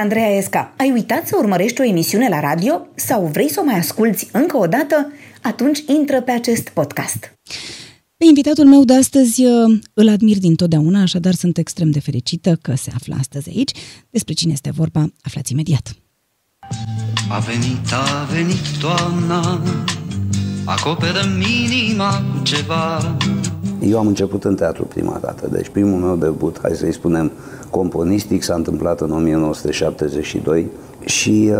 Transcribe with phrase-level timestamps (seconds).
[0.00, 0.72] Sunt Andreea Esca.
[0.76, 4.56] Ai uitat să urmărești o emisiune la radio sau vrei să o mai asculți încă
[4.56, 5.12] o dată?
[5.42, 7.38] Atunci intră pe acest podcast.
[8.16, 12.58] Pe invitatul meu de astăzi uh, îl admir din totdeauna, așadar sunt extrem de fericită
[12.62, 13.70] că se află astăzi aici.
[14.10, 15.94] Despre cine este vorba, aflați imediat.
[17.30, 19.62] A venit, a venit toamna,
[20.64, 23.16] acoperă minima cu ceva.
[23.80, 27.32] Eu am început în teatru prima dată, deci primul meu debut, hai să-i spunem,
[27.70, 30.66] componistic s-a întâmplat în 1972
[31.04, 31.56] și uh,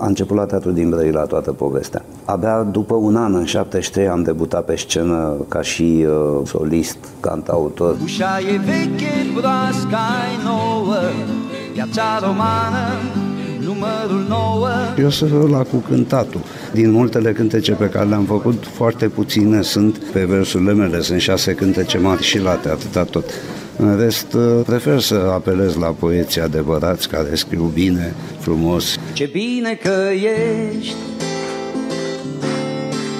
[0.00, 2.04] a început la Teatru din Brăila toată povestea.
[2.24, 7.96] Abia după un an, în 73, am debutat pe scenă ca și uh, solist, cantautor.
[8.02, 10.96] Ușa e veche, broasca e nouă,
[11.72, 12.86] viața romană,
[13.60, 14.68] numărul nouă.
[14.98, 16.40] Eu să la cu cântatul.
[16.72, 21.54] Din multele cântece pe care le-am făcut, foarte puține sunt pe versurile mele, sunt șase
[21.54, 23.24] cântece mari și late, atâta tot.
[23.80, 28.96] În rest, uh, prefer să apelez la poeții adevărați care scriu bine, frumos.
[29.12, 30.94] Ce bine că ești,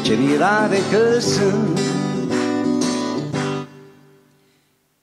[0.04, 1.78] ce mirare că sunt.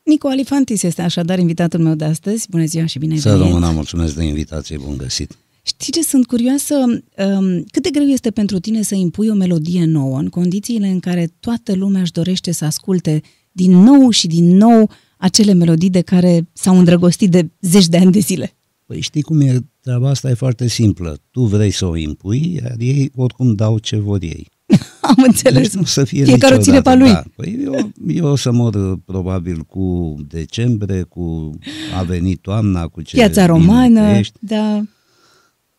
[0.04, 2.48] Nico Alifantis este așadar invitatul meu de astăzi.
[2.50, 3.44] Bună ziua și bine ai Să venit!
[3.46, 5.38] rămână, mulțumesc de invitație, bun găsit.
[5.62, 6.76] Știi ce sunt curioasă?
[6.76, 11.00] Um, cât de greu este pentru tine să impui o melodie nouă în condițiile în
[11.00, 16.02] care toată lumea își dorește să asculte din nou și din nou acele melodii de
[16.02, 18.58] care s-au îndrăgostit de zeci de ani de zile?
[18.86, 21.18] Păi știi cum e, treaba asta e foarte simplă.
[21.32, 24.48] Tu vrei să o impui, iar ei oricum dau ce vor ei.
[25.02, 25.62] Am înțeles.
[25.62, 27.12] Deci nu să fie Fiecare o ține pe niciodată, lui.
[27.12, 27.23] Da.
[27.36, 31.58] Păi eu, eu o să mor uh, probabil cu decembrie, cu
[31.98, 34.82] a venit toamna, cu ce Piața bine romană, că ești, da.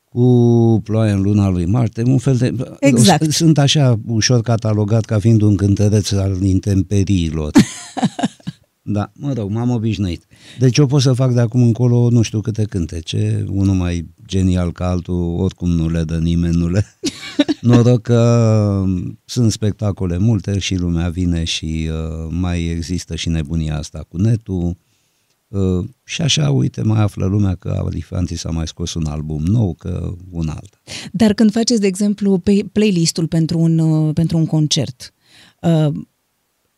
[0.04, 2.54] cu ploaie în luna lui Marte, un fel de...
[2.80, 3.30] Exact.
[3.30, 7.50] Sunt așa ușor catalogat ca fiind un cântăreț al intemperiilor.
[8.90, 10.26] Da, mă rog, m-am obișnuit.
[10.58, 14.72] Deci eu pot să fac de acum încolo nu știu câte cântece, unul mai genial
[14.72, 16.84] ca altul, oricum nu le dă nimeni, nu le...
[17.60, 18.84] Noroc că
[19.24, 24.76] sunt spectacole multe și lumea vine și uh, mai există și nebunia asta cu netul.
[25.48, 29.74] Uh, și așa, uite, mai află lumea că Alifanti s-a mai scos un album nou,
[29.74, 30.80] că un alt.
[31.12, 35.14] Dar când faceți, de exemplu, pe playlistul pentru un, uh, pentru un concert,
[35.62, 35.94] uh,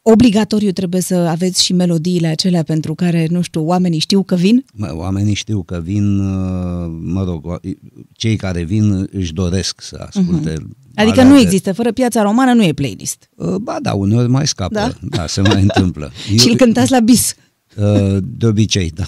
[0.02, 4.64] obligatoriu trebuie să aveți și melodiile acelea pentru care, nu știu, oamenii știu că vin?
[4.74, 7.56] Mă, Oamenii știu că vin, uh, mă rog, o-
[8.12, 10.50] cei care vin își doresc să asculte.
[10.94, 13.30] Adică alea nu de- există, fără piața romană nu e playlist.
[13.34, 14.86] Uh, Ba da, uneori mai scapă, Da?
[14.88, 16.10] da, da se mai întâmplă.
[16.38, 17.34] Și îl cântați la bis.
[17.76, 19.04] Uh, De obicei, da.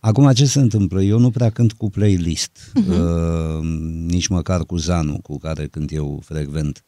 [0.00, 1.02] Acum ce se întâmplă?
[1.02, 3.62] Eu nu prea cânt cu playlist, uh,
[4.06, 6.84] nici măcar cu Zanu, cu care cânt eu frecvent,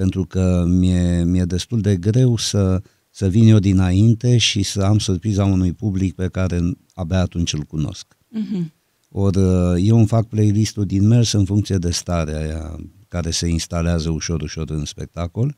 [0.00, 4.98] pentru că mi-e, mi-e destul de greu să, să vin eu dinainte și să am
[4.98, 6.60] surpriza unui public pe care
[6.94, 8.06] abia atunci îl cunosc.
[9.10, 12.76] Ori uh, eu îmi fac playlistul din mers în funcție de starea aia
[13.08, 15.56] care se instalează ușor, ușor în spectacol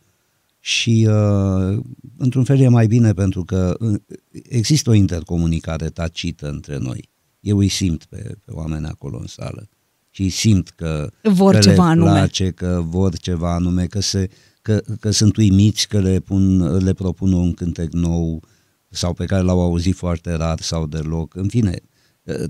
[0.60, 1.78] și uh,
[2.16, 4.00] într-un fel e mai bine pentru că uh,
[4.42, 7.08] există o intercomunicare tacită între noi.
[7.40, 9.68] Eu îi simt pe, pe oameni acolo în sală
[10.14, 12.10] și îi simt că, Vor că ceva le anume.
[12.10, 14.28] place, că vor ceva anume, că, se,
[14.62, 18.42] că, că sunt uimiți că le, pun, le propun un cântec nou
[18.88, 21.34] sau pe care l-au auzit foarte rar sau deloc.
[21.34, 21.78] În fine,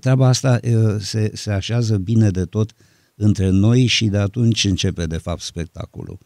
[0.01, 2.73] treaba asta uh, se, se așează bine de tot
[3.15, 6.19] între noi și de atunci începe de fapt spectacolul.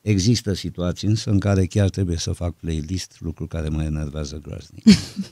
[0.00, 4.84] Există situații însă în care chiar trebuie să fac playlist, lucru care mă enervează groaznic.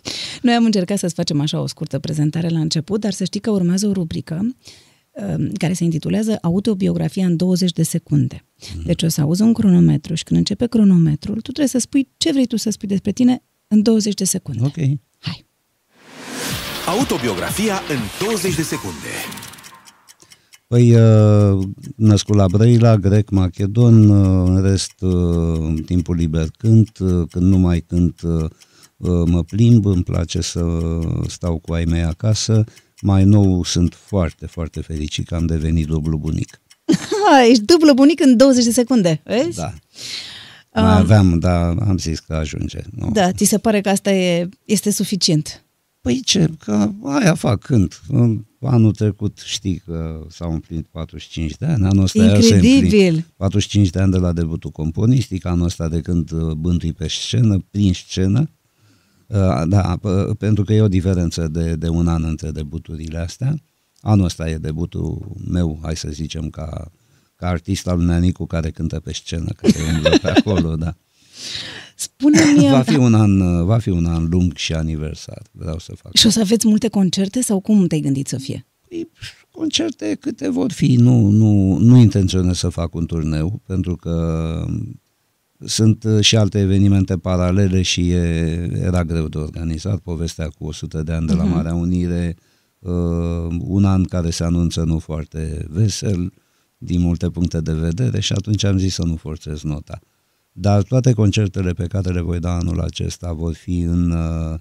[0.43, 3.51] Noi am încercat să-ți facem așa o scurtă prezentare la început, dar să știi că
[3.51, 4.57] urmează o rubrică um,
[5.59, 8.45] care se intitulează Autobiografia în 20 de secunde.
[8.85, 12.33] Deci o să auzi un cronometru și când începe cronometrul, tu trebuie să spui ce
[12.33, 14.65] vrei tu să spui despre tine în 20 de secunde.
[14.65, 14.77] Ok.
[15.19, 15.47] Hai!
[16.87, 19.09] Autobiografia în 20 de secunde.
[20.67, 21.65] Păi, uh,
[21.97, 27.47] născut la Brăila, grec, macedon, uh, în rest, uh, în timpul liber cânt, uh, când
[27.47, 28.45] nu mai cânt, uh,
[28.97, 30.65] uh, mă plimb, îmi place să
[31.27, 32.65] stau cu ai mei acasă.
[33.07, 36.61] Mai nou sunt foarte, foarte fericit că am devenit dublu bunic.
[36.87, 39.57] Ha, ești dublu bunic în 20 de secunde, vezi?
[39.57, 39.73] Da.
[40.75, 42.79] Mai aveam, dar am zis că ajunge.
[42.91, 43.11] Nu.
[43.13, 45.65] Da, ți se pare că asta e, este suficient.
[46.01, 48.01] Păi ce, că aia fac, cânt.
[48.09, 53.07] În Anul trecut știi că s-au împlinit 45 de ani, anul ăsta iar se Incredibil!
[53.07, 57.09] împlin 45 de ani de la debutul componistic, anul ăsta de când uh, bântui pe
[57.09, 58.51] scenă, prin scenă.
[59.35, 63.55] Uh, Da, p- pentru că e o diferență de, de un an între debuturile astea.
[64.01, 66.91] Anul ăsta e debutul meu, hai să zicem, ca,
[67.37, 70.95] ca artist al lui Neanicu care cântă pe scenă, care umblă pe acolo, da.
[71.97, 72.69] Spune-mi...
[72.71, 76.15] Va fi un an, va fi un an lung și aniversar, vreau să fac.
[76.17, 78.67] Și o să aveți multe concerte sau cum te-ai gândit să fie?
[78.89, 79.09] Păi,
[79.51, 84.65] concerte câte vor fi, nu, nu, nu intenționez să fac un turneu, pentru că
[85.67, 88.21] sunt uh, și alte evenimente paralele și e,
[88.75, 91.53] era greu de organizat, povestea cu 100 de ani de la Mhm.
[91.53, 92.37] Marea Unire,
[92.79, 92.93] uh,
[93.59, 96.33] un an care se anunță nu foarte vesel,
[96.79, 99.99] din multe puncte de vedere și atunci am zis să nu forțez nota.
[100.53, 104.59] Dar toate concertele pe care le voi da anul acesta vor fi în, uh,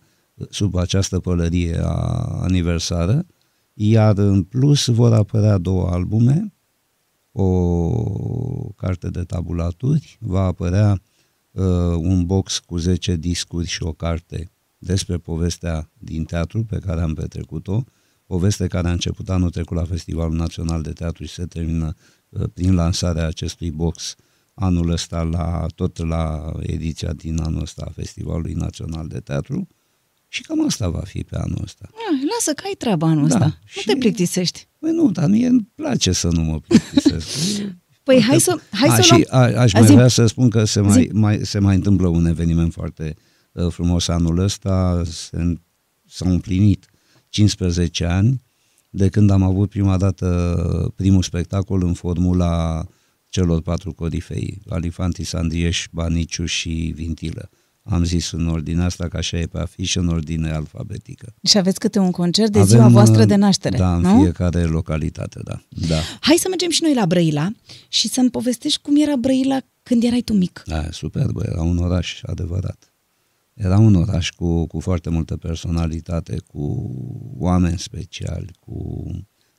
[0.49, 1.93] sub această pălărie a
[2.41, 3.25] aniversară,
[3.73, 6.53] iar în plus vor apărea două albume,
[7.33, 11.01] o carte de tabulaturi, va apărea
[11.51, 11.63] uh,
[11.97, 17.13] un box cu 10 discuri și o carte despre povestea din teatru pe care am
[17.13, 17.83] petrecut-o,
[18.25, 21.95] poveste care a început anul trecut la Festivalul Național de Teatru și se termină
[22.29, 24.15] uh, prin lansarea acestui box
[24.53, 29.67] anul ăsta la, tot la ediția din anul ăsta a Festivalului Național de Teatru
[30.33, 31.85] și cam asta va fi pe anul ăsta.
[31.91, 33.45] Ah, lasă că ai treaba anul Da, ăsta.
[33.45, 34.67] Nu și- te plictisești.
[34.79, 37.27] Păi nu, dar mie îmi place să nu mă plictisesc.
[38.03, 39.23] Păi hai să, hai a, să și luăm...
[39.29, 41.09] a, aș A, mai zi- vrea să spun că se mai, zi.
[41.13, 43.15] mai, se mai întâmplă un eveniment foarte
[43.51, 45.03] uh, frumos anul ăsta.
[45.05, 45.53] Se,
[46.07, 46.85] s-au împlinit
[47.29, 48.41] 15 ani
[48.89, 52.85] de când am avut prima dată primul spectacol în formula
[53.29, 57.49] celor patru corifei, Alifantis, Andrieș, Baniciu și Vintilă.
[57.83, 61.33] Am zis în ordinea asta, că așa e pe afiș, în ordine alfabetică.
[61.43, 64.21] Și aveți câte un concert de Avem, ziua voastră uh, de naștere, Da, în nu?
[64.21, 65.61] fiecare localitate, da.
[65.87, 65.99] da.
[66.19, 67.51] Hai să mergem și noi la Brăila
[67.87, 70.63] și să-mi povestești cum era Brăila când erai tu mic.
[70.65, 72.93] Da, superb, era un oraș adevărat.
[73.53, 76.91] Era un oraș cu, cu foarte multă personalitate, cu
[77.37, 79.05] oameni speciali, cu...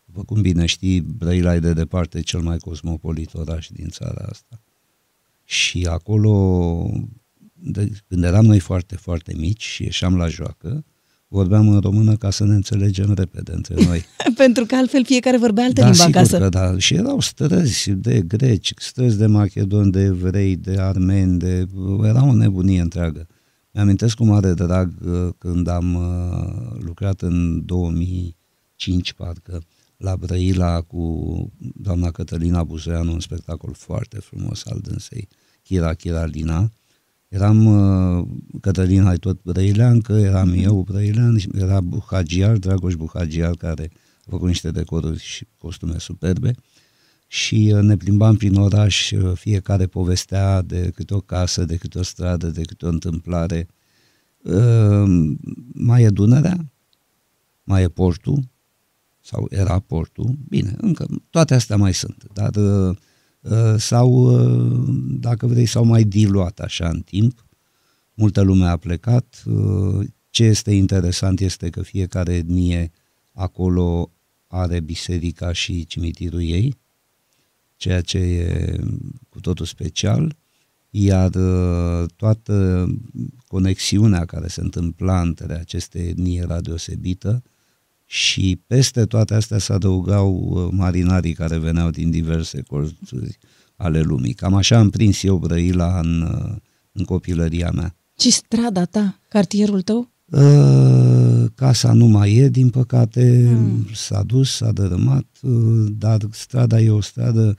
[0.04, 4.62] După cum bine știi, Brăila e de departe cel mai cosmopolit oraș din țara asta.
[5.44, 6.90] Și acolo,
[7.64, 10.84] de, când eram noi foarte, foarte mici și ieșeam la joacă,
[11.28, 14.04] vorbeam în română ca să ne înțelegem repede între noi.
[14.36, 16.38] Pentru că altfel fiecare vorbea altă da, limbă sigur acasă.
[16.38, 16.78] că da.
[16.78, 21.66] Și erau străzi de greci, străzi de macedoni, de evrei, de armeni, de...
[22.02, 23.26] era o nebunie întreagă.
[23.70, 29.62] Mi-amintesc cu mare drag uh, când am uh, lucrat în 2005, parcă,
[29.96, 35.28] la Brăila cu doamna Cătălina Buzeanu, un spectacol foarte frumos al dânsei,
[35.62, 36.70] Chira Chiralina.
[37.34, 38.26] Eram, uh,
[38.60, 43.90] Cătălina e tot brăileancă, eram eu brăilean, și era Buhagiar, Dragoș Buhagiar, care
[44.26, 46.54] a făcut niște decoruri și costume superbe.
[47.26, 51.98] Și uh, ne plimbam prin oraș, uh, fiecare povestea de câte o casă, de câte
[51.98, 53.68] o stradă, de câte o întâmplare.
[54.42, 55.34] Uh,
[55.72, 56.72] Mai e Dunărea,
[57.64, 58.42] mai e portul,
[59.20, 62.96] sau era portul, bine, încă toate astea mai sunt, dar uh, uh,
[63.76, 64.84] sau, uh,
[65.20, 67.46] dacă vrei, s-au mai diluat așa în timp,
[68.14, 72.90] multă lume a plecat, uh, ce este interesant este că fiecare etnie
[73.32, 74.10] acolo
[74.46, 76.76] are biserica și cimitirul ei,
[77.76, 78.76] ceea ce e
[79.28, 80.36] cu totul special,
[80.90, 82.86] iar uh, toată
[83.46, 87.42] conexiunea care se întâmpla între aceste etnii era deosebită
[88.04, 93.38] și peste toate astea se adăugau uh, marinarii care veneau din diverse colțuri
[93.76, 94.32] ale lumii.
[94.32, 96.56] Cam așa am prins eu Brăila în, uh,
[96.92, 97.96] în copilăria mea.
[98.18, 100.10] Și strada ta, cartierul tău?
[100.24, 103.86] Uh, Casa nu mai e, din păcate, mm.
[103.94, 107.54] s-a dus, s-a dărâmat, uh, dar strada e o stradă,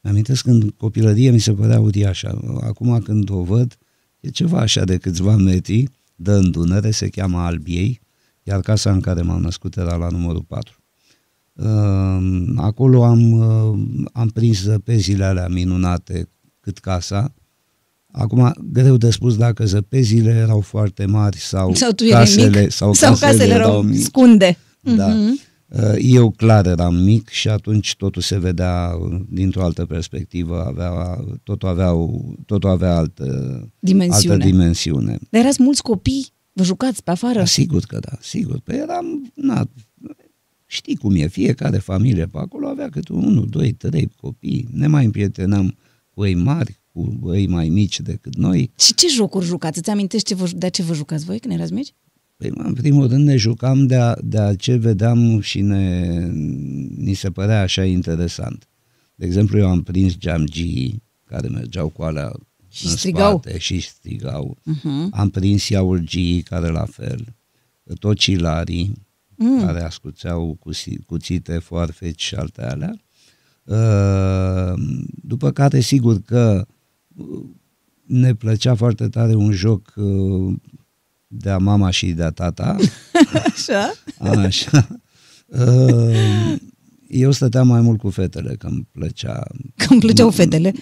[0.00, 2.58] mi-amintesc când în copilărie mi se părea uriașă.
[2.60, 3.78] Acum când o văd,
[4.20, 8.00] e ceva așa de câțiva metri, dă în Dunăre, se cheamă Albiei,
[8.50, 10.74] iar casa în care m-am născut era la numărul 4.
[11.52, 13.78] Uh, Acolo am, uh,
[14.12, 16.28] am prins zăpezile alea minunate
[16.60, 17.34] cât casa,
[18.12, 22.70] Acum, greu de spus dacă zăpezile erau foarte mari sau, Sau tu erai casele, mic?
[22.70, 24.02] sau, sau casele erau mici.
[24.02, 24.56] scunde.
[24.80, 25.06] Da.
[25.06, 25.40] Mhm.
[25.68, 28.90] Uh, Eu clar eram mic și atunci totul se vedea
[29.28, 30.90] dintr-o altă perspectivă, avea,
[31.42, 33.24] totul, avea, o- totul avea altă
[33.78, 34.34] Dimensiune.
[34.34, 35.18] altă dimensiune.
[35.30, 36.26] Dar erați mulți copii?
[36.60, 37.38] Vă jucați pe afară?
[37.38, 38.60] Da, sigur că da, sigur.
[38.60, 39.68] Păi eram, na,
[40.66, 44.68] știi cum e, fiecare familie pe acolo avea câte unul, doi, trei copii.
[44.72, 45.76] Ne mai împrietenam
[46.10, 48.70] cu ei mari, cu ei mai mici decât noi.
[48.78, 49.78] Și ce jocuri jucați?
[49.78, 51.94] Îți amintești ce vă, de ce vă jucați voi când erați mici?
[52.36, 56.08] Păi, mă, în primul rând ne jucam de a, de a ce vedeam și ne,
[56.96, 58.68] ni se părea așa interesant.
[59.14, 62.32] De exemplu, eu am prins geamgii care mergeau cu alea
[62.70, 63.38] Și în strigau.
[63.42, 64.56] spate și strigau.
[64.60, 65.10] Uh-huh.
[65.10, 67.24] Am prins iaurgii care la fel,
[67.98, 69.08] tocilarii
[69.42, 69.64] Mm.
[69.64, 72.92] care ascuțeau cusi- cuțite, foarfeci și alte alea.
[73.64, 74.82] Uh,
[75.22, 76.66] După care, sigur că
[77.16, 77.44] uh,
[78.06, 80.54] ne plăcea foarte tare un joc uh,
[81.26, 82.76] de-a mama și de-a tata,
[83.46, 83.92] Așa?
[84.18, 84.86] Așa.
[87.10, 89.42] Uh, Eu stăteam mai mult cu fetele, că îmi plăcea...
[89.76, 90.72] Că îmi plăceau fetele.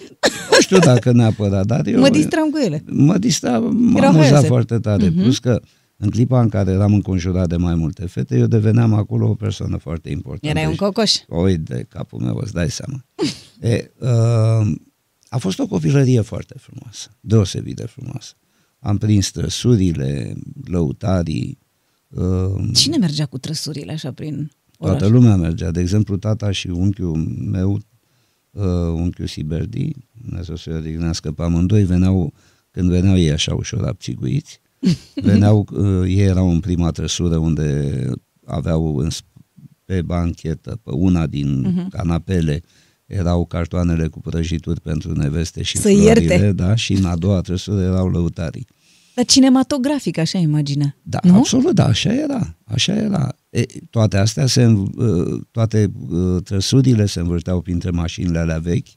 [0.51, 1.99] Nu știu dacă neapărat, dar eu...
[1.99, 2.83] Mă distram cu ele.
[2.87, 4.47] Mă distra, mă Erau amuza haioase.
[4.47, 5.09] foarte tare.
[5.09, 5.21] Mhm.
[5.21, 5.61] Plus că
[5.97, 9.77] în clipa în care eram înconjurat de mai multe fete, eu deveneam acolo o persoană
[9.77, 10.47] foarte importantă.
[10.57, 11.13] Erai un Și- cocoș.
[11.27, 13.05] Oi de capul meu, îți dai seama.
[13.61, 14.71] e, uh,
[15.29, 18.33] a fost o copilărie foarte frumoasă, deosebit de frumoasă.
[18.79, 21.57] Am prins trăsurile, lăutarii,
[22.07, 24.97] uh, Cine mergea cu trăsurile așa prin oraș?
[24.97, 25.71] toată lumea mergea.
[25.71, 27.17] De exemplu, tata și unchiul
[27.51, 27.79] meu,
[28.51, 29.89] uh, unchiul Siberdi,
[30.21, 32.33] Dumnezeu să-i odihnească pe amândoi, veneau,
[32.71, 34.59] când veneau ei așa ușor abțiguiți,
[35.23, 38.09] veneau, uh, ei erau în prima trăsură unde
[38.45, 39.43] aveau în, sp-
[39.85, 41.89] pe banchetă, pe una din Mhm.
[41.89, 42.61] canapele,
[43.05, 46.51] erau cartoanele cu prăjituri pentru neveste și Să florile, ierte.
[46.51, 48.67] da, și în a doua trăsură erau lăutarii.
[49.15, 50.95] Dar cinematografic, așa imagine.
[51.01, 51.35] Da, nu?
[51.35, 53.35] absolut, da, așa era, așa era.
[53.49, 58.87] E, toate astea, se, înv- uh, toate uh, trăsurile se învârteau printre mașinile alea vechi,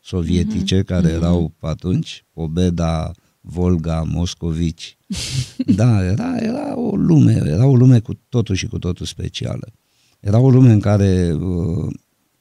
[0.00, 4.96] sovietice, care erau pe atunci, Pobeda, Volga, Moscovici.
[5.76, 9.72] Da, era, era o lume, era o lume cu totul și cu totul specială.
[10.20, 11.92] Era o lume în care uh,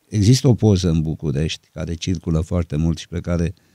[0.07, 3.68] există o poză în București, care circulă foarte mult și pe care uh,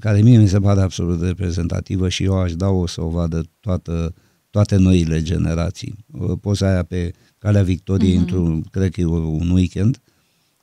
[0.00, 4.14] care mie mi se pare absolut reprezentativă și eu aș da-o să o vadă toată,
[4.50, 5.94] toate noile generații.
[6.10, 8.20] Uh, Poza aia pe Calea Victoriei, Mhm.
[8.20, 10.00] într-un, cred că e un weekend,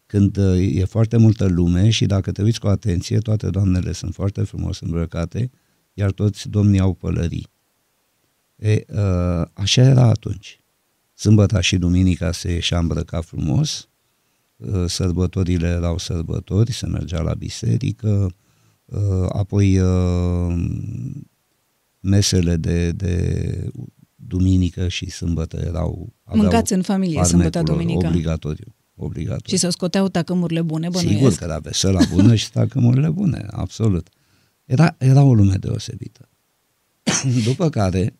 [0.06, 4.14] când uh, e foarte multă lume și dacă te uiți cu atenție, toate doamnele sunt
[4.14, 5.52] foarte frumos îmbrăcate,
[5.94, 7.48] iar toți domnii au pălării.
[8.56, 10.62] E, uh, așa era atunci.
[11.14, 13.88] Sâmbăta și duminica se ieșea îmbrăcat frumos,
[14.56, 18.32] uh, sărbătorile erau sărbători, se mergea la biserică, uh,
[19.30, 20.56] apoi uh,
[22.00, 23.72] mesele de, de
[24.16, 28.08] duminică și sâmbătă erau aveau Mâncați în familie sâmbătă, farmecul duminica.
[28.08, 28.76] Obligatoriu.
[28.96, 29.56] obligatoriu.
[29.56, 31.16] Și să scoteau tacămurile bune, bănuiesc.
[31.18, 34.10] Sigur că era vesela bună și tacămurile bune, absolut.
[34.66, 36.30] Era, era o lume deosebită.
[37.46, 38.16] După care,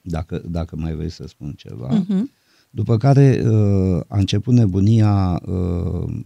[0.00, 2.30] dacă, dacă mai vrei să spun ceva, Mhm.
[2.70, 6.20] după care uh, a început nebunia, uh,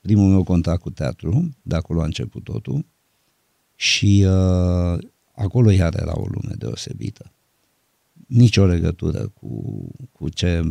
[0.00, 2.86] primul meu contact cu teatru, de acolo a început totul,
[3.74, 4.98] și uh,
[5.34, 7.32] acolo iar era o lume deosebită.
[8.26, 9.74] Nici o legătură cu,
[10.12, 10.62] cu ce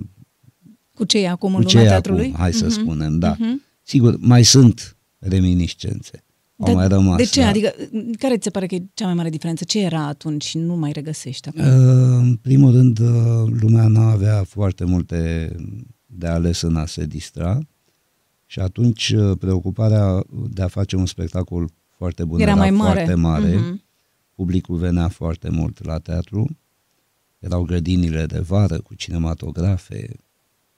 [0.93, 2.25] Cu ce e acum în cu ce lumea e teatrului?
[2.25, 2.73] acum, hai să Mhm.
[2.73, 3.35] spunem, da.
[3.39, 3.61] Mhm.
[3.83, 6.23] Sigur, mai sunt reminiscențe.
[6.57, 7.17] Au Dar mai rămas.
[7.17, 7.41] De ce?
[7.41, 7.47] da.
[7.47, 7.73] Adică,
[8.17, 9.63] care ți se pare că e cea mai mare diferență?
[9.63, 11.61] Ce era atunci și nu mai regăsești acum?
[11.61, 11.67] Uh,
[12.21, 13.07] În primul rând, uh,
[13.59, 15.51] lumea nu avea foarte multe
[16.05, 17.59] de ales în a se distra
[18.51, 22.93] și atunci uh, preocuparea de a face un spectacol foarte bun Era era, mai mare.
[22.93, 23.55] foarte mare.
[23.55, 23.81] Mhm.
[24.35, 26.57] Publicul venea foarte mult la teatru.
[27.39, 30.15] Erau grădinile de vară cu cinematografe.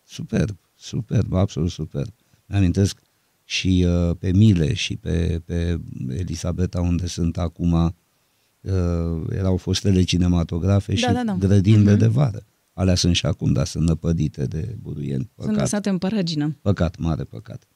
[0.03, 2.13] Superb, superb, absolut superb.
[2.45, 2.99] Mi-amintesc
[3.43, 10.95] și uh, pe Mile și pe, pe Elisabeta, unde sunt acum, uh, erau fostele cinematografe
[10.95, 11.33] și Da, da, da.
[11.39, 11.99] grădinile Mhm.
[11.99, 12.45] de vară.
[12.81, 15.29] Alea sunt și acum, dar sunt năpădite de buruieni.
[15.35, 16.57] Sunt Păcat, lăsate în paragină.
[16.61, 17.67] păcat, mare păcat.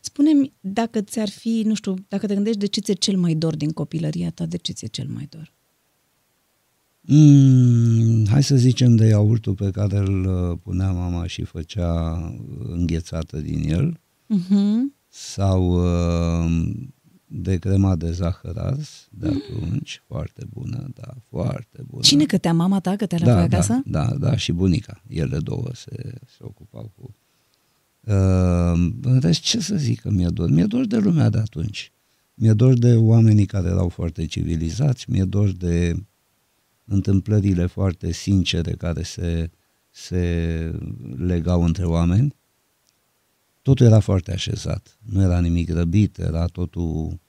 [0.00, 3.56] Spune-mi, dacă ți-ar fi, nu știu, dacă te gândești de ce ți-e cel mai dor
[3.56, 5.52] din copilăria ta, de ce ți-e cel mai dor?
[7.00, 12.18] Mm, hai să zicem de iaurtul pe care îl uh, punea mama și făcea
[12.68, 14.94] înghețată din el Mhm.
[15.08, 16.70] sau uh,
[17.28, 22.02] de crema de zahăr ars de atunci, foarte bună, da, foarte bună.
[22.02, 23.82] Cine cătea mama ta, cătea la da, voi da, acasă?
[23.84, 25.02] da, da, și bunica.
[25.08, 27.14] Ele două se, se ocupau cu...
[28.00, 30.50] Uh, în rest, ce să zic că mi-e dor?
[30.50, 31.92] Mi-e dor de lumea de atunci.
[32.34, 35.94] Mi-e dor de oamenii care erau foarte civilizați, mi-e dor de
[36.84, 39.50] întâmplările foarte sincere care se,
[39.90, 40.72] se
[41.16, 42.34] legau între oameni.
[43.68, 47.20] Totul era foarte așezat, nu era nimic răbit, era totul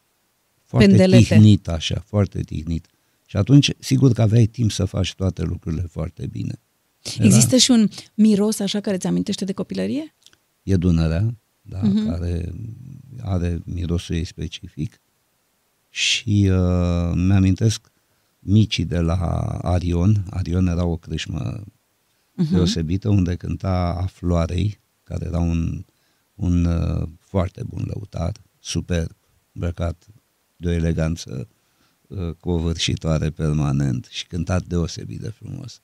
[0.64, 1.24] foarte Pendelete.
[1.36, 2.88] tihnit așa, foarte tihnit.
[3.26, 6.60] Și atunci, sigur că aveai timp să faci toate lucrurile foarte bine.
[7.18, 10.16] Era- Există și un miros așa care ți amintește de copilărie?
[10.64, 12.02] E Dunărea, da, Mhm.
[12.04, 12.08] uh-huh.
[12.10, 12.54] care
[13.22, 15.02] are mirosul ei specific
[15.90, 17.92] și uh, mi-amintesc
[18.40, 19.16] micii de la
[19.62, 20.26] Arion.
[20.30, 21.64] Arion era o crâșmă
[22.34, 22.48] Mhm.
[22.48, 22.52] uh-huh.
[22.52, 25.86] deosebită unde cânta a Floarei, care era un,
[26.40, 29.12] un uh, foarte bun lăutar, superb,
[29.54, 30.08] îmbrăcat
[30.56, 31.48] de o eleganță
[32.08, 35.82] uh, covârșitoare permanent și cântat deosebit de frumos.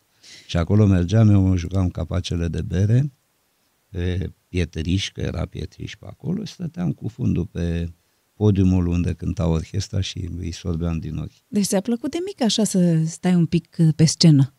[0.47, 3.11] Și acolo mergeam, eu mă jucam capacele de bere,
[3.89, 7.93] pe pietriș, că era pietriș pe acolo, stăteam cu fundul pe
[8.33, 11.31] podiumul unde cânta orchestra și îi sorbeam din ochi.
[11.47, 14.54] Deci ți-a plăcut de mic așa să stai un pic uh, pe scenă.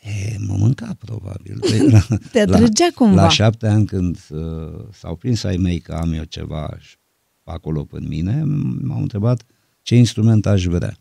[0.00, 1.58] E, mă mânca probabil.
[1.60, 2.00] Păi, la,
[2.32, 3.22] Te atrăgea la, cumva.
[3.22, 6.96] La șapte ani când uh, s-au prins ai mei că am eu ceva și-
[7.44, 8.42] acolo în mine,
[8.82, 9.42] m-au întrebat
[9.82, 10.96] ce instrument aș vrea.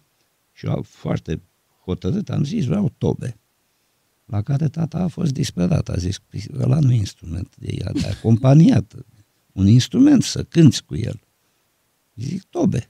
[0.52, 1.42] Și eu foarte
[1.84, 3.40] hotărât am zis, vreau tobe.
[4.26, 7.92] La care tata a fost disperat, a zis, "Păi, ăla nu e instrument de ea,
[7.94, 8.94] de acompaniat.
[9.52, 11.20] Un instrument, să cânți cu el.
[12.16, 12.90] Zic, tobe.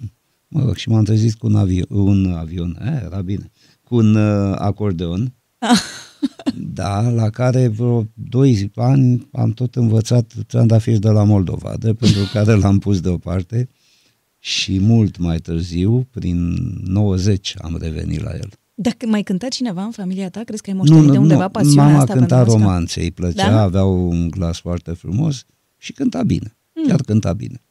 [0.48, 3.50] Mă rog, și m-am trezit cu un, avion, un avion, eh, era bine,
[3.82, 5.34] cu un uh, acordeon,
[6.80, 12.20] da, la care vreo doi ani am tot învățat trandafiri de la Moldova, de pentru
[12.32, 13.68] care l-am pus deoparte
[14.38, 18.48] și mult mai târziu, prin 90, am revenit la el.
[18.74, 21.98] Dacă mai cânta cineva în familia ta, crezi că ai moștenit de undeva pasiunea mama
[21.98, 22.68] asta cânta pentru muzică?
[22.68, 23.60] romanțe, îi plăcea, Da?
[23.62, 25.44] avea un glas foarte frumos
[25.76, 26.88] și cânta bine, Hmm.
[26.88, 27.62] chiar cânta bine.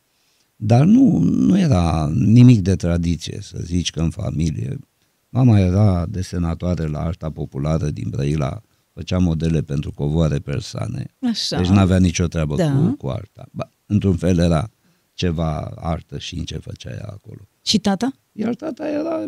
[0.55, 4.79] Dar nu, nu era nimic de tradiție, să zici că în familie.
[5.29, 8.61] Mama era desenatoare la arta populară din Brăila,
[8.93, 11.13] făcea modele pentru covoare persane.
[11.21, 11.57] Așa.
[11.57, 12.71] Deci n-avea nicio treabă Da.
[12.71, 13.45] cu, cu arta.
[13.51, 14.69] Ba, într-un fel era
[15.13, 17.47] ceva artă și în ce făcea ea acolo.
[17.61, 18.11] Și tata?
[18.31, 19.25] Iar tata era,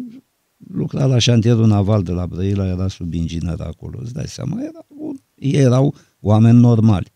[0.68, 4.86] lucra la șantierul naval de la Brăila, era sub inginer acolo, îți dai seama, era
[4.88, 7.12] un, ei erau oameni normali.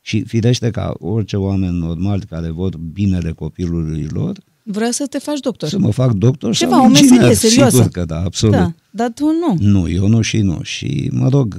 [0.00, 4.38] Și firește ca orice oameni normali care vor binele copilului lor,
[4.70, 5.68] Vrea să te faci doctor.
[5.68, 7.76] să mă fac doctor Ceva, sau o meserie inginer, serioasă.
[7.76, 8.54] sigur că da, absolut.
[8.54, 9.56] Da, dar tu nu.
[9.58, 10.62] Nu, eu nu și nu.
[10.62, 11.58] Și, mă rog,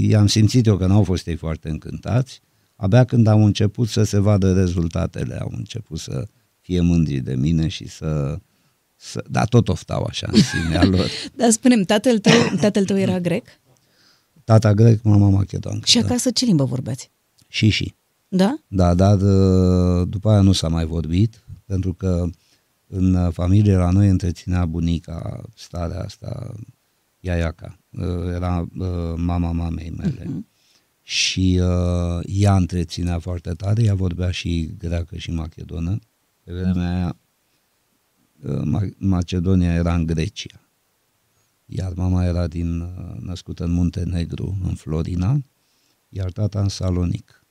[0.00, 2.40] i-am simțit eu că n-au fost ei foarte încântați.
[2.76, 6.26] Abia când au început să se vadă rezultatele, au început să
[6.60, 8.38] fie mândri de mine și să...
[8.96, 11.10] să dar tot oftau așa în sinea lor.
[11.36, 13.44] Dar spunem, tatăl tău, tatăl tău era grec?
[14.44, 15.86] Tata grec, mama macedoncă.
[15.86, 16.04] Și da.
[16.04, 17.10] acasă ce limbă vorbeați?
[17.48, 17.94] Și și.
[18.28, 18.58] Da?
[18.68, 22.28] Da, dar uh, după aia nu s-a mai vorbit, pentru că
[22.92, 26.54] în uh, familie la noi întreținea bunica starea asta,
[27.20, 27.78] Iaiaca.
[27.90, 30.22] Uh, Era uh, mama mamei mele.
[30.22, 30.48] Uh-huh.
[31.02, 35.98] Și uh, ea întreținea foarte tare, ea vorbea și greacă și macedonă.
[36.44, 37.16] Pe vremea aia
[38.42, 40.60] uh, Ma- Macedonia era în Grecia.
[41.66, 45.42] Iar mama era din, uh, născută în Muntenegru, în Florina,
[46.08, 47.44] iar tata în Salonic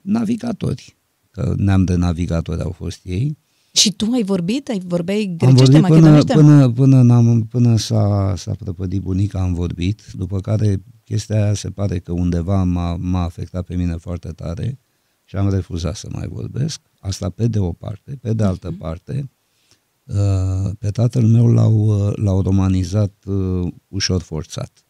[0.00, 0.96] navigatori,
[1.30, 3.38] că neam de navigatori au fost ei.
[3.76, 4.68] Și tu ai vorbit?
[4.68, 6.32] Ai vorbeai Am grecește, vorbit până, macedonește?
[6.32, 11.70] până, până, n-am, până s-a, s-a prăpădit bunica, am vorbit, după care chestia aia se
[11.70, 14.78] pare că undeva m-a, m-a afectat pe mine foarte tare
[15.24, 16.80] și am refuzat să mai vorbesc.
[16.98, 18.18] Asta pe de o parte.
[18.20, 19.30] Pe de altă parte,
[20.04, 24.84] uh, pe tatăl meu l-au, uh, l-au romanizat uh, ușor forțat.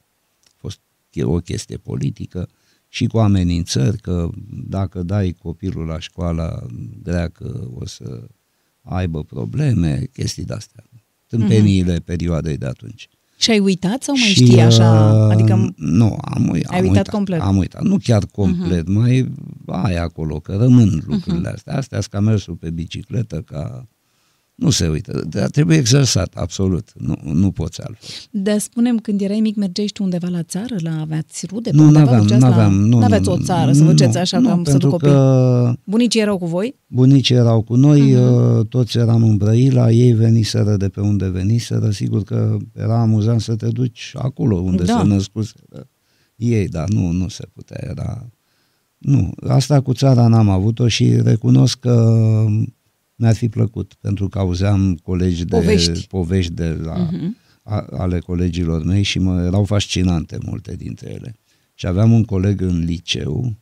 [0.44, 0.80] A fost
[1.22, 2.48] o chestie politică
[2.88, 4.28] și cu amenințări că
[4.66, 6.66] dacă dai copilul la școala
[7.02, 8.26] greacă o să
[8.84, 10.84] aibă probleme, chestii de-astea.
[11.26, 12.02] Tâmpeniile Mhm.
[12.04, 13.08] perioadei de atunci.
[13.38, 15.12] Și ai uitat sau mai Și, știi așa?
[15.12, 17.38] uh, Adică Nu, am, uit, Ai am uitat uitat complet?
[17.38, 17.48] Mhm.
[17.48, 18.92] Am uitat, nu chiar complet, uh-huh.
[18.92, 19.32] mai
[19.66, 21.54] ai acolo, că rămân lucrurile uh-huh.
[21.54, 21.76] astea.
[21.76, 23.88] Astea sunt ca mersul pe bicicletă, ca...
[24.54, 26.92] Nu se uită, dar trebuie exersat, absolut.
[26.94, 28.08] Nu, nu poți altfel.
[28.30, 30.76] Dar spunem, când erai mic, mergeai și tu undeva la țară?
[30.78, 31.70] La aveați rude?
[31.70, 32.04] pe Nu, undeva?
[32.04, 32.80] n-aveam, Duceați n-aveam.
[32.80, 32.86] La...
[32.86, 34.90] Nu, N-aveți nu, o țară să nu, vă duceți așa nu, că am să pentru
[34.90, 35.08] copii?
[35.08, 36.74] că Bunicii erau cu voi?
[36.86, 38.20] bunicii erau cu noi, Mhm.
[38.20, 38.68] uh-huh.
[38.68, 43.54] toți eram în Brăila, ei veniseră de pe unde veniseră, sigur că era amuzant să
[43.56, 44.98] te duci acolo unde Da.
[45.00, 45.88] se născuseră
[46.36, 48.28] ei, dar nu, nu se putea, era...
[48.98, 52.14] Nu, asta cu țara n-am avut-o și recunosc că
[53.14, 56.06] mi-ar fi plăcut, pentru că auzeam colegi de Povești.
[56.06, 57.36] povești de la, Mhm.
[57.62, 61.36] a, ale colegilor mei și mă erau fascinante multe dintre ele.
[61.74, 63.58] Și aveam un coleg în liceu,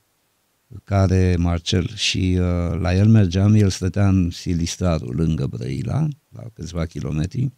[0.84, 6.84] care, Marcel, și uh, la el mergeam, el stătea în Silistaru, lângă Brăila, la câțiva
[6.86, 7.52] kilometri,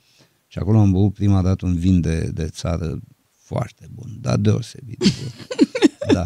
[0.46, 3.00] și acolo am băut prima dată un vin de, de țară
[3.32, 5.32] foarte bun, dar deosebit de bun.
[6.14, 6.22] da.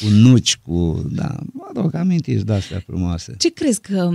[0.00, 3.34] Cu nuci, cu, da, mă rog, amintiri de-astea frumoase.
[3.38, 4.10] Ce crezi că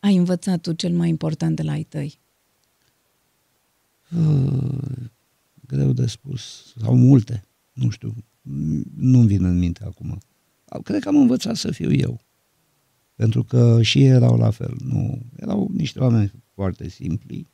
[0.00, 2.20] ai învățat tu cel mai important de la ai tăi?
[4.16, 5.10] Uh,
[5.66, 6.74] greu de spus.
[6.80, 7.44] Sau multe.
[7.72, 8.14] Nu știu.
[8.94, 10.18] Nu-mi vin în minte acum.
[10.82, 12.20] Cred că am învățat să fiu eu.
[13.14, 14.76] Pentru că și ei erau la fel.
[14.84, 17.50] Nu, erau niște oameni foarte simpli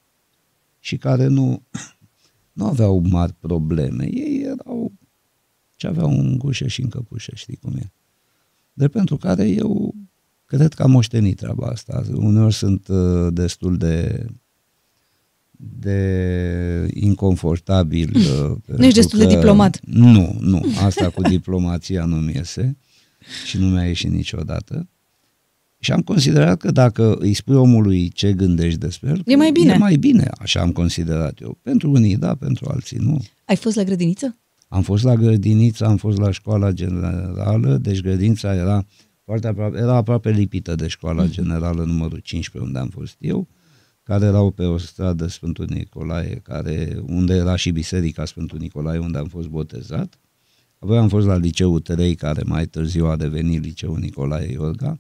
[0.79, 1.63] și care nu,
[2.53, 4.05] nu aveau mari probleme.
[4.05, 4.93] Ei erau
[5.75, 7.93] ce aveau în gușă și în căpușă, știi cum e.
[8.73, 9.95] De pentru care eu
[10.47, 12.03] cred că am moștenit treaba asta.
[12.15, 14.27] Uneori sunt uh, destul de
[15.59, 18.17] de inconfortabil.
[18.17, 19.81] uh, pentru ești destul de că- diplomat.
[19.85, 20.65] Nu, nu.
[20.85, 22.77] Asta cu diplomația nu-mi iese
[23.47, 24.89] și nu mi-a ieșit niciodată.
[25.79, 29.73] Și am considerat că dacă îi spui omului ce gândești despre el, E mai bine.
[29.73, 31.59] E mai bine, așa am considerat eu.
[31.63, 33.25] Pentru unii da, pentru alții nu.
[33.45, 34.37] Ai fost la grădiniță?
[34.69, 38.87] Am fost la grădiniță, am fost la școala generală, deci grădinița era
[39.27, 43.49] foarte aproape, era aproape lipită de școala generală numărul 15 unde am fost eu,
[44.03, 49.19] care erau pe o stradă Sfântul Nicolae, care, unde era și biserica Sfântul Nicolae, unde
[49.19, 50.19] am fost botezat.
[50.79, 54.97] Apoi am fost la liceul 3, care mai târziu a devenit liceul Nicolae Iorga.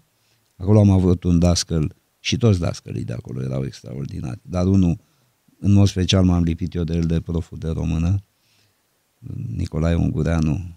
[0.56, 4.98] Acolo am avut un dascăl și toți dascălii de acolo erau extraordinari, dar unul,
[5.58, 8.16] în mod special m-am lipit eu de el de proful de română,
[9.56, 10.76] Nicolae Ungureanu,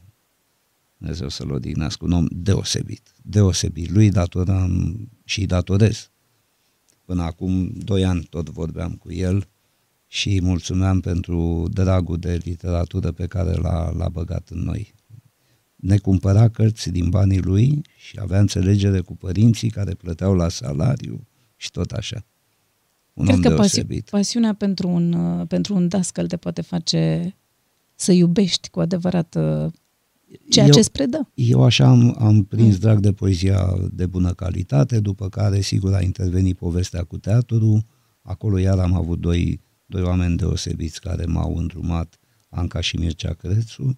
[1.00, 3.90] Dumnezeu să-l odihnească, un om deosebit, deosebit.
[3.90, 6.10] Lui datoram și datorez.
[7.06, 9.48] Până acum doi ani tot vorbeam cu el
[10.08, 14.94] și îi mulțumeam pentru dragul de literatură pe care l-a, l-a băgat în noi.
[15.76, 21.28] Ne cumpăra cărți din banii lui și avea înțelegere cu părinții care plăteau la salariu
[21.56, 22.26] și tot așa.
[23.14, 24.04] Un Cred om că deosebit.
[24.04, 27.36] pasi- pasiunea pentru un, uh, pentru un dascăl te poate face
[27.96, 29.72] să iubești cu adevărat uh,
[30.50, 31.32] ceea Eu- ce îți predă.
[31.34, 36.02] Eu așa am, am prins drag de poezia de bună calitate, după care, sigur, a
[36.02, 37.86] intervenit povestea cu teatru.
[38.22, 43.98] Acolo iar am avut doi, doi oameni deosebiți care m-au îndrumat, Anca și Mircea Crețu.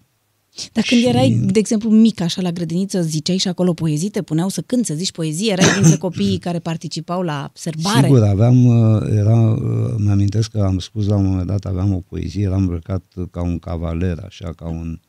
[0.72, 4.22] Dar când Și- erai, de exemplu, mic, așa, la grădiniță, ziceai și acolo poezii, te
[4.22, 8.06] puneau să cânti, să zici poezie, erai dintre copiii care participau la serbare.
[8.06, 12.00] Sigur, aveam, uh, era, uh, mi-amintesc că am spus la un moment dat, aveam o
[12.00, 15.00] poezie, eram îmbrăcat ca un cavaler, așa, ca un...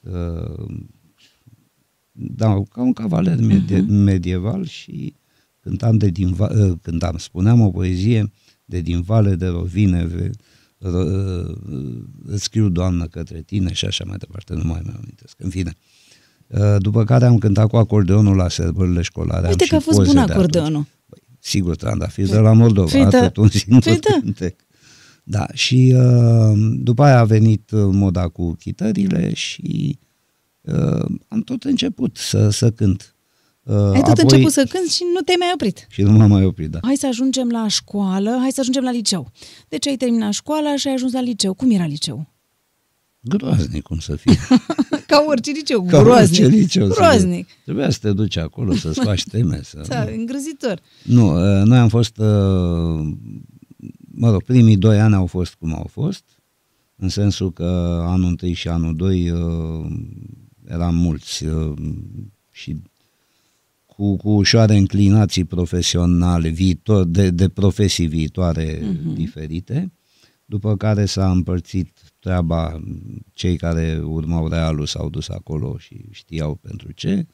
[0.00, 0.76] Uh,
[2.12, 5.14] da, ca un cavaler medie, medieval și
[5.60, 8.32] cântam de din, va- uh, cântam, spuneam o poezie
[8.64, 10.30] de din vale de rovine, ve,
[10.78, 11.54] ro, uh,
[12.24, 15.72] îți scriu, Doamnă, către tine și așa mai departe, nu mai mi-amintesc, în fine.
[16.46, 19.44] Uh, După care am cântat cu acordeonul la sărbările școlare.
[19.44, 20.86] am Uite și că a fost poze bun de acordeonul.
[21.08, 23.20] Păi, sigur, trandafir de la Moldova, Păi da.
[23.20, 24.18] tot un singur Păi da.
[24.20, 24.60] cântec.
[25.30, 29.98] Da, și uh, după aia a venit uh, moda cu chitările și
[30.60, 33.14] uh, am tot început să, să cânt.
[33.62, 35.86] Uh, Ai tot început să cânti și nu te-ai mai oprit.
[35.90, 36.78] Și nu m-am mai oprit, da.
[36.82, 39.32] Hai să ajungem la școală, hai să ajungem la liceu.
[39.68, 41.54] Deci ai terminat școala și ai ajuns la liceu.
[41.54, 42.32] Cum era liceu?
[43.20, 44.36] Groaznic cum să fie.
[45.06, 46.44] Ca orice liceu, Ca groaznic.
[46.44, 46.86] orice liceu.
[46.88, 47.48] să- groaznic.
[47.64, 49.60] Trebuia să te duci acolo, să-ți faci teme.
[49.62, 49.84] Să...
[49.88, 50.80] Da, îngrozitor.
[51.02, 52.26] Nu, uh, noi am fost, uh,
[54.18, 56.24] mă rog, primii doi ani au fost cum au fost,
[56.96, 59.86] în sensul că anul întâi și anul doi uh,
[60.66, 61.72] eram mulți uh,
[62.52, 62.82] și
[63.86, 69.14] cu, cu ușoare înclinații profesionale, viitor, de, de profesii viitoare uh-huh.
[69.14, 69.92] diferite,
[70.44, 72.80] după care s-a împărțit treaba,
[73.32, 77.26] cei care urmau realul s-au dus acolo și știau pentru ce,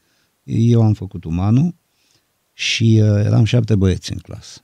[0.45, 1.75] eu am făcut umanul,
[2.53, 4.64] și uh, eram șapte băieți în clasă.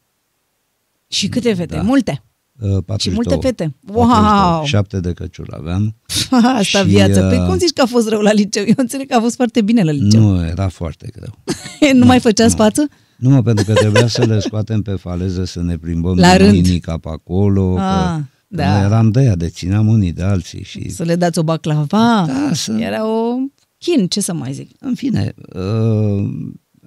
[1.11, 1.75] Și câte fete?
[1.75, 1.83] Da.
[1.83, 2.23] Multe.
[2.61, 2.99] Uh, 42.
[2.99, 3.75] Și multe fete.
[3.87, 3.95] 42.
[3.95, 4.65] Wow!
[4.65, 5.97] Șapte de căciul aveam.
[6.59, 7.21] Asta Și, viață.
[7.21, 8.65] Păi uh, cum zici că a fost rău la liceu?
[8.67, 10.21] Eu înțeleg că a fost foarte bine la liceu.
[10.21, 11.39] Nu, era foarte greu.
[12.01, 12.63] nu mai făceați nu.
[12.63, 12.89] față?
[13.17, 16.47] Nu mă, pentru că trebuia să le scoatem pe faleză, să ne plimbăm La din
[16.47, 16.53] rând.
[16.53, 17.77] Minica pe acolo.
[17.79, 18.63] Ah, că, da.
[18.63, 20.91] că noi eram de ea, dețineam unii de alții și...
[20.91, 22.25] Să le dați o baclava?
[22.27, 22.73] Da, să...
[22.79, 23.35] Era o
[23.79, 24.71] chin, ce să mai zic.
[24.81, 26.29] În fine, uh,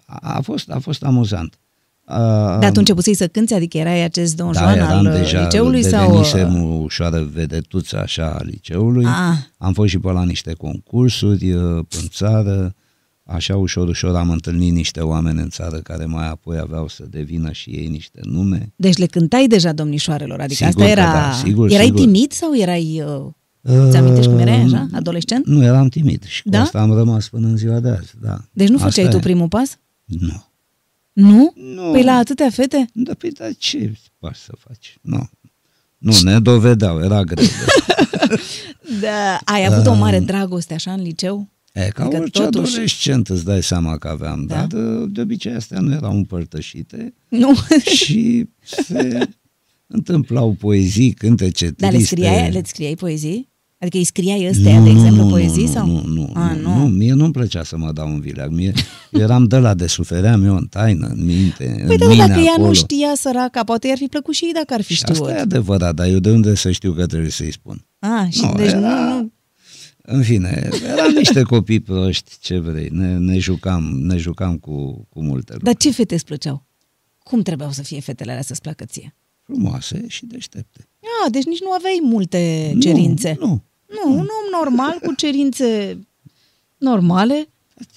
[0.06, 1.58] a, a, fost, a fost amuzant.
[2.08, 2.16] Uh,
[2.60, 5.84] Dar tu începusei să cânti, adică erai acest Don da, Juan eram al deja, liceului
[5.84, 6.06] sau...
[6.06, 9.06] devenisem o ușoară vedetuță așa a liceului.
[9.06, 9.38] Ah.
[9.58, 11.62] Am fost și pe la niște concursuri uh,
[12.02, 12.76] în țară,
[13.24, 17.52] așa ușor, ușor am întâlnit niște oameni în țară care mai apoi aveau să devină
[17.52, 18.74] și ei niște nume.
[18.76, 21.12] Deci le cântai deja domnișoarelor, adică Sigur asta că era...
[21.12, 22.00] da, sigur, erai sigur.
[22.00, 23.04] timid sau erai...
[23.06, 23.26] Uh...
[23.90, 25.46] Ți amintești cum erai așa, adolescent?
[25.46, 26.62] Nu, eram timid și cu Da?
[26.62, 28.14] asta am rămas până în ziua de azi.
[28.22, 28.38] Da.
[28.52, 29.20] Deci nu Asta făceai tu e.
[29.20, 29.80] primul pas?
[30.06, 30.44] Nu.
[31.14, 31.54] Nu?
[31.56, 31.92] Nu.
[31.92, 32.86] Păi la atâtea fete?
[32.94, 34.98] Da, păi, dar ce poți să faci?
[35.02, 35.30] Nu.
[35.98, 37.46] Nu, ne dovedeau, era greu.
[39.02, 39.40] Da.
[39.44, 41.50] Ai avut o mare dragoste așa în liceu?
[41.74, 44.56] E, ca Adică orice totuși- adolescent îți dai seama că aveam, Da.
[44.56, 47.54] dar de, de obicei astea nu erau împărtășite Nu?
[47.96, 49.30] și se
[49.88, 51.86] întâmplau poezii, cântece triste.
[51.86, 53.52] Dar le scriai, le scriai poezii?
[53.84, 55.66] Adică îi scriai ăstea, de exemplu, poezii?
[55.66, 55.86] nu, sau?
[55.88, 58.52] Nu, nu, A, nu, nu, mie nu-mi plăcea să mă dau în vileag.
[58.52, 58.74] Mie,
[59.12, 62.28] eu eram de la de sufeream eu în taină, în minte, Păi în da, mine
[62.28, 62.68] dacă ea acolo.
[62.68, 65.18] nu știa săraca, poate i-ar fi plăcut și ei dacă ar fi și știut.
[65.20, 67.86] asta e adevărat, dar eu de unde să știu că trebuie să-i spun?
[68.00, 69.32] A, și Nu, deci era- nu, nu,
[70.02, 75.22] În fine, eram niște copii proști, ce vrei, ne, ne jucam, ne jucam cu, cu
[75.24, 75.64] multe lucruri.
[75.64, 76.66] Dar ce fete îți plăceau?
[77.24, 79.16] Cum trebuiau să fie fetele alea să-ți placă ție?
[79.44, 80.88] Frumoase și deștepte.
[81.26, 83.38] A, deci nici nu aveai multe cerințe.
[83.40, 83.64] Nu, nu.
[83.94, 85.98] Nu, un om normal cu cerințe
[86.78, 87.48] normale.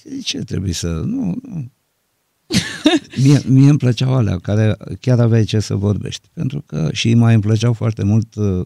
[0.03, 0.87] De ce trebuie să...
[0.87, 1.71] Nu, nu.
[3.23, 6.27] Mie, mie îmi plăceau alea care chiar aveai ce să vorbești.
[6.33, 8.65] Pentru că și mai îmi plăceau foarte mult uh,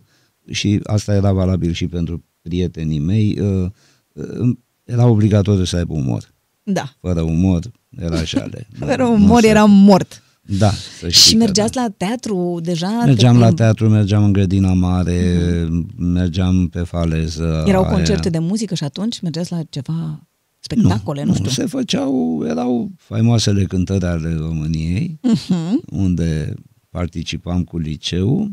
[0.52, 3.70] și asta era valabil și pentru prietenii mei, uh,
[4.14, 6.32] uh, era obligatoriu să aibă umor.
[6.64, 6.94] Da.
[7.00, 8.68] Fără umor era jale.
[8.80, 10.24] Fără Nu- umor nu se- era mort.
[10.42, 11.82] Da, să știi Și că mergeați da.
[11.82, 13.02] la teatru deja?
[13.06, 17.64] Mergeam te la plimb- teatru, mergeam în grădina mare, mergeam pe faleză.
[17.68, 17.92] Erau aia.
[17.92, 20.28] concerte de muzică și atunci mergeați la ceva
[20.60, 21.50] spectacole, nu, nu știu.
[21.50, 25.82] se făceau, erau faimoasele cântări ale României, Mhm.
[25.92, 26.54] unde
[26.90, 28.52] participam cu liceu.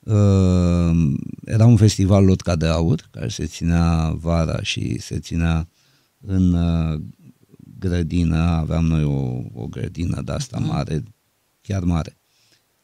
[0.00, 1.12] Uh,
[1.44, 5.68] era un festival Lotca de Aur, care se ținea vara și se ținea
[6.20, 7.00] în uh,
[7.78, 11.02] grădină, aveam noi o, o grădină de asta mare,
[11.62, 12.16] chiar mare.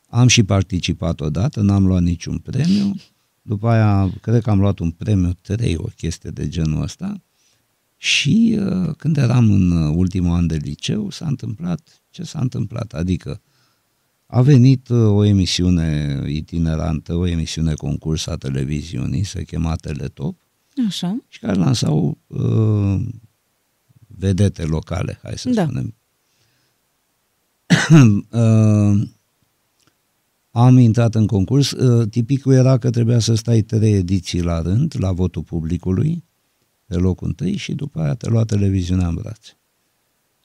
[0.08, 2.94] Am și participat odată, n-am luat niciun premiu,
[3.42, 7.22] după aia cred că am luat un premiu 3, o chestie de genul ăsta,
[7.96, 12.92] și uh, când eram în uh, ultimul an de liceu, s-a întâmplat ce s-a întâmplat.
[12.92, 13.40] Adică
[14.26, 20.38] a venit uh, o emisiune itinerantă, o emisiune concurs a televiziunii, se chema Teletop,
[20.86, 21.18] Așa.
[21.28, 23.00] și care lansau uh,
[24.06, 25.62] vedete locale, hai să Da.
[25.62, 25.94] spunem.
[28.31, 29.09] uh,
[30.50, 31.70] am intrat în concurs.
[31.70, 36.24] Uh, tipicul era că trebuia să stai trei ediții la rând, la votul publicului,
[36.87, 39.57] pe locul întâi și după aia te lua televiziunea în brațe.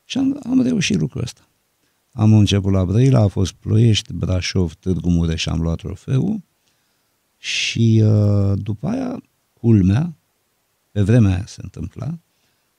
[0.06, 1.48] Și am, am reușit lucrul ăsta.
[2.12, 6.42] Am început la Brăila, a fost Ploiești, Brașov, Târgu Mureș, am luat trofeul
[7.38, 10.14] și uh, după aia, culmea,
[10.92, 12.20] pe vremea aia se întâmpla,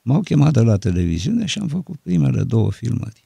[0.02, 3.23] m-au chemat de la televiziune și am făcut primele două filmări.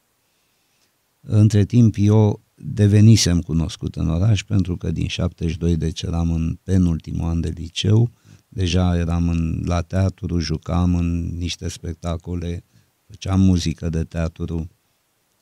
[1.20, 7.28] Între timp eu devenisem cunoscut în oraș pentru că din 72, deci eram în penultimul
[7.28, 8.11] an de liceu,
[8.48, 12.64] deja eram în, la teatru, jucam în niște spectacole,
[13.07, 14.68] făceam muzică de teatru.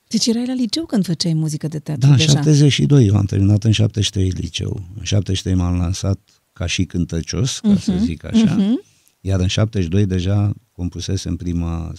[0.09, 2.33] Deci erai la liceu când făceai muzică de teatru Da, în deja.
[2.33, 4.87] 72, eu am terminat în 73 liceu.
[4.97, 6.21] În 73 m-am lansat
[6.53, 8.83] ca și cântăcios, ca să zic așa, mhm.
[9.21, 11.93] iar în 72 deja compusesem prima,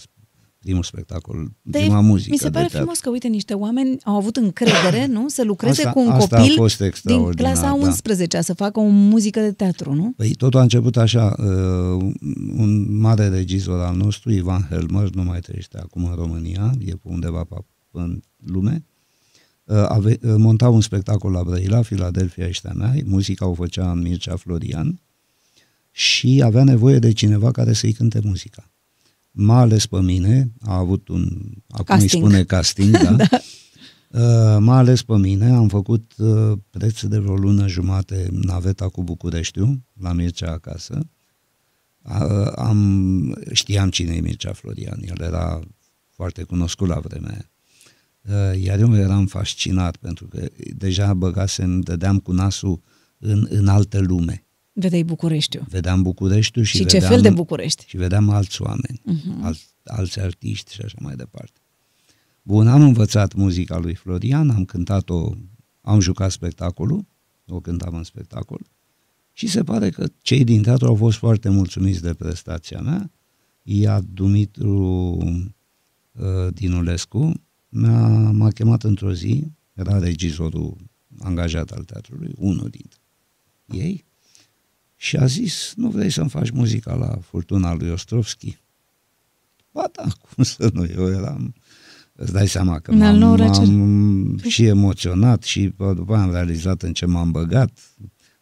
[0.58, 2.78] primul spectacol, Dar prima e- muzică Mi se pare de teatru.
[2.78, 5.28] frumos că, uite, niște oameni au avut încredere, nu?
[5.28, 7.72] Să lucreze Asta- cu un asta a copil fost din extraordinar, clasa da.
[7.72, 10.12] 11 să facă o muzică de teatru, nu?
[10.16, 12.12] Păi totul a început așa, uh,
[12.56, 16.98] un mare regizor al nostru, Ivan Helmer, nu mai trăiește acum în România, e pe
[17.08, 17.54] undeva pe,
[17.90, 18.84] în lume,
[19.64, 24.36] uh, ave, uh, monta un spectacol la Brăila, Filadelfia ăștia mea, muzica o făcea Mircea
[24.36, 25.00] Florian
[25.90, 28.67] și avea nevoie de cineva care să-i cânte muzica.
[29.40, 31.28] M-a ales pe mine, a avut un,
[31.68, 32.12] acum Casting.
[32.12, 33.12] îi spune casting, da?
[33.12, 33.28] da.
[34.10, 39.02] Uh, m-a ales pe mine, am făcut uh, preț de vreo lună jumate naveta cu
[39.02, 41.10] Bucureștiu, la Mircea acasă.
[42.02, 45.60] Uh, am, știam cine e Mircea Florian, el era
[46.08, 47.50] foarte cunoscut la vremea aia.
[48.52, 52.82] Uh, iar eu eram fascinat pentru că deja băgasem, dădeam cu nasul
[53.18, 54.47] în, în altă lume.
[54.80, 55.66] Vedeai Bucureștiu.
[55.68, 57.84] Vedeam Bucureștiul și, Și, ce vedeam, fel de București?
[57.86, 59.40] și vedeam alți oameni, Mhm.
[59.40, 59.44] uh-huh.
[59.44, 61.60] al, alți artiști și așa mai departe.
[62.42, 65.30] Bun, am învățat muzica lui Florian, am cântat-o,
[65.80, 67.06] am jucat spectacolul,
[67.46, 68.60] o cântam în spectacol
[69.32, 73.10] și se pare că cei din teatru au fost foarte mulțumiți de prestația mea,
[73.62, 74.76] iar Dumitru
[76.12, 77.32] uh, Dinulescu
[77.68, 80.76] m-a, m-a chemat într-o zi, era regizorul
[81.18, 82.98] angajat al teatrului, unul dintre
[83.66, 84.04] ei,
[85.00, 88.58] și a zis, nu vrei să-mi faci muzica la Furtuna lui Ostrovski?
[89.72, 90.02] Ba da,
[90.34, 91.54] cum să nu, eu eram,
[92.12, 93.64] îți dai seama că În al m-am, nouălea cer.
[93.64, 97.78] m-am și emoționat și bă, după aia am realizat în ce m-am băgat,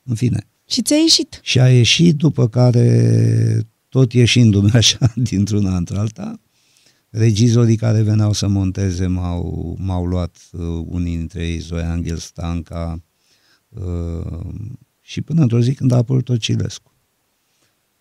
[0.03, 0.47] în fine.
[0.69, 1.40] Și ți-a ieșit.
[1.42, 6.40] Și a ieșit după care, tot ieșindu-mi așa dintr-una într-alta,
[7.09, 13.03] regizorii care veneau să monteze m-au, m-au luat uh, unii dintre ei, Zoe Angel Stanca,
[13.69, 14.55] uh,
[15.07, 16.92] și până într-o zi când a apărut Ocilescu.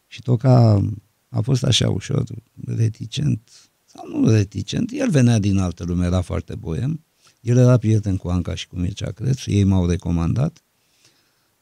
[0.07, 0.81] Și Toca
[1.29, 2.23] a fost așa ușor
[2.65, 3.49] reticent,
[3.85, 7.03] sau nu reticent, el venea din altă lume, era foarte boem,
[7.41, 10.59] el era prieten cu Anca și cu Mircea Crețu, ei m-au recomandat,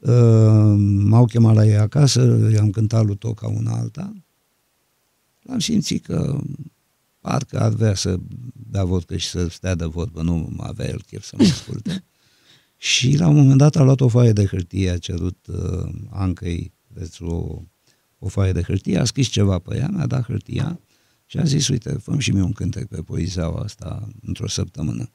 [0.06, 4.14] Uh, m-au chemat la ei acasă, i-am cântat lui Toca una alta,
[5.42, 6.40] l-am simțit că
[7.20, 8.18] parcă ar vrea să
[8.70, 12.04] bea vodcă și să stea de vorbă, nu avea el chef să mă asculte.
[12.84, 16.74] și la un moment dat a luat o foaie de hârtie, a cerut uh, Ancăi
[16.94, 17.62] Crețu o,
[18.20, 20.80] o foaie de hârtie, a scris ceva pe ea, mi-a dat hârtia
[21.26, 25.10] și a zis, uite, fă și mie un cântec pe poeziaua asta într-o săptămână.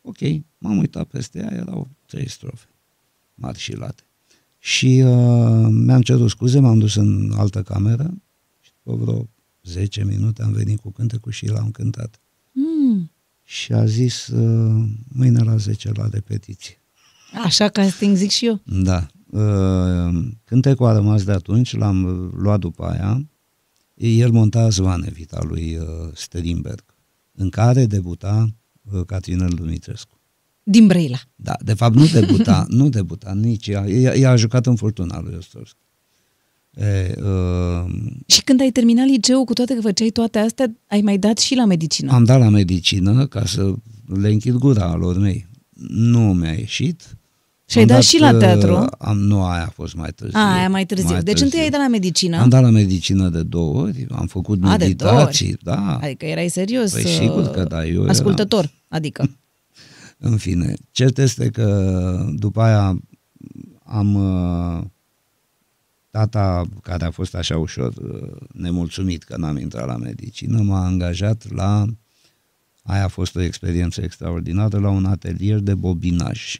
[0.00, 0.18] Ok,
[0.58, 2.66] m-am uitat peste ea, erau trei strofe
[3.34, 4.02] mari și late.
[4.58, 8.14] Și uh, mi-am cerut scuze, m-am dus în altă cameră
[8.60, 9.28] și după vreo
[9.62, 12.20] 10 minute am venit cu cântecul și l-am cântat.
[12.52, 13.10] Mm.
[13.44, 16.78] Și a zis, uh, mâine la 10 la repetiție.
[17.44, 18.60] Așa casting zic și eu.
[18.64, 19.06] Da.
[19.26, 23.26] uh, cântecul a rămas de atunci, l-am luat după aia,
[23.94, 26.84] el monta Zvoane, vita lui uh, Strindberg,
[27.32, 28.54] în care debuta
[28.92, 30.18] uh, Catrinel Dumitrescu.
[30.62, 31.18] Din Brăila.
[31.36, 35.20] Da, de fapt nu debuta, nu debuta nici ea, ea, ea a jucat în Furtuna
[35.20, 35.83] lui Ostorski.
[36.76, 37.92] E, uh,
[38.26, 41.54] Și când ai terminat liceu, cu toate că făceai toate astea, ai mai dat și
[41.54, 42.12] la medicină.
[42.12, 43.72] am dat la medicină ca să
[44.20, 45.46] le închid gura alor mei.
[45.88, 47.16] Nu mi-a ieșit.
[47.66, 48.86] Și ai Am dat și la uh, teatru?
[48.98, 50.38] Am, nu, aia a fost mai târziu.
[50.38, 51.22] A, aia mai târziu.
[51.22, 52.36] deci întâi ai dat la medicină.
[52.40, 55.20] Am dat la medicină de două ori, am făcut A, de două ori.
[55.20, 55.98] meditații, da.
[56.02, 59.30] Adică erai serios Păi uh, sigur că da, eu eram- ascultător, adică.
[60.18, 62.98] În fine, cert este că după aia
[63.84, 64.84] am uh,
[66.14, 71.52] tata care a fost așa ușor uh, nemulțumit că n-am intrat la medicină, m-a angajat
[71.54, 71.86] la
[72.82, 76.56] aia a fost o experiență extraordinară la un atelier de bobinaj.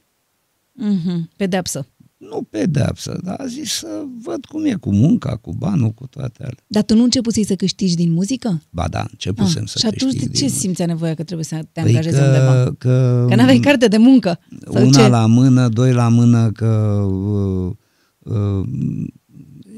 [0.73, 1.87] Mhm, Pedeapsă.
[2.17, 6.43] Nu pedeapsă, dar a zis să văd cum e cu munca, cu banul, cu toate
[6.43, 6.65] alea.
[6.67, 8.63] Dar tu nu începusei să câștigi din muzică?
[8.71, 11.45] Ba da, începusem Ah, să și atunci de câștig ce din- simțea nevoia că trebuie
[11.47, 12.53] să te Păi angajezi undeva?
[12.65, 14.39] că, că, Că n-aveai carte de muncă?
[14.73, 15.09] Sau Una ce?
[15.09, 16.67] la mână, doi la mână, că
[17.07, 17.73] uh,
[18.19, 18.67] uh,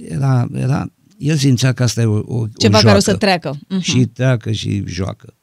[0.09, 3.01] era, era, el simțea că asta e o, o Ceva o care o joacă.
[3.01, 3.59] să treacă.
[3.69, 3.81] Mhm.
[3.81, 5.35] Și treacă și joacă.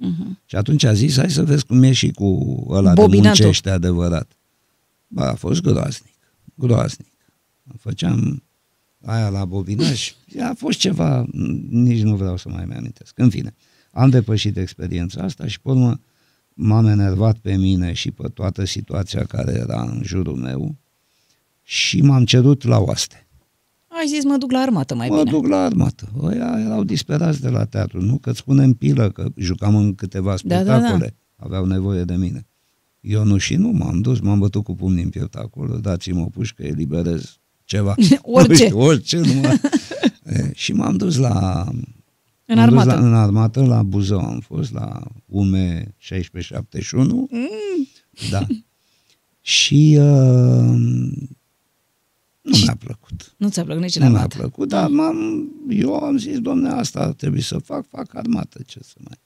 [0.45, 2.25] Și atunci a zis, hai să vezi cum e și cu
[2.69, 3.21] ăla Bobinatul.
[3.21, 4.31] de muncește adevărat.
[5.07, 6.13] Ba, a fost groaznic,
[6.55, 7.07] groaznic.
[7.79, 8.43] Făceam
[9.05, 11.25] aia la bobinaj, a fost ceva,
[11.69, 13.19] nici nu vreau să mai mi-amintesc.
[13.19, 13.53] În fine,
[13.91, 15.99] am depășit experiența asta și pe urmă
[16.53, 20.75] m-am enervat pe mine și pe toată situația care era în jurul meu
[21.63, 23.22] și m-am cerut la oaste.
[23.99, 25.29] Ai zis, mă duc la armată mai mă bine.
[25.29, 26.09] duc la armată.
[26.21, 28.17] Ăia erau disperați de la teatru, nu?
[28.17, 30.73] Că îți spunem pilă, că jucam în câteva Da, da, da.
[30.77, 31.15] spectacole.
[31.35, 32.47] Aveau nevoie de mine.
[32.99, 36.25] Eu nu și nu, m-am dus, m-am bătut cu pumnii în piept acolo, dați-mi o
[36.25, 37.95] pușcă, eliberez ceva.
[38.21, 38.49] Orice.
[38.49, 39.59] Nu știu, orice, numai.
[40.25, 41.65] E, și m-am dus la...
[42.45, 42.99] În m-am dus armată.
[42.99, 47.27] La, în armată, la Buzău am fost, la UME 1671.
[47.31, 47.87] Mm.
[48.29, 48.45] Da.
[49.41, 50.75] Și uh,
[52.43, 53.33] nu mi-a plăcut.
[53.37, 54.37] Nu ți-a plăcut nici în Nu mi-a armată.
[54.37, 58.95] plăcut, dar m-am, eu am zis, domne, asta trebuie să fac, fac armată, ce să
[58.97, 59.17] mai...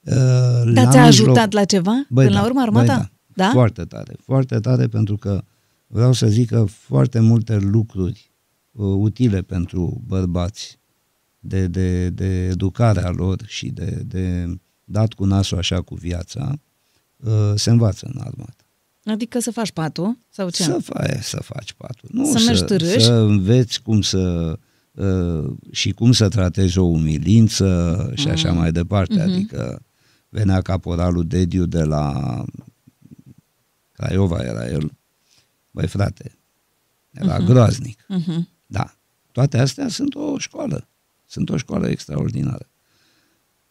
[0.00, 2.06] Uh, Dar la ți-a mijloc- ajutat la ceva?
[2.08, 2.96] Băi, Până da, la urmă, băi, armata?
[3.34, 3.44] da.
[3.44, 3.50] Da?
[3.52, 5.42] Foarte tare, foarte tare pentru că
[5.86, 8.30] vreau să zic că foarte multe lucruri
[8.72, 10.78] uh, utile pentru bărbați
[11.38, 14.54] de, de, de educarea lor și de, de
[14.84, 16.52] dat cu nasul așa cu viața
[17.16, 18.64] uh, se învață în armată.
[19.06, 20.18] Adică să faci patul?
[20.30, 20.62] Sau ce?
[20.62, 22.08] Să, faci, să faci patul.
[22.12, 23.02] Nu Să mergi târâș?
[23.02, 24.58] Să înveți cum să
[24.92, 28.56] uh, și cum să tratezi o umilință și așa Mm.
[28.58, 29.14] mai departe.
[29.14, 29.22] Mhm.
[29.32, 29.82] Adică
[30.28, 32.44] venea caporalul Dediu de la
[33.92, 34.92] Craiova, era el.
[35.70, 36.38] Băi frate,
[37.10, 38.04] era groaznic.
[38.08, 38.48] Mhm.
[38.66, 38.94] Da,
[39.32, 40.88] toate astea sunt o școală.
[41.26, 42.68] Sunt o școală extraordinară.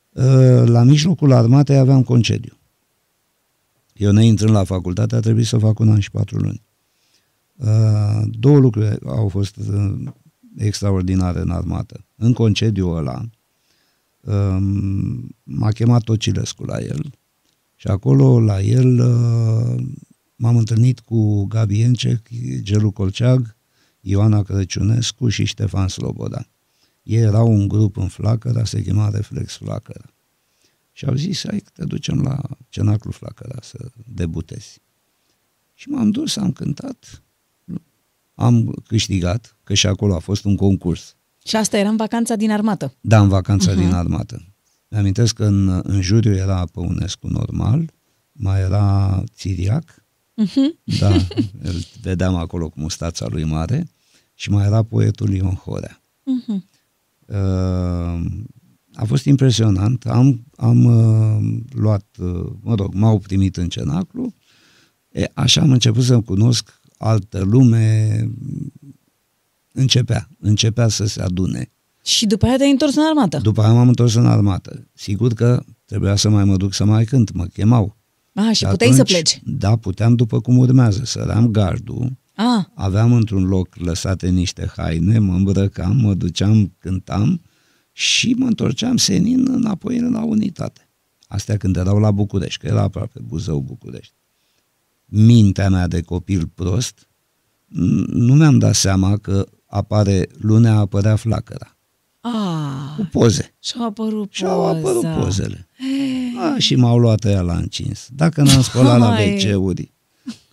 [0.10, 2.55] Uh, La mijlocul armatei aveam concediu.
[3.98, 6.62] Eu neintrând la facultate a trebuit să fac un an și patru luni.
[7.56, 9.94] Uh, Două lucruri au fost uh,
[10.56, 12.06] extraordinare în armată.
[12.16, 13.30] În concediul ăla
[14.22, 17.14] um, m-a chemat Tocilescu la el
[17.76, 19.84] și acolo la el uh,
[20.36, 22.28] m-am întâlnit cu Gabi Encec,
[22.62, 23.56] Gelu Colceag,
[24.00, 26.48] Ioana Crăciunescu și Ștefan Sloboda.
[27.04, 30.15] Ei erau un grup în Flacăra, se chema Reflex Flacăra.
[30.98, 34.80] Și au zis, hai că te ducem la Cenaclu Flacăra să debutezi.
[35.74, 37.24] Și m-am dus, am cântat,
[38.36, 41.16] am câștigat, că și acolo a fost un concurs.
[41.46, 42.96] Și asta era în vacanța din armată.
[43.02, 43.78] Da, în vacanța uh-huh.
[43.78, 44.46] din armată.
[44.88, 47.92] Mi-amintesc că în, în juriu era Păunescu normal,
[48.32, 50.04] mai era Țiriac,
[50.38, 50.80] Mhm.
[51.00, 51.16] da,
[51.62, 53.88] îl vedeam acolo cu mustața lui mare,
[54.34, 56.02] și mai era poetul Ion Horea.
[56.24, 56.70] Mhm.
[57.26, 58.26] Uh,
[58.96, 64.34] a fost impresionant, am, am uh, luat, uh, mă rog, m-au primit în cenaclu,
[65.10, 68.20] e, așa am început să cunosc altă lume,
[69.72, 71.70] începea, începea să se adune.
[72.04, 73.38] Și după aia te-ai întors în armată.
[73.38, 74.88] După aia m-am întors în armată.
[74.94, 77.98] Sigur că trebuia să mai mă duc să mai cânt, mă chemau.
[78.34, 79.42] A, și puteai să pleci.
[79.44, 81.06] Da, puteam după cum urmează.
[81.06, 87.42] Săream gardul, A, aveam într-un loc lăsate niște haine, mă îmbrăcam, mă duceam, cântam
[87.98, 90.90] și mă întorceam senin înapoi la unitate.
[91.28, 94.14] Astea când erau la București, că era aproape Buzău, București.
[95.06, 97.08] Mintea mea de copil prost,
[97.68, 101.78] n- nu mi-am dat seama că apare lunea, apărea flacăra,
[102.20, 103.54] a, cu poze.
[103.60, 105.14] și-au apărut Și au apărut poza.
[105.20, 105.68] pozele.
[106.40, 108.08] A, și m-au luat ăia la încins.
[108.12, 109.34] Dacă n-am spălat la Hai.
[109.54, 109.94] WC-uri,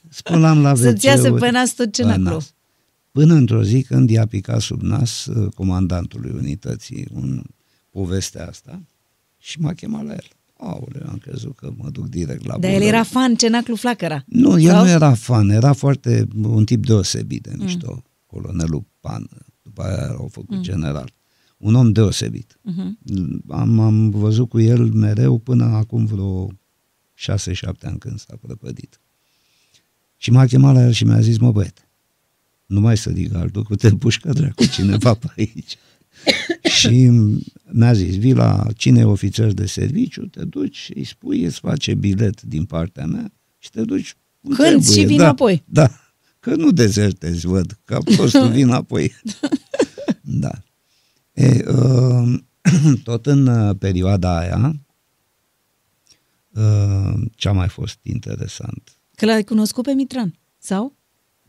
[0.09, 0.89] spălam la WC-uri.
[0.91, 2.25] Să-ți iasă pe nas tot cenaclu.
[2.25, 2.52] Pe nas.
[3.13, 7.43] Până într-o zi când i-a picat sub nas uh, comandantului unității un
[7.91, 8.83] povestea asta
[9.39, 10.29] și m-a chemat la el.
[10.57, 12.89] Aoleu, am crezut că mă duc direct la Dar el bolă.
[12.89, 14.25] era fan Cenaclu Flacăra.
[14.27, 14.85] Nu, el Sau?
[14.85, 18.05] nu era fan, era foarte un tip deosebit de mișto, mm.
[18.27, 19.29] colonelul Pan,
[19.63, 20.63] după aia l-au făcut mm.
[20.63, 21.13] general.
[21.57, 22.59] Un om deosebit.
[22.59, 23.15] Uh-huh.
[23.49, 26.53] Am, am văzut cu el mereu până acum vreo 6-7
[27.81, 29.01] ani când s-a prăpădit.
[30.17, 31.89] Și m-a chemat la el și mi-a zis, mă băiete,
[32.73, 35.77] nu mai să zic altul, că te pușcă dracu cineva pe aici.
[36.79, 37.11] și
[37.71, 41.95] mi-a zis, vii la cine e ofițer de serviciu, te duci, îi spui, îți face
[41.95, 44.93] bilet din partea mea și te duci cum Când trebuie.
[44.93, 45.63] și vii da, înapoi.
[45.67, 45.91] Da,
[46.41, 49.15] că nu dezertezi, văd, că a fost tu vii înapoi.
[50.21, 50.51] da.
[51.33, 52.39] E, uh,
[53.05, 54.75] tot în uh, perioada aia,
[56.51, 58.97] uh, ce a mai fost interesant?
[59.15, 60.97] Că l-ai cunoscut pe Mitran, sau?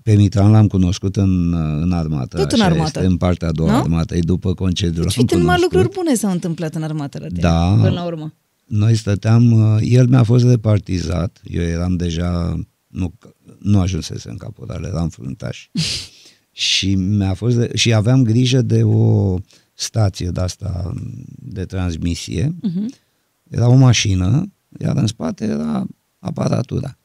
[0.04, 2.38] Pe Mitran l-am cunoscut în, uh, în armată.
[2.38, 3.00] Tot în așa armată.
[3.00, 3.78] Este, în partea a doua Nu?
[3.78, 5.04] armată, e după concediu.
[5.04, 5.74] Deci l-am uite, numai cunoscut.
[5.74, 7.74] lucruri bune s-au întâmplat în armată la tine, Da.
[7.82, 8.34] până la urmă.
[8.66, 13.14] Noi stăteam, uh, el mi-a fost repartizat, eu eram deja, nu,
[13.60, 15.68] nu ajunsesem caporal, eram fruntaș.
[16.52, 19.36] și mi-a fost de, și aveam grijă de o
[19.74, 20.94] stație de asta
[21.40, 22.56] de transmisie.
[22.56, 23.02] Uh-huh.
[23.50, 25.86] Era o mașină, iar în spate era
[26.20, 26.98] aparatura.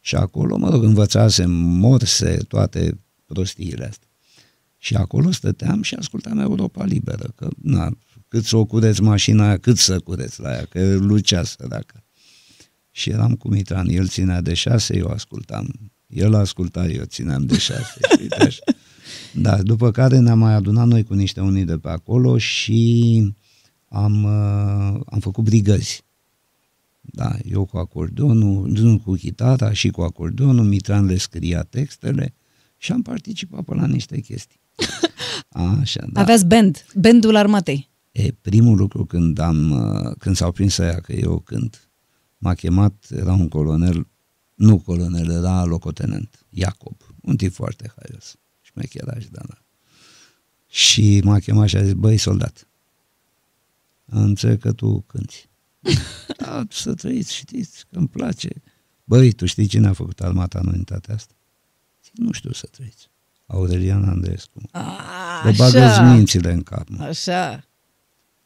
[0.00, 4.08] Și acolo, mă rog, învățasem morse, toate prostiile astea.
[4.76, 7.98] Și acolo stăteam și ascultam Europa Liberă, că na,
[8.28, 12.04] cât să o cureți mașina aia, cât să cureți la ea, că lucea săracă.
[12.90, 15.92] Și eram cu Mitran, el ținea de șase, eu ascultam.
[16.06, 17.98] El asculta, eu țineam de șase.
[18.10, 18.62] și uite așa.
[19.32, 23.34] Da, după care ne-am mai adunat noi cu niște unii de pe acolo și
[23.88, 26.04] am, uh, am făcut brigăzi.
[27.12, 32.34] Da, eu cu acordeonul, nu cu chitara și cu acordeonul, Mitran le scria textele
[32.76, 34.60] și am participat pe la niște chestii.
[35.80, 36.20] Așa, da.
[36.20, 37.88] Aveați band, bandul armatei.
[38.12, 41.90] E, primul lucru când am, uh, când s-au prins aia că eu cânt,
[42.38, 44.06] m-a chemat, era un colonel,
[44.54, 49.58] nu colonel, era locotenent, Iacob, un tip foarte haios, șmecheraș, da, da.
[50.68, 52.68] Și m-a chemat și a zis, băi, soldat,
[54.04, 55.49] înțeleg că tu cânti.
[56.38, 58.48] da, să trăiți, știți, că îmi place.
[59.04, 61.34] Băi, tu știi cine a făcut armata în unitatea asta?
[62.04, 63.08] Zic, nu știu să trăiți.
[63.46, 64.60] Aurelian Andreescu.
[64.70, 64.82] A,
[65.44, 66.88] Vă bagă mințile în cap.
[66.88, 67.04] mă.
[67.04, 67.64] Așa.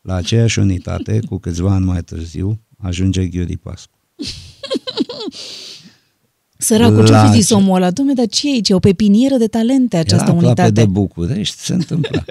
[0.01, 3.99] La aceeași unitate, cu câțiva ani mai târziu, ajunge Ghiuri Pascu.
[6.59, 7.91] Săracul, ce La fi zis ce- omul ăla?
[7.91, 8.69] Dom'le, dar ce e aici?
[8.69, 10.71] E o pepinieră de talente această Era aproape unitate.
[10.87, 12.25] de București, se întâmpla.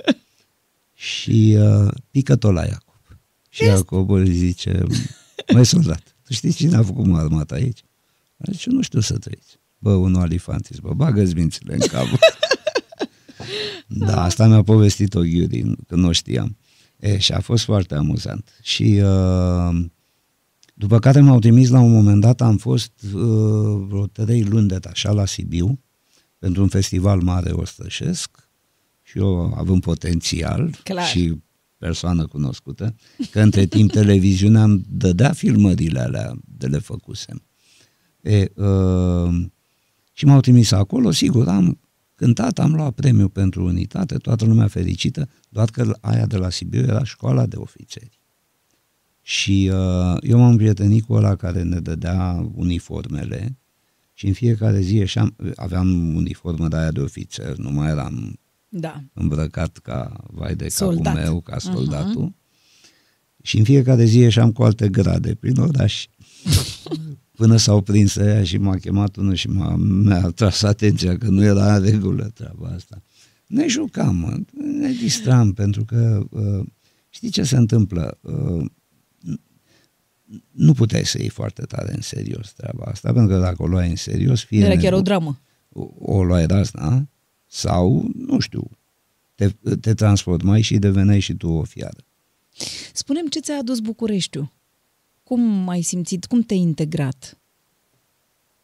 [0.93, 2.92] și uh, pică tot la Iacob.
[3.53, 4.83] Și Iacob îi zice,
[5.53, 7.83] măi soldat, tu știi cine a făcut armata aici?
[8.37, 9.59] A zice, nu știu să trăiți.
[9.77, 12.05] Bă, unul alifantis, bă, bagă-ți mințile în cap.
[14.05, 16.57] da, asta mi-a povestit-o Ghiuri, că nu o știam.
[16.99, 18.59] E, și a fost foarte amuzant.
[18.61, 19.85] Și uh,
[20.73, 24.79] după care m-au trimis la un moment dat, am fost uh, vreo trei luni de
[24.89, 25.79] așa la Sibiu,
[26.37, 28.49] pentru un festival mare ostrășesc
[29.01, 31.05] și eu având potențial Clar.
[31.05, 31.41] și
[31.83, 32.95] persoană cunoscută,
[33.31, 37.43] că între timp televiziunea îmi dădea filmările alea de le făcusem.
[38.21, 39.45] E, uh,
[40.13, 41.79] și m-au trimis acolo, sigur, am
[42.15, 46.81] cântat, am luat premiu pentru unitate, toată lumea fericită, doar că aia de la Sibiu
[46.81, 48.19] era școala de ofițeri.
[49.21, 53.57] Și uh, eu m-am prietenit cu ăla care ne dădea uniformele
[54.13, 58.37] și în fiecare zi ieșeam, aveam uniformă de aia de ofițer, nu mai eram
[58.75, 59.03] Da.
[59.13, 61.03] îmbrăcat ca vai de Soldat.
[61.03, 62.29] capul meu, ca soldatul.
[62.29, 62.41] Uh-huh.
[63.43, 66.05] Și în fiecare zi ieșeam cu alte grade prin oraș.
[67.37, 71.43] Până s-au prins ăia și m-a chemat unul și m-a, mi-a tras atenția că nu
[71.43, 73.01] era în regulă treaba asta.
[73.47, 74.37] Ne jucam, mă,
[74.79, 76.65] ne distram, pentru că uh,
[77.09, 78.17] știi ce se întâmplă?
[78.21, 78.65] Uh,
[80.51, 83.89] nu puteai să iei foarte tare în serios treaba asta, pentru că dacă o luai
[83.89, 85.39] în serios, fie Era ne- chiar o dramă.
[85.69, 87.07] o, o luai razna
[87.53, 88.69] sau, nu știu,
[89.35, 89.49] te,
[89.81, 92.05] te transformai și deveneai și tu o fiară.
[92.93, 94.51] Spune-mi ce ți-a adus Bucureștiul.
[95.23, 97.37] Cum ai simțit, cum te-ai integrat?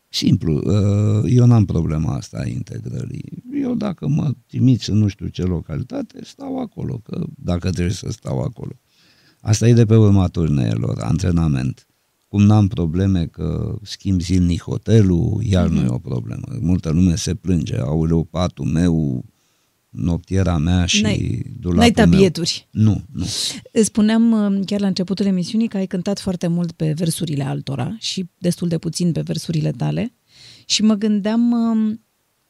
[0.09, 3.43] Simplu, uh, eu n-am problema asta a integrării.
[3.53, 8.11] Eu dacă mă trimiți în nu știu ce localitate, stau acolo, că dacă trebuie să
[8.11, 8.71] stau acolo.
[9.41, 11.87] Asta e de pe urma turneelor, antrenament.
[12.29, 16.45] Cum n-am probleme că schimb zilnic hotelul, iar nu e o problemă.
[16.59, 19.25] Multă lume se plânge, auleu, patul meu,
[19.89, 22.05] noptiera mea și N-ai- dulapul n-ai meu.
[22.05, 22.67] tabieturi.
[22.71, 23.25] Nu, nu.
[23.71, 27.95] Îți Spuneam uh, chiar la începutul emisiunii că ai cântat foarte mult pe versurile altora
[27.99, 30.13] și destul de puțin pe versurile tale
[30.65, 32.01] și mă gândeam um,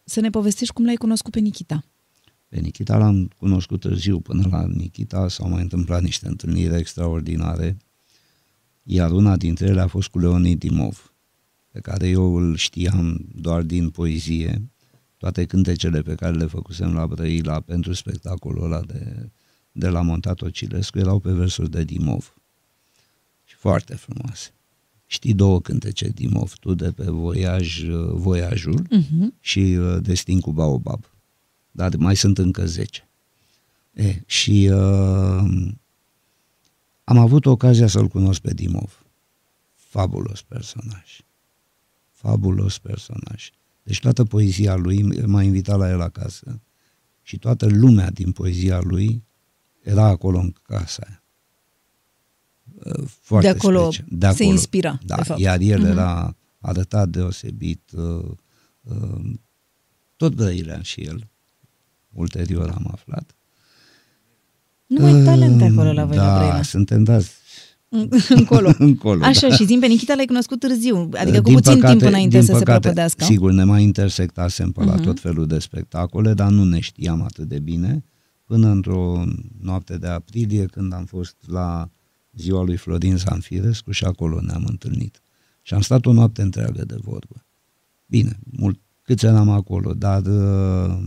[0.03, 1.84] să ne povestești cum l-ai cunoscut pe Nikita.
[2.47, 7.77] Pe Nikita l-am cunoscut târziu, până la Nikita s-au mai întâmplat niște întâlniri extraordinare,
[8.84, 11.13] iar una dintre ele a fost cu Leonid Dimov,
[11.71, 14.69] pe care eu îl știam doar din poezie,
[15.17, 19.30] toate cântecele pe care le făcusem la Brăila pentru spectacolul ăla de,
[19.71, 22.34] de la Montato Cilescu erau pe versuri de Dimov.
[23.45, 24.53] Și foarte frumoase.
[25.05, 29.39] Știi două cântece Dimov, tu de pe Voiaj, Voiajul uh-huh.
[29.39, 31.05] și uh, Destin cu Baobab.
[31.71, 33.07] Dar mai sunt încă 10.
[33.93, 35.71] E, și uh,
[37.10, 39.05] am avut ocazia să-l cunosc pe Dimov.
[39.74, 41.20] Fabulos personaj.
[42.12, 43.49] Fabulos personaj.
[43.84, 46.62] Deci toată poezia lui m-a invitat la el acasă
[47.22, 49.24] și toată lumea din poezia lui
[49.82, 51.24] era acolo în casa aia.
[52.84, 54.07] Uh, foarte de acolo, special.
[54.10, 55.39] de acolo se inspira, da, de fapt.
[55.39, 55.88] Iar el Mhm.
[55.89, 58.32] era arătat deosebit, uh,
[58.82, 59.34] uh,
[60.16, 61.28] tot Brăilean și el.
[62.10, 63.36] Ulterior am aflat.
[64.90, 66.62] Numai talente acolo la voi da, la Brăila.
[66.62, 67.32] suntem dați
[68.30, 68.72] Încolo.
[68.78, 69.24] încolo.
[69.24, 69.56] Așa, da.
[69.56, 72.46] și zim pe Nikita l-ai cunoscut târziu, adică cu Din puțin păcate- timp înainte din
[72.46, 73.24] să se păcate, prăpădească.
[73.24, 75.04] Sigur, ne mai intersectasem pe la Mhm.
[75.04, 78.04] tot felul de spectacole, dar nu ne știam atât de bine
[78.46, 79.24] până într-o
[79.62, 81.90] noapte de aprilie când am fost la
[82.34, 85.22] ziua lui Florin Zanfirescu și acolo ne-am întâlnit.
[85.62, 87.46] Și am stat o noapte întreagă de vorbă.
[88.06, 90.98] Bine, mult, câți eram acolo, dar uh,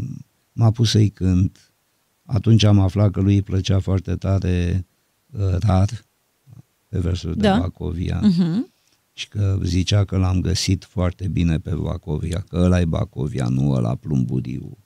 [0.53, 1.72] m-a pus să-i cânt.
[2.33, 4.87] Atunci am aflat că lui îi plăcea foarte tare
[5.31, 6.05] uh, rar
[6.89, 7.53] pe versuri Da.
[7.55, 8.73] de Bacovia Mhm.
[9.13, 13.71] și că zicea că l-am găsit foarte bine pe Bacovia, că ăla e Bacovia, nu
[13.71, 14.77] ăla plumburiu.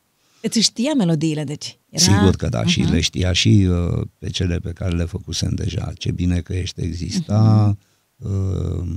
[0.43, 1.79] Îți știa melodiile, deci.
[1.91, 2.03] Era...
[2.03, 2.93] Sigur că da, și Mhm.
[2.93, 5.93] le știa și uh, pe cele pe care le făcusem deja.
[5.99, 7.77] Ce bine că ești exista,
[8.17, 8.89] uh,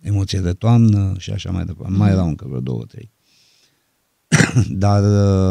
[0.00, 1.96] emoție de toamnă și așa mai departe.
[1.96, 3.10] Mai erau încă vreo două, trei.
[4.84, 5.02] Dar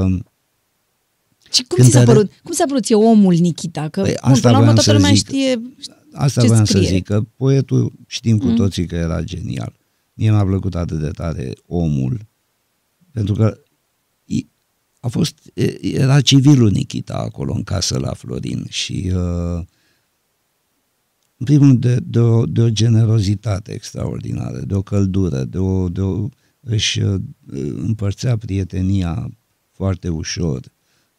[0.05, 0.19] uh,
[1.51, 3.89] Și cum ți s-a Cântare- părut, cum s-a părut ție omul Nikita?
[3.89, 5.25] Că, Păi, bun, asta până la urmă voiam toată să lumea zic.
[5.27, 5.61] știe
[6.13, 6.83] Asta Ce voiam scrie?
[6.83, 8.55] să zic, că poetul știm cu Mm.
[8.55, 9.75] toții că era genial.
[10.13, 12.27] Mie mi-a plăcut atât de tare omul,
[13.11, 13.57] pentru că
[14.25, 14.47] i-
[14.99, 19.61] a fost, e- era civilul Nikita acolo în casă la Florin și uh,
[21.37, 25.89] în primul rând de, de, o, de o generozitate extraordinară, de o căldură, de o,
[25.89, 26.27] de o
[26.59, 27.21] își uh,
[27.75, 29.29] împărțea prietenia
[29.71, 30.59] foarte ușor.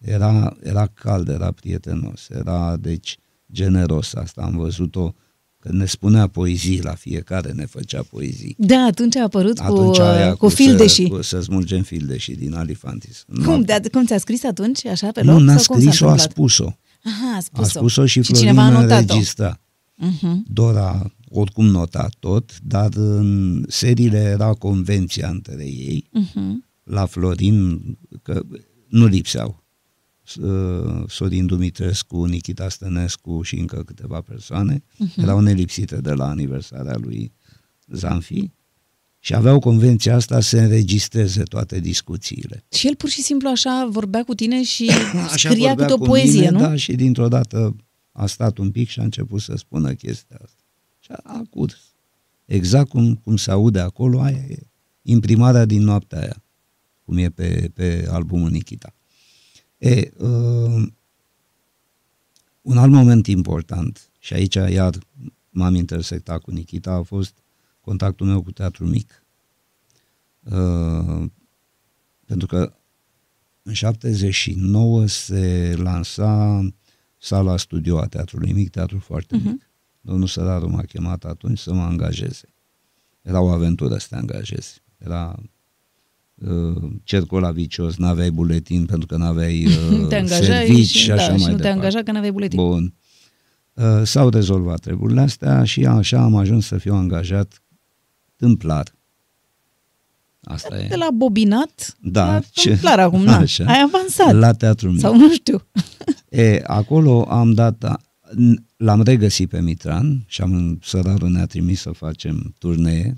[0.01, 3.18] Era, era cald, era prietenos, era deci
[3.53, 4.42] generos asta.
[4.42, 5.14] Am văzut-o
[5.59, 8.55] că ne spunea poezii la fiecare, ne făcea poezii.
[8.59, 11.03] Da, atunci a apărut Atunci cu, aia cu fildeși.
[11.03, 13.24] Să, cu, să smulgem fildeși din Alifantis.
[13.44, 15.38] Cum, de, cum ți-a scris atunci, așa, pe loc?
[15.38, 16.30] Nu, n-a sau cum s-a scris-o, a întâmplat?
[16.30, 16.72] spus-o.
[17.05, 17.78] Aha, a A spus-o.
[17.78, 18.94] spus-o și, și Florin cineva a notat-o.
[19.12, 19.61] înregistra.
[20.05, 20.36] Uh-huh.
[20.46, 26.53] Dora oricum nota tot, dar în seriile era convenția între ei, Uh-huh.
[26.84, 27.80] la Florin,
[28.22, 28.42] că
[28.88, 29.62] nu lipseau.
[30.35, 35.20] Uh, Sorin Dumitrescu, Nikita Stănescu și încă câteva persoane Mhm.
[35.20, 37.33] erau nelipsite de la aniversarea lui
[37.87, 38.51] Zanfi
[39.18, 42.64] și aveau convenția asta să înregistreze toate discuțiile.
[42.72, 44.91] Și el pur și simplu așa vorbea cu tine și
[45.33, 46.59] Așa scria vorbea câte o cu poezie, mine, nu?
[46.59, 47.76] Da, și dintr-o dată
[48.12, 50.62] a stat un pic și a început să spună chestia asta.
[51.01, 51.76] Și a, a curs.
[52.45, 54.59] Exact cum, cum se aude acolo, aia e
[55.03, 56.43] imprimarea din noaptea aia,
[57.05, 58.95] cum e pe, pe albumul Nikita.
[59.81, 60.87] E, uh,
[62.62, 64.99] un alt moment important, și aici iar
[65.51, 67.39] m-am intersectat cu Nikita, a fost
[67.81, 69.24] contactul meu cu Teatru Mic.
[70.43, 71.24] Uh,
[72.24, 72.72] pentru că
[73.62, 76.61] în 79 se lansa
[77.18, 79.49] sala studio a Teatrului Mic, teatru foarte Mhm.
[79.49, 79.70] mic.
[80.01, 82.55] Domnul Săraru m-a chemat atunci să mă angajeze.
[83.22, 84.83] Era o aventură să te angajezi.
[84.99, 85.45] Era uh,
[87.05, 91.26] cercul la vicios, n-aveai buletin pentru că n-aveai uh, te angajai servici și, și așa
[91.26, 91.68] da, mai și nu te departe.
[91.78, 92.59] angaja că n-aveai buletin.
[92.59, 92.95] Bun.
[93.74, 97.62] Uh, s-au rezolvat treburile astea și așa am ajuns să fiu angajat
[98.36, 98.95] tâmplar.
[100.43, 100.88] Asta e.
[100.88, 103.36] De la bobinat Da, la ce- tâmplar acum, na.
[103.36, 103.64] așa.
[103.64, 104.32] Ai avansat.
[104.34, 105.01] La teatru mic.
[105.01, 105.62] Sau nu știu.
[106.28, 108.01] E, acolo am dat,
[108.76, 113.16] l-am regăsit pe Mitran și am, sărarul ne-a trimis să facem turnee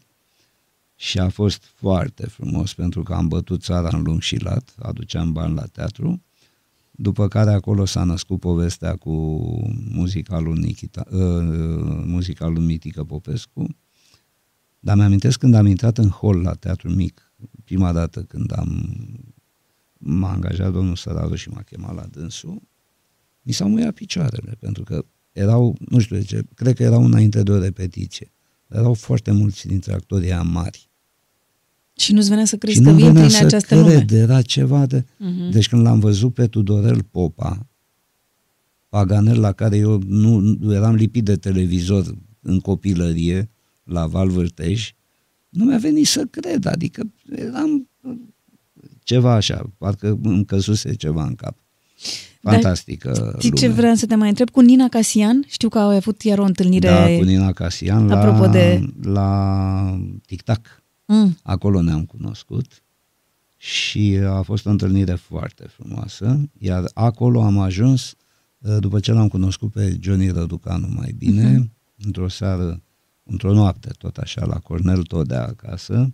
[1.03, 5.33] și a fost foarte frumos pentru că am bătut țara în lung și lat, aduceam
[5.33, 6.23] bani la teatru,
[6.91, 9.11] după care acolo s-a născut povestea cu
[9.91, 11.19] muzicalul, Nikita, uh,
[12.05, 13.77] muzicalul Mitică Popescu,
[14.81, 17.33] dar mi-amintesc când am intrat în hol la teatru mic,
[17.65, 18.97] prima dată când am
[19.99, 22.63] m-a angajat domnul Săraru și m-a chemat la dânsul,
[23.43, 27.43] mi s-au muiat picioarele, pentru că erau, nu știu de ce, cred că erau înainte
[27.43, 28.33] de o repetiție.
[28.69, 30.91] Erau foarte mulți dintre actorii aia mari.
[31.97, 34.23] Și nu-ți venea să crezi și că nu vii venea prin să această cred, lume.
[34.23, 35.05] era ceva de...
[35.19, 35.51] Mhm.
[35.51, 37.67] Deci când l-am văzut pe Tudorel Popa,
[38.89, 43.51] Paganel la care eu nu nu- eram lipit de televizor în copilărie,
[43.85, 44.91] la Val Vârtej,
[45.49, 47.89] nu mi-a venit să cred, adică eram
[49.03, 51.57] ceva așa, parcă îmi căzuse ceva în cap.
[52.43, 53.79] Dar Fantastică Știi ce lume.
[53.79, 54.51] vreau să te mai întreb?
[54.51, 56.89] Cu Nina Casian, știu că au avut iar o întâlnire...
[56.89, 60.82] Da, cu Nina Casian la, Apropo de- la Tic-Tac.
[61.13, 61.37] Mm.
[61.43, 62.83] Acolo ne-am cunoscut
[63.57, 68.15] și a fost o întâlnire foarte frumoasă, iar acolo am ajuns,
[68.59, 72.05] uh, după ce l-am cunoscut pe Johnny Răducanu mai bine, uh-huh.
[72.05, 72.83] într-o seară,
[73.23, 76.13] într-o noapte, tot așa, la Cornel Todea acasă,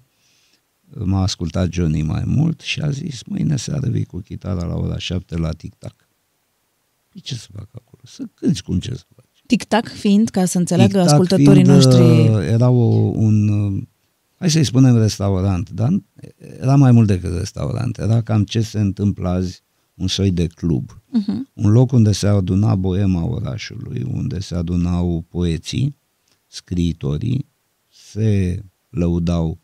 [1.05, 4.99] m-a ascultat Johnny mai mult și a zis, mâine seară vii cu chitara la ora
[4.99, 6.09] 7 la tic-tac.
[7.09, 8.03] Păi ce să fac acolo?
[8.05, 9.43] Să cânti cum ce să faci.
[9.47, 12.03] Tic-tac fiind, ca să înțeleagă Tic-tac ascultătorii fiind, noștri...
[12.03, 12.85] uh, Era o,
[13.15, 13.83] un, uh,
[14.39, 16.03] hai să-i spunem restaurant, dar
[16.61, 17.99] era mai mult decât restaurant.
[17.99, 19.63] Era cam ce se întâmplă azi,
[19.95, 20.91] un soi de club.
[20.93, 21.53] Uh-huh.
[21.53, 25.97] Un loc unde se aduna boema orașului, unde se adunau poeții,
[26.47, 27.47] scriitorii,
[27.89, 29.59] se lăudau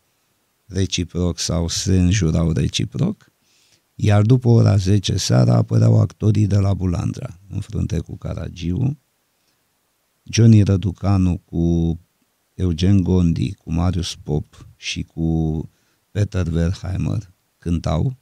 [0.65, 3.31] reciproc sau se înjurau reciproc,
[3.95, 8.97] iar după ora 10 seara apăreau actorii de la Bulandra, în frunte cu Caragiu,
[10.23, 11.99] Johnny Răducanu cu
[12.55, 15.69] Eugen Gondi, cu Marius Pop și cu
[16.11, 18.17] Peter Werheimer cântau,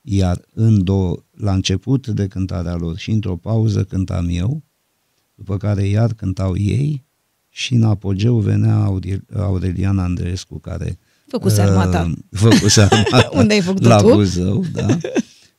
[0.00, 4.62] iar în două, la început de cântarea lor și într-o pauză cântam eu,
[5.34, 7.04] după care iar cântau ei
[7.48, 12.02] și în apogeu venea Aurel- Aurelian Andreescu care Făcuse armata.
[12.10, 14.08] Uh, făcuse armata Unde ai făcut-o la tu?
[14.12, 14.86] Buzău, da.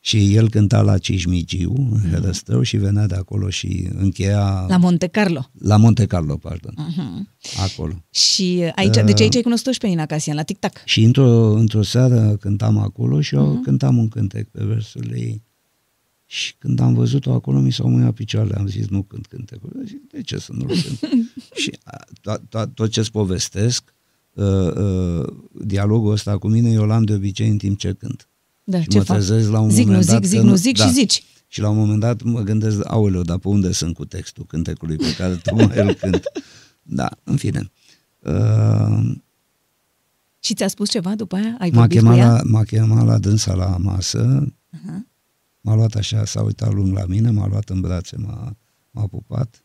[0.07, 5.07] și el cânta la Cismigiu, în Herăstrău și venea de acolo și încheia La Monte
[5.07, 5.49] Carlo.
[5.59, 7.37] la Monte Carlo, pardon, Uh-huh.
[7.71, 8.03] acolo.
[8.09, 9.03] Și aici, Uh.
[9.05, 10.81] deci aici ai cunoscut și pe Nina Casian, la Tic-Tac.
[10.85, 13.61] Și într-o, într-o seară cântam acolo și eu Mhm.
[13.63, 15.43] cântam un cântec pe versurile ei.
[16.25, 19.69] Și când am văzut-o acolo, mi s-au mâinat picioarele, am zis, nu cânt cântecul.
[19.75, 20.99] Eu Zic, de ce să nu-l cânt?
[21.61, 23.93] și a, to- to- tot ce-ți povestesc,
[24.33, 24.45] uh,
[24.75, 25.27] uh,
[25.65, 28.29] dialogul ăsta cu mine, eu l-am de obicei în timp ce cânt.
[28.67, 29.15] Da, și ce mă fac?
[29.15, 30.85] trezesc la un zic, nu moment zic, dat zic, că nu zic da.
[30.85, 31.23] și zici.
[31.47, 34.95] Și la un moment dat mă gândesc, aoleu, dar pe unde sunt cu textul cântecului
[34.95, 36.23] pe care tocmai îl cânt?
[36.81, 37.71] Da, în fine.
[38.19, 39.15] Uh,
[40.39, 41.55] Și ți-a spus ceva după aia?
[41.59, 42.31] Ai M-a vorbit cu chemat, ea?
[42.31, 45.05] la, m-a chemat la dânsa la masă, Aha.
[45.61, 48.57] m-a luat așa, s-a uitat lung la mine, m-a luat în brațe, m-a,
[48.91, 49.63] m-a pupat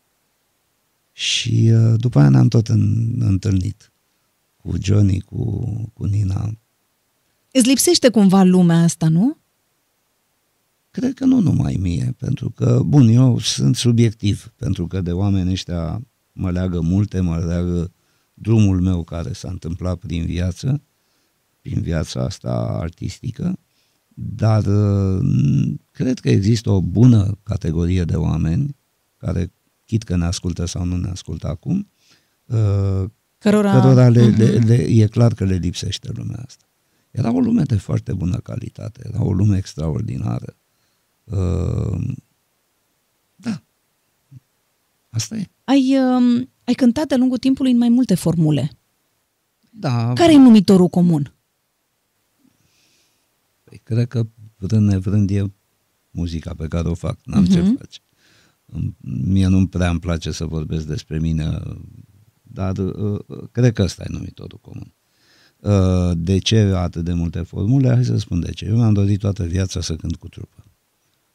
[1.11, 3.91] și uh, după aia ne-am tot în, întâlnit
[4.57, 5.61] cu Johnny, cu,
[5.93, 6.57] cu Nina.
[7.51, 9.37] Îți lipsește cumva lumea asta, nu?
[10.91, 15.51] Cred că nu numai mie, pentru că, bun, eu sunt subiectiv, pentru că de oameni
[15.51, 17.91] ăștia mă leagă multe, mă leagă
[18.33, 20.81] drumul meu care s-a întâmplat prin viață,
[21.61, 23.59] prin viața asta artistică,
[24.13, 28.75] dar uh, cred că există o bună categorie de oameni
[29.17, 29.51] care,
[29.85, 31.89] chit că ne ascultă sau nu ne ascultă acum,
[32.45, 33.03] uh,
[33.37, 33.79] Cărora...
[33.79, 34.37] cărora le, Mhm.
[34.37, 36.65] le, le, e clar că le lipsește lumea asta.
[37.11, 40.55] Era o lume de foarte bună calitate, era o lume extraordinară.
[41.23, 42.13] Uh,
[43.35, 43.61] da,
[45.09, 45.49] asta e.
[45.63, 48.71] Ai, um, ai cântat de-a lungul timpului în mai multe formule.
[49.69, 51.33] Da, Care e numitorul comun?
[53.63, 55.51] Păi, cred că vrând nevrând e
[56.11, 57.51] muzica pe care o fac, n-am uh-huh.
[57.51, 57.75] ce Mhm.
[57.77, 57.99] face.
[58.65, 61.59] Îmi- Mie nu prea îmi place să vorbesc despre mine,
[62.43, 64.93] dar uh, uh, cred că ăsta e numitorul comun.
[65.61, 67.89] Uh, De ce atât de multe formule?
[67.93, 68.65] Hai să spun de ce.
[68.65, 70.65] Eu mi-am dorit toată viața să cânt cu trupă.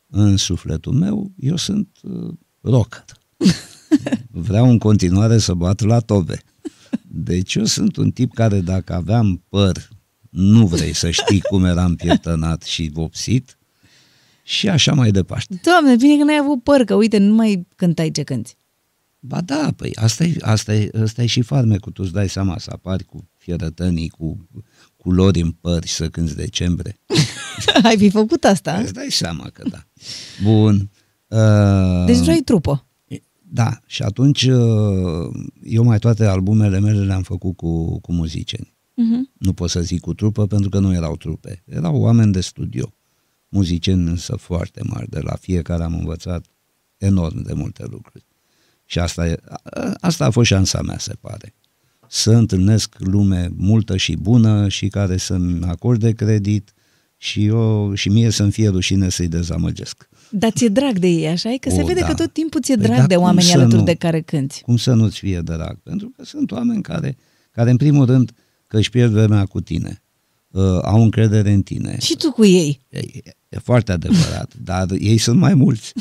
[0.07, 3.05] În sufletul meu, eu sunt uh, rocker.
[4.31, 6.41] Vreau în continuare să bat la tobe.
[7.03, 9.89] Deci eu sunt un tip care dacă aveam păr,
[10.31, 13.59] nu vrei să știi cum eram pieptănat și vopsit
[14.43, 15.61] și așa mai departe.
[15.62, 18.57] Doamne, bine că n-ai avut păr, că uite, nu mai cântai ce cânti.
[19.20, 22.59] Ba da, păi asta e, asta e, asta e și farmecul, tu îți dai seama
[22.59, 24.49] să apari cu fierătănii, cu
[24.97, 26.99] culori în păr și să cânti decembrie.
[27.83, 28.79] ai fi făcut asta?
[28.79, 29.87] Îți dai seama că da.
[30.43, 30.91] Bun.
[31.29, 32.87] Uh, Deci tu ai trupă.
[33.49, 35.31] Da, și atunci uh,
[35.63, 38.75] eu mai toate albumele mele le-am făcut cu, cu muzicieni.
[38.77, 39.33] Uh-huh.
[39.39, 41.63] Nu pot să zic cu trupă pentru că nu erau trupe.
[41.67, 42.95] Erau oameni de studio.
[43.49, 45.11] Muzicieni însă foarte mari.
[45.11, 46.45] De la fiecare am învățat
[46.97, 48.27] enorm de multe lucruri.
[48.85, 51.55] Și asta, e, a- asta a fost șansa mea, se pare.
[52.09, 56.71] Să întâlnesc lume multă și bună și care să-mi acorde credit
[57.17, 60.09] și, eu, și mie să-mi fie rușine să-i dezamăgesc.
[60.31, 61.57] Dar ți-e drag de ei, așa e?
[61.57, 62.07] Că se O, vede da.
[62.07, 63.85] că tot timpul ți-e Păi drag da, de cum oamenii să alături nu?
[63.85, 64.61] de care cânti.
[64.63, 65.79] Cum să nu-ți fie drag?
[65.83, 67.17] Pentru că sunt oameni care,
[67.51, 68.33] care în primul rând,
[68.67, 70.03] că își pierd vremea cu tine.
[70.51, 71.97] uh, au încredere în tine.
[72.01, 72.81] Și tu cu ei.
[72.89, 72.99] E,
[73.49, 75.93] e foarte adevărat, dar ei sunt mai mulți.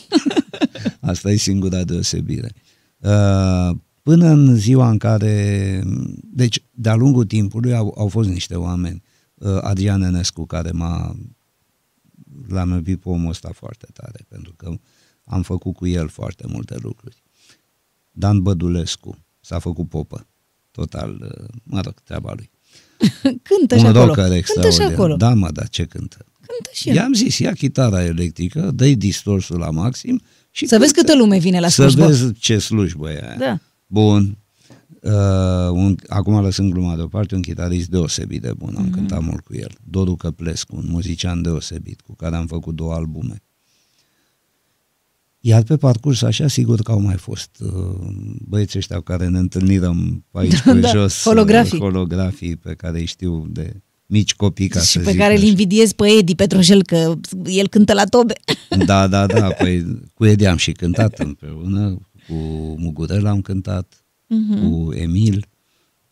[0.99, 2.51] Asta e singura deosebire.
[2.99, 3.75] Uh,
[4.05, 5.83] până în ziua în care...
[6.21, 9.03] Deci, de-a lungul timpului au, au fost niște oameni.
[9.33, 11.15] Uh, Adrian Enescu, care m-a...
[12.47, 14.71] L-am iubit pe omul ăsta foarte tare, pentru că
[15.25, 17.23] am făcut cu el foarte multe lucruri.
[18.11, 20.27] Dan Bădulescu s-a făcut popă.
[20.71, 22.49] Total, uh, mă rog, treaba lui.
[23.49, 24.05] Cântă și Un acolo.
[24.05, 24.91] rocker Cântă și extraordinar.
[24.91, 25.15] acolo.
[25.15, 26.17] Da, mă, da, ce cântă?
[26.35, 26.95] Cântă și el.
[26.95, 31.11] I-am zis, ia chitara electrică, dă-i distorsul la maxim și Să vezi cântă.
[31.11, 32.05] câtă lume vine la Să slujbă.
[32.07, 33.37] vezi ce slujbă e aia.
[33.37, 33.59] Da.
[33.87, 34.37] Bun.
[35.01, 35.11] Uh,
[35.71, 38.89] un, acum lăsând gluma deoparte, un chitarist deosebit de bun, am Mhm.
[38.91, 38.95] mm-hmm.
[38.95, 39.71] cântat mult cu el.
[39.83, 43.41] Doru Căplescu, un muzician deosebit, cu care am făcut două albume.
[45.39, 47.95] Iar pe parcurs, așa, sigur că au mai fost uh,
[48.47, 51.21] băieții ăștia cu care ne întâlnirăm pe aici pe Da, jos.
[51.23, 51.77] holografii.
[51.77, 55.33] uh, Holografii pe care îi știu de mici copii, ca și să pe zic care
[55.33, 55.47] îl așa.
[55.47, 57.13] invidiez pe Edi Petroșel, că
[57.45, 58.33] el cântă la tobe.
[58.85, 61.97] Da, da, da, păi cu Edi am și cântat împreună,
[62.27, 62.33] cu
[62.77, 64.59] Mugurel am cântat, uh-huh.
[64.61, 65.45] cu Emil,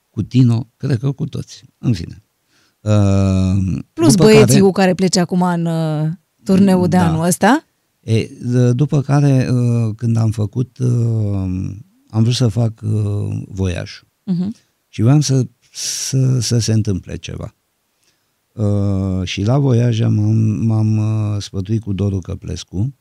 [0.10, 2.22] cu Tino, cred că cu toți, în fine.
[2.82, 6.10] Uh, Plus după băieții care, cu care plece acum în uh,
[6.44, 7.08] turneul de Da.
[7.08, 7.64] anul ăsta.
[8.00, 10.90] e, d- după care, uh, când am făcut, uh,
[12.10, 14.48] am vrut să fac uh, voiajul Uh-huh.
[14.88, 17.56] și vreau să, să, să se întâmple ceva.
[18.54, 20.36] Uh, și la voiaj m-am,
[20.66, 22.94] m-am uh, spătuit cu Doru Căplescu.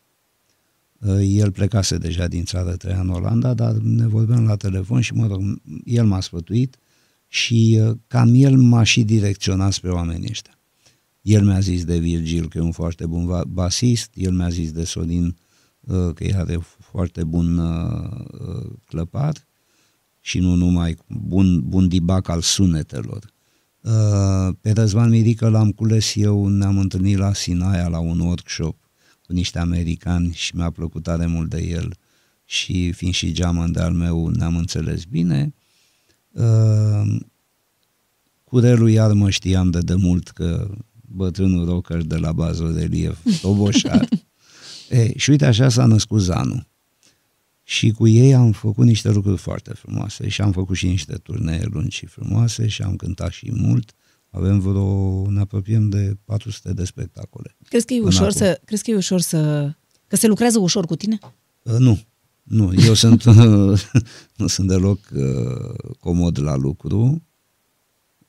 [1.07, 5.13] Uh, el plecase deja din țară, trăia în Olanda, dar ne vorbeam la telefon și,
[5.15, 6.77] mă rog, el m-a spătuit
[7.29, 10.59] și uh, cam el m-a și direcționat spre oamenii ăștia.
[11.23, 14.73] El mi-a zis de Virgil că e un foarte bun va- basist, el mi-a zis
[14.73, 15.37] de Sorin
[15.81, 19.47] uh, că are foarte bun uh, uh, clăpar
[20.21, 23.33] și nu numai bun, bun dibac al sunetelor.
[23.81, 28.77] Uh, Pe Răzvan Mirică l-am cules eu, ne-am întâlnit la Sinaia la un workshop
[29.33, 31.95] cu niște americani și mi-a plăcut tare mult de el
[32.45, 35.55] și fiind și geamăn de al meu ne-am înțeles bine.
[36.31, 37.21] Uh,
[38.45, 44.09] Curelul iar mă știam de demult că bătrânul rocker de la Bazorelief, Toboșar.
[44.89, 46.67] e, și uite așa s-a născut Zanu.
[47.63, 51.63] Și cu ei am făcut niște lucruri foarte frumoase și am făcut și niște turnee
[51.71, 53.93] lungi și frumoase și am cântat și mult.
[54.35, 57.57] Avem vreo, ne apropiem de 400 de spectacole.
[57.69, 58.39] Crezi că e Până ușor acum.
[58.39, 59.73] să, crezi că e ușor să,
[60.07, 61.19] că se lucrează ușor cu tine?
[61.63, 62.01] Uh, nu,
[62.43, 63.25] nu, eu sunt,
[64.41, 67.23] nu sunt deloc uh, comod la lucru,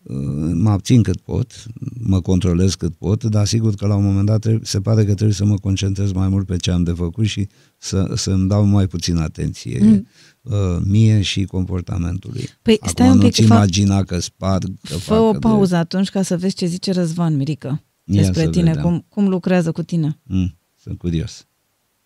[0.04, 1.66] uh, mă abțin cât pot,
[2.00, 5.14] mă controlez cât pot, dar sigur că la un moment dat trebuie, se pare că
[5.14, 7.48] trebuie să mă concentrez mai mult pe ce am de făcut și
[7.78, 10.08] să, să-mi dau mai puțin atenție mm.
[10.44, 12.44] Uh, mie și comportamentului.
[12.62, 15.38] Păi, Acum stai un pic, nu-ți fa- imagina că sparg, că Fă fac o că
[15.40, 17.68] pauză atunci ca să vezi ce zice Răzvan Mirică
[18.04, 18.82] Ia despre să tine, vedem.
[18.82, 20.08] cum, cum lucrează cu tine.
[20.24, 20.36] De...
[20.36, 21.48] Mm, sunt curios.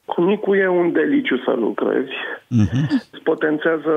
[0.06, 2.12] Cu Nicu e un deliciu să lucrezi.
[2.60, 2.86] Mm-hmm.
[3.12, 3.94] Îți potențează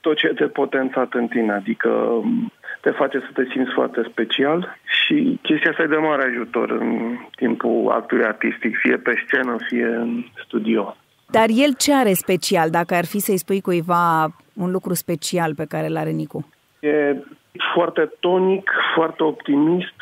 [0.00, 1.88] tot ce te potențat în tine, adică
[2.22, 6.70] m, te face să te simți foarte special și chestia asta e de mare ajutor
[6.70, 10.96] în timpul actului artistic, fie pe scenă, fie în studio.
[11.32, 15.64] Dar el ce are special, dacă ar fi să-i spui cuiva un lucru special pe
[15.68, 16.48] care îl are Nicu?
[16.80, 17.16] E
[17.74, 19.94] foarte tonic, foarte optimist,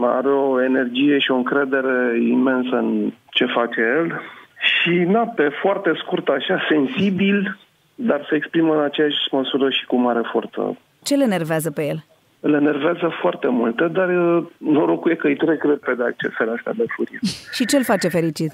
[0.00, 4.20] are o energie și o încredere imensă în ce face el
[4.58, 7.58] și, na, pe foarte scurt așa, sensibil,
[7.94, 10.76] dar se exprimă în aceeași măsură și cu mare forță.
[11.02, 12.04] Ce le nervează pe el?
[12.40, 16.84] Îl enervează foarte multe, dar uh, norocul e că îi trec repede accesele astea de
[16.96, 17.18] furie.
[17.52, 18.52] Și ce-l face fericit?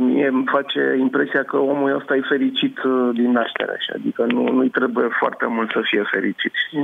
[0.00, 4.42] Mie îmi face impresia că omul ăsta e fericit uh, din naștere, așa, adică nu,
[4.52, 6.52] nu-i trebuie foarte mult să fie fericit.
[6.70, 6.76] Și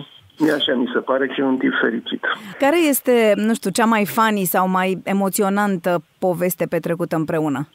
[0.42, 2.20] mie așa mi se pare că e un tip fericit.
[2.58, 7.68] Care este, nu știu, cea mai funny sau mai emoționantă poveste petrecută împreună?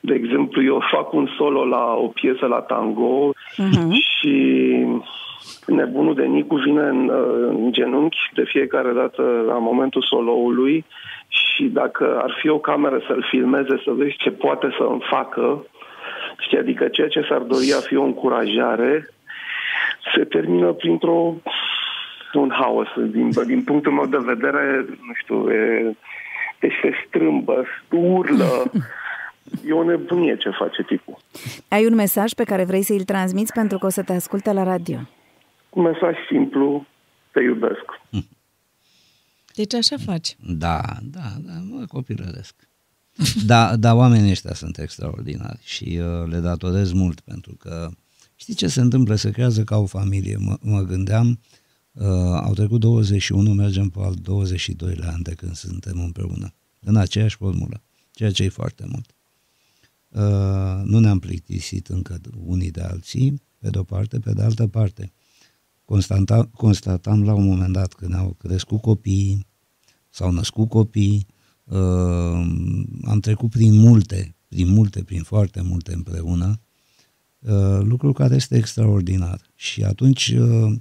[0.00, 3.90] De exemplu, eu fac un solo la o piesă la tango Mhm.
[3.92, 4.34] și
[5.66, 10.84] nebunul de Nicu vine în, uh, în genunchi de fiecare dată la momentul soloului
[11.36, 15.66] și dacă ar fi o cameră să-l filmeze, să vezi ce poate să îmi facă,
[16.38, 19.08] știi, adică ceea ce s-ar dori a fi o încurajare,
[20.14, 21.34] se termină printr-o
[22.36, 22.88] un haos.
[23.10, 25.96] Din, din punctul meu de vedere, nu știu, e,
[26.60, 28.62] deci se strâmbă, urlă.
[29.66, 31.16] E o nebunie ce face tipul.
[31.68, 34.62] Ai un mesaj pe care vrei să-l transmiți pentru că o să te asculte la
[34.62, 34.96] radio.
[35.70, 36.86] Un mesaj simplu,
[37.30, 38.00] te iubesc.
[39.56, 40.36] Deci așa faci.
[40.46, 42.54] Da, da, da, mă copilăresc.
[43.46, 47.90] Da, da, oamenii ăștia sunt extraordinari și uh, le datorez mult pentru că
[48.34, 49.14] știi ce se întâmplă?
[49.14, 50.36] Se creează ca o familie.
[50.36, 51.38] Mă, mă gândeam,
[51.96, 52.04] Uh,
[52.42, 57.82] au trecut 21, mergem pe al 22-lea an de când suntem împreună, în aceeași formulă,
[58.10, 59.14] ceea ce e foarte mult.
[60.08, 65.12] Uh, nu ne-am plictisit încă unii de alții, pe de-o parte, pe de altă parte.
[65.86, 69.46] Constata, constatam la un moment dat când au crescut copiii,
[70.10, 71.26] s-au născut copii,
[71.64, 71.78] uh,
[73.04, 76.60] am trecut prin multe, prin multe, prin foarte multe împreună,
[77.38, 79.40] uh, lucru care este extraordinar.
[79.54, 80.72] Și atunci uh,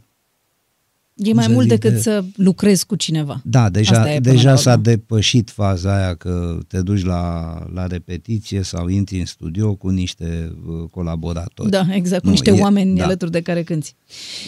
[1.15, 3.41] E mai Să mult zic decât de- să lucrezi cu cineva.
[3.43, 4.83] Da, deja, Asta e până deja la s-a urmă.
[4.83, 10.53] depășit faza aia că te duci la, la repetiție sau intri în studio cu niște
[10.67, 11.69] uh, colaboratori.
[11.69, 13.03] Da, exact, cu Nu, niște e- oameni da.
[13.03, 13.95] alături de care cânti.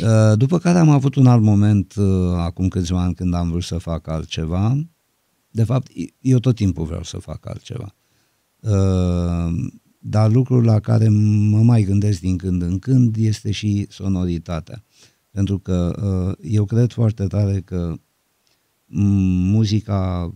[0.03, 2.05] Uh, După care am avut un alt moment, uh,
[2.37, 4.87] acum câțiva ani, când am vrut să fac altceva.
[5.51, 5.91] De fapt,
[6.21, 7.95] eu tot timpul vreau să fac altceva.
[8.59, 9.53] Uh,
[9.99, 11.07] Dar lucrul la care
[11.49, 14.83] mă mai gândesc din când în când este și sonoritatea.
[15.37, 17.95] Pentru că uh, eu cred foarte tare că
[18.85, 19.01] m,
[19.51, 20.33] muzica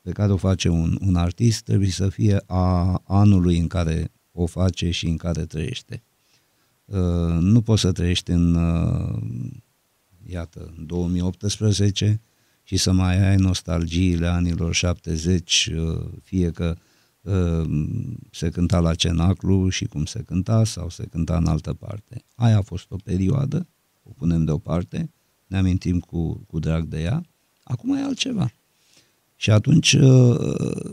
[0.00, 4.46] pe care o face un, un artist trebuie să fie a anului în care o
[4.46, 6.02] face și în care trăiește.
[6.84, 9.22] Uh, nu poți să trăiești în, uh,
[10.26, 12.20] iată, în 2018
[12.62, 16.76] și să mai ai nostalgiile anilor 70, uh, fie că
[17.20, 17.64] uh,
[18.30, 22.24] se cânta la cenaclu și cum se cânta sau se cânta în altă parte.
[22.34, 23.66] Aia a fost o perioadă,
[24.12, 25.10] o punem deoparte,
[25.46, 27.22] ne amintim cu, cu drag de ea,
[27.62, 28.52] acum e altceva.
[29.36, 30.36] Și atunci uh,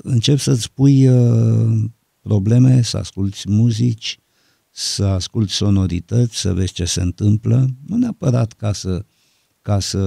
[0.02, 1.84] încep să-ți pui uh,
[2.22, 4.20] probleme, să asculti muzici,
[4.70, 9.06] să asculti sonorități, să vezi ce se întâmplă, nu neapărat ca să,
[9.62, 10.00] ca să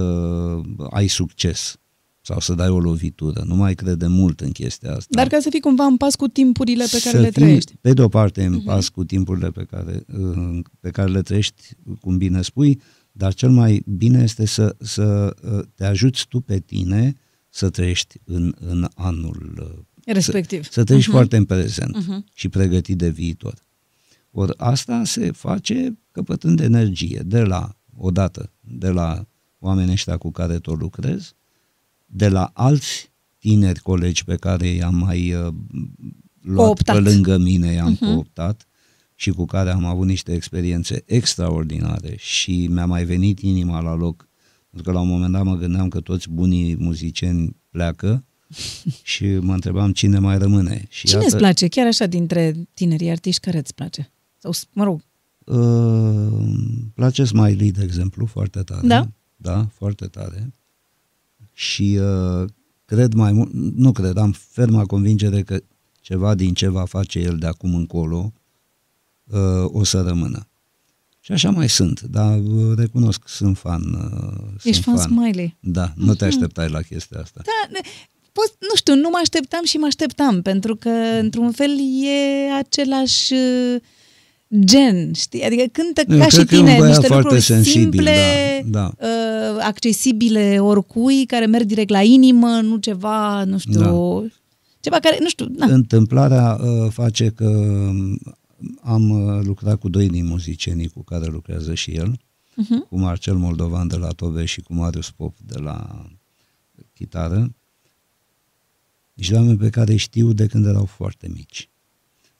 [0.89, 1.77] ai succes
[2.21, 3.43] sau să dai o lovitură.
[3.45, 5.07] Nu mai crede mult în chestia asta.
[5.09, 7.75] Dar ca să fii cumva în pas cu timpurile pe care Să le fii, trăiești.
[7.81, 11.63] Pe de o parte în pas cu timpurile pe care, uh, pe care le trăiești,
[11.99, 12.81] cum bine spui,
[13.15, 17.13] dar cel mai bine este să, să uh, te ajuți tu pe tine
[17.49, 19.83] să trăiești în, în anul uh,
[20.13, 20.63] Respectiv.
[20.63, 21.17] Să, să trăiești Mhm.
[21.17, 22.25] foarte în prezent Mhm.
[22.33, 23.53] și pregătit de viitor.
[24.31, 29.27] Ori asta se face căpătând energie de la, odată, de la
[29.59, 31.33] oamenii ăștia cu care tot lucrez,
[32.05, 35.53] de la alți tineri colegi pe care i-am mai uh,
[36.41, 36.95] luat Cooptat.
[36.95, 38.05] pe lângă mine, i-am Mhm.
[38.05, 38.67] cooptat
[39.23, 44.27] și cu care am avut niște experiențe extraordinare și mi-a mai venit inima la loc,
[44.69, 48.25] pentru că la un moment dat mă gândeam că toți bunii muzicieni pleacă
[49.13, 50.85] și mă întrebam cine mai rămâne.
[50.89, 51.67] Și Cine îți place?
[51.67, 54.11] Chiar așa, dintre tinerii artiști, care îți place?
[54.37, 55.01] Sau, mă rog,
[55.45, 55.57] Uh,
[56.31, 58.87] îmi place Smiley, de exemplu, foarte tare.
[58.87, 59.07] Da?
[59.35, 60.53] Da, foarte tare.
[61.53, 62.49] Și uh,
[62.85, 65.59] cred mai mult, nu cred, am ferma convingere că
[66.01, 68.42] ceva din ce va face el de acum încolo uh,
[69.65, 70.47] o să rămână.
[71.19, 73.81] Și așa mai sunt, dar uh, recunosc, sunt fan.
[73.93, 75.55] Uh, ești sunt fan Smiley.
[75.59, 77.41] Da, nu te așteptai la chestia asta.
[77.43, 77.87] Da, ne-
[78.31, 81.69] pot, nu știu, nu mă așteptam și mă așteptam, pentru că, într-un fel,
[82.03, 83.75] e același uh,
[84.59, 85.43] gen, știi?
[85.43, 87.81] Adică cântă Eu ca cred și că e un tine băiat niște foarte lucruri sensibil,
[87.81, 89.07] simple, da, da.
[89.07, 94.27] Uh, accesibile oricui, care merg direct la inimă, nu ceva, nu știu, Da.
[94.79, 95.65] ceva care, nu știu, na.
[95.65, 98.19] Întâmplarea uh, face că um,
[98.81, 102.19] am uh, lucrat cu doi din muzicienii cu care lucrează și el,
[102.53, 102.87] Uh-huh.
[102.89, 106.05] cu Marcel Moldovan de la Tove și cu Marius Pop de la
[106.93, 107.55] chitară.
[109.13, 111.69] Niște oameni pe care îi știu de când erau foarte mici.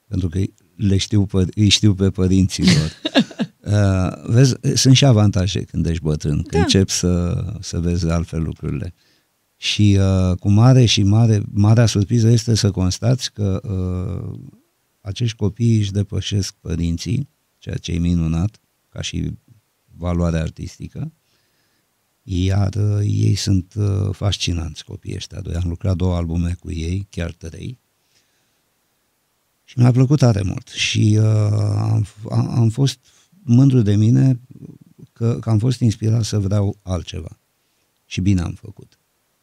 [0.08, 0.40] Pentru că
[0.76, 2.92] le știu, pe- îi știu pe părinții lor.
[3.66, 6.60] Uh, vezi, sunt și avantaje când ești bătrân, când Da.
[6.60, 8.94] începi să, să vezi altfel lucrurile.
[9.58, 14.40] Și uh, cu mare și mare, marea surpriză este să constați că uh,
[15.04, 19.32] acești copii își depășesc părinții, ceea ce e minunat, ca și
[19.98, 21.12] valoare artistică,
[22.24, 25.56] iar uh, ei sunt uh, fascinanți copiii ăștia doi.
[25.56, 27.80] Am lucrat două albume cu ei, chiar trei,
[29.64, 31.26] și mi-a plăcut tare mult și uh,
[31.78, 33.00] am, am, am fost
[33.44, 34.40] mândru de mine
[35.14, 37.40] că, că am fost inspirat să vreau altceva.
[38.06, 39.00] Și bine am făcut.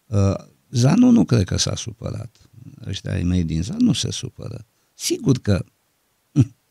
[0.07, 0.35] Uh,
[0.71, 2.37] Zanu nu cred că s-a supărat.
[2.87, 4.67] Ăștia ai mei din Zan nu se supără.
[5.01, 5.65] Sigur că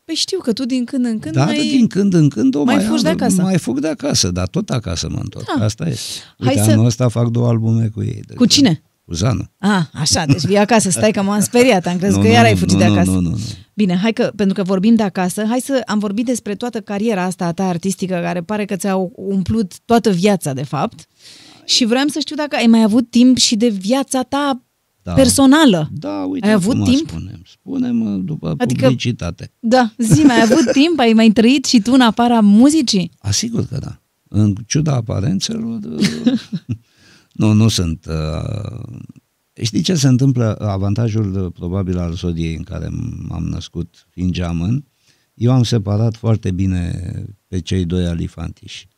[0.04, 1.56] Păi știu că tu din când în când da, mai...
[1.56, 1.68] mai...
[1.68, 3.42] din când în când o mai mai, fugi de am, acasă.
[3.42, 5.46] Mai fug de acasă, dar tot acasă mă întorc.
[5.58, 5.64] Da.
[5.64, 5.96] Asta e.
[6.38, 8.22] Hai Uite, să- anul ăsta fac două albume cu ei.
[8.26, 8.68] de Cu cine?
[8.68, 8.88] exemplu.
[9.04, 9.50] Cu Zanu.
[9.58, 12.44] Ah, așa, deci vii acasă, stai că m-am speriat, am crezut Nu, că nu, iar
[12.44, 13.10] ai nu, fugit nu, de nu, acasă.
[13.10, 13.38] Nu, nu, nu.
[13.74, 17.22] Bine, hai că, pentru că vorbim de acasă, hai să am vorbit despre toată cariera
[17.22, 21.06] asta a ta artistică, care pare că ți-a umplut toată viața, de fapt.
[21.64, 24.64] Și vreau să știu dacă ai mai avut timp și de viața ta
[25.02, 25.12] Da.
[25.12, 25.88] personală.
[25.92, 27.08] Da, uite, Ai avut acum timp?
[27.08, 29.52] Spunem, spunem uh, după Adică- publicitate.
[29.58, 30.98] Da, zi, mai ai avut timp?
[30.98, 33.10] Ai mai trăit și tu în afara muzicii?
[33.18, 34.00] Asigur că da.
[34.28, 36.40] În ciuda aparențelor, uh,
[37.32, 38.06] nu, nu sunt.
[38.08, 38.88] Uh,
[39.62, 40.54] știi ce se întâmplă?
[40.54, 42.88] Avantajul uh, probabil al zodiei în care
[43.28, 44.84] m-am născut, fiind geamăn,
[45.34, 47.12] eu am separat foarte bine
[47.48, 48.88] pe cei doi alifantiși.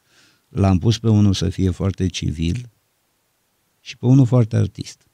[0.48, 2.70] L-am pus pe unul să fie foarte civil
[3.80, 5.07] și pe unul foarte artist.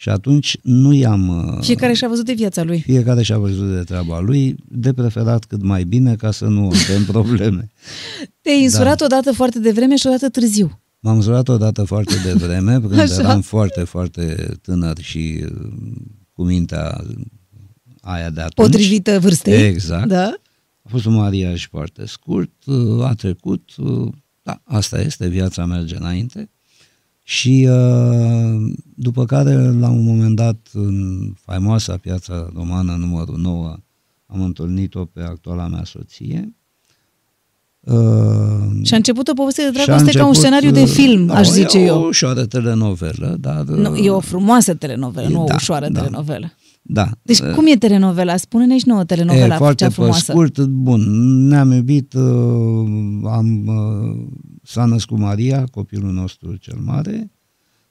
[0.00, 1.28] Și atunci nu i-am...
[1.28, 2.80] uh, Fiecare și-a văzut de viața lui.
[2.80, 7.04] Fiecare și-a văzut de treaba lui, de preferat cât mai bine ca să nu avem
[7.14, 7.70] probleme.
[8.40, 9.04] Te-ai însurat Da.
[9.04, 10.80] odată foarte devreme și odată târziu.
[11.00, 13.14] M-am zurat odată foarte devreme, când Așa.
[13.20, 15.70] eram foarte, foarte tânăr și uh,
[16.32, 17.04] cu mintea
[18.00, 18.68] aia de atunci.
[18.70, 19.66] Potrivită vârstei.
[19.66, 20.08] Exact.
[20.08, 20.34] Da?
[20.82, 24.08] A fost un mariaj foarte scurt, uh, a trecut, uh,
[24.42, 26.50] da, asta este, viața merge înainte.
[27.28, 33.76] Și uh, după care, la un moment dat, în faimoasa piața romană numărul 9,
[34.26, 36.54] am întâlnit-o pe actuala mea soție.
[37.80, 40.82] Uh, Și a început o poveste de și a dragoste ca un început, scenariu de
[40.82, 42.06] uh, film, da, aș e zice o eu.
[42.06, 43.62] ușoară telenovelă, dar...
[43.62, 46.00] Nu, e o frumoasă telenovelă, E, nu o da, ușoară da.
[46.00, 46.52] telenovelă.
[46.82, 47.10] Da.
[47.22, 48.36] Deci cum e telenovela?
[48.36, 50.32] Spune-ne și nouă telenovela e, foarte cea pe frumoasă.
[50.32, 51.00] scurt, bun,
[51.46, 52.22] ne-am iubit, uh,
[53.24, 54.26] am, uh,
[54.68, 57.30] s-a născut Maria, copilul nostru cel mare,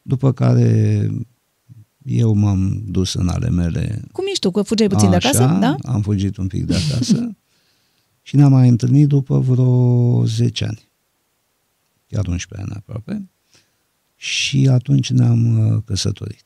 [0.02, 1.10] după care
[2.04, 4.02] eu m-am dus în ale mele.
[4.12, 4.52] Cum ești tu?
[4.52, 5.44] Că fugeai puțin de acasă?
[5.44, 5.76] Așa, Da?
[5.84, 7.36] am fugit un pic de acasă
[8.28, 10.90] și ne-am mai întâlnit după vreo 10 ani,
[12.08, 13.30] chiar 11 ani aproape,
[14.16, 16.44] și atunci ne-am uh, căsătorit.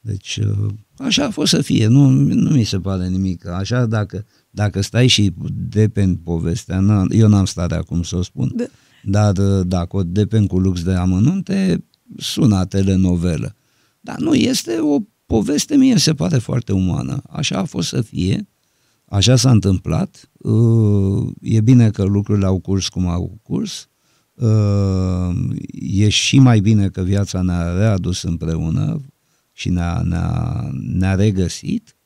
[0.00, 0.68] Deci, uh,
[0.98, 3.46] așa a fost să fie, nu, nu mi se pare nimic.
[3.46, 8.52] Așa, dacă, dacă stai și depen povestea, n- eu n-am stare acum să o spun,
[8.56, 8.64] Da.
[9.10, 11.84] Dar uh, dacă o depen cu lux de amănunte,
[12.16, 13.54] sună a telenovelă.
[14.00, 17.22] Dar nu, este o poveste, mie se pare foarte umană.
[17.30, 18.48] Așa a fost să fie,
[19.04, 20.30] așa s-a întâmplat.
[20.32, 23.88] Uh, E bine că lucrurile au curs cum au curs.
[24.34, 25.36] Uh,
[25.72, 29.00] E și mai bine că viața ne-a readus împreună
[29.52, 31.96] și ne-a, ne-a, ne-a regăsit.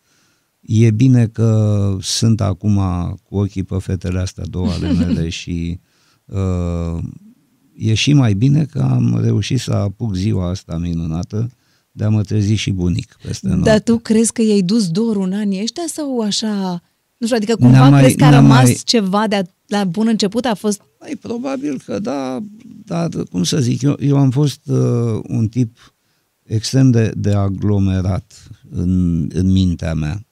[0.61, 2.81] E bine că sunt acum
[3.23, 5.91] cu ochii pe fetele astea două ale mele și uh,
[7.75, 11.51] e și mai bine că am reușit să apuc ziua asta minunată
[11.93, 13.69] de a mă trezi și bunic peste noapte.
[13.69, 16.83] Dar tu crezi că i-ai dus dorul în anii ăștia sau așa...
[17.17, 19.43] Nu știu, adică cumva N-am mai- crezi că a n-am rămas mai- ceva de a,
[19.67, 20.45] la bun început?
[20.45, 20.83] A fost...
[20.99, 22.39] Păi, probabil că da,
[22.85, 25.95] dar cum să zic, eu, eu am fost uh, un tip
[26.43, 30.25] extrem de, de aglomerat în, în mintea mea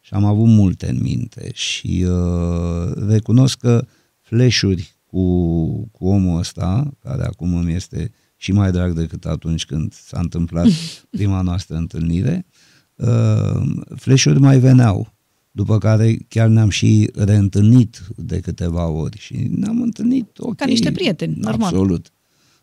[0.00, 3.84] și am avut multe în minte și uh, recunosc că
[4.20, 9.92] flash-uri cu, cu omul ăsta, care acum îmi este și mai drag decât atunci când
[9.92, 10.66] s-a întâmplat
[11.10, 12.46] prima noastră întâlnire,
[12.94, 15.14] uh, flash-uri mai veneau.
[15.50, 20.56] După care chiar ne-am și reîntâlnit de câteva ori și ne-am întâlnit ok.
[20.56, 21.68] Ca niște prieteni, normal.
[21.68, 22.12] Absolut.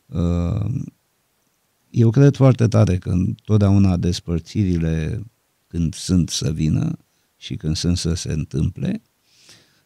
[0.05, 0.81] Uh,
[1.89, 5.23] Eu cred foarte tare că întotdeauna despărțirile
[5.67, 6.97] când sunt să vină
[7.37, 9.01] și când sunt să se întâmple,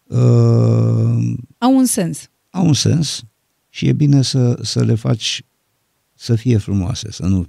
[0.04, 2.28] uh, Au un sens.
[2.54, 3.24] Au un sens
[3.70, 5.46] și e bine să, să le faci
[6.14, 7.48] să fie frumoase, să nu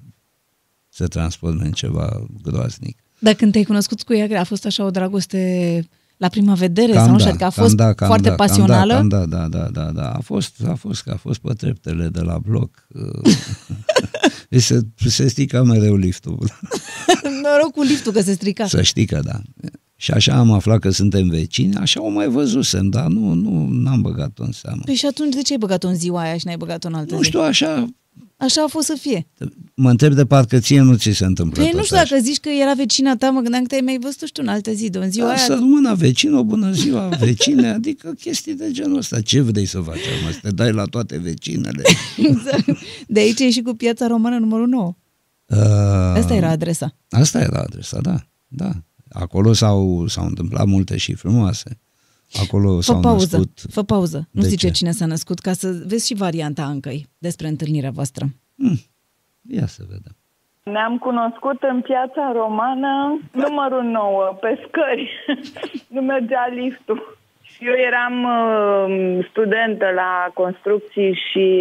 [0.89, 2.99] se transforme în ceva groaznic.
[3.19, 7.03] Dar când te-ai cunoscut cu ea, a fost așa o dragoste la prima vedere Cam
[7.03, 8.93] sau nu da, știu, adică a cam fost da, cam foarte da, cam pasională?
[8.93, 10.11] Da, cam da, da, da, da, da.
[10.11, 12.87] A fost, a fost, că a fost pe treptele de la bloc.
[12.89, 13.33] Uh,
[14.61, 16.51] se, se strica mereu liftul.
[17.43, 18.67] Noroc cu liftul că se strica.
[18.67, 19.41] Să știi că da.
[19.97, 24.01] Și așa am aflat că suntem vecini, așa o mai văzusem, dar nu, nu n-am
[24.01, 24.83] băgat-o în seamă.
[24.85, 27.15] Păi și atunci de ce ai băgat-o în ziua aia și n-ai băgat-o în altă
[27.15, 27.27] Nu zi?
[27.27, 27.87] știu, așa,
[28.37, 29.27] Așa a fost să fie.
[29.75, 32.07] mă întreb de parcă ție nu ți se întâmplă Păi tot nu știu așa.
[32.11, 34.73] dacă zici că era vecina ta, mă gândeam că te-ai mai văzut, știu, în altă
[34.73, 35.43] zi, de în ziua Da, aia.
[35.45, 39.21] să rămână vecin, o bună ziua vecine, adică chestii de genul ăsta.
[39.21, 40.33] Ce vrei să faci acum?
[40.33, 41.83] Să te dai la toate vecinele?
[42.31, 42.65] Exact.
[43.07, 44.97] De aici e și cu piața romană numărul 9.
[45.47, 45.57] Uh,
[46.17, 46.97] Asta era adresa.
[47.11, 48.27] Asta era adresa, da.
[48.49, 48.71] da.
[49.15, 51.79] Acolo s-au, s-au întâmplat multe și frumoase.
[52.43, 53.73] Acolo Fă s-au pauză, născut...
[53.73, 54.29] fă pauză.
[54.31, 54.73] Nu De zice ce?
[54.73, 58.25] cine s-a născut, ca să vezi și varianta Ancăi despre întâlnirea voastră.
[58.57, 58.77] Hmm.
[59.51, 60.17] Ia să vedem.
[60.63, 65.11] Ne-am cunoscut în piața romană, numărul 9, pe scări.
[65.95, 67.19] nu mergea liftul.
[67.43, 71.61] Și Eu eram uh, studentă la construcții și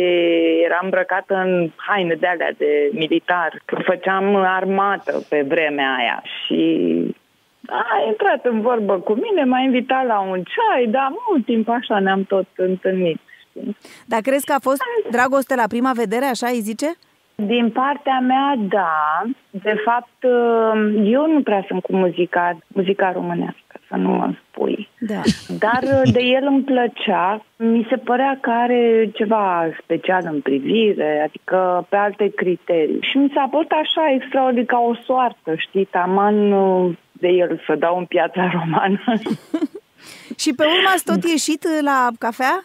[0.65, 3.61] eram îmbrăcată în haine de alea de militar.
[3.65, 6.57] Că făceam armată pe vremea aia și
[7.69, 11.99] a intrat în vorbă cu mine, m-a invitat la un ceai, dar mult timp așa
[11.99, 13.19] ne-am tot întâlnit.
[13.49, 13.77] știi?
[14.05, 16.87] Dar crezi că a fost dragoste la prima vedere, așa îi zice?
[17.35, 19.21] Din partea mea, da.
[19.49, 20.23] De fapt,
[21.03, 23.61] eu nu prea sunt cu muzica, muzica românească,
[23.93, 24.89] să nu mă spui.
[24.99, 25.21] Da.
[25.47, 31.21] Dar uh, de el îmi plăcea, mi se părea că are ceva special în privire,
[31.27, 32.99] adică pe alte criterii.
[33.01, 37.75] Și mi s-a părut așa extraordinar ca o soartă, știi, taman uh, de el să
[37.75, 39.03] dau în piața romană.
[40.37, 42.63] Și pe urmă ați tot ieșit la cafea?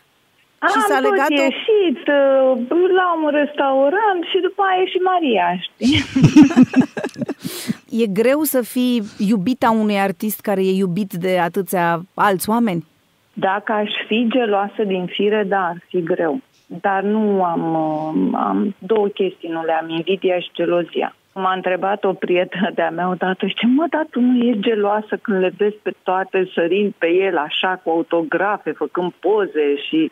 [0.70, 1.42] Și Am s-a tot legat-o?
[1.42, 5.96] ieșit uh, la un restaurant și după aia e și Maria, știi?
[7.90, 12.84] E greu să fii iubita unui artist care e iubit de atâția alți oameni?
[13.32, 16.40] Dacă aș fi geloasă din fire, da, ar fi greu.
[16.66, 21.14] Dar nu am, uh, am două chestii, nu le-am, invidia și gelozia.
[21.34, 25.16] M-a întrebat o prietenă de-a mea odată, și ce mă, dar tu nu ești geloasă
[25.22, 30.10] când le vezi pe toate sărind pe el așa cu autografe, făcând poze și...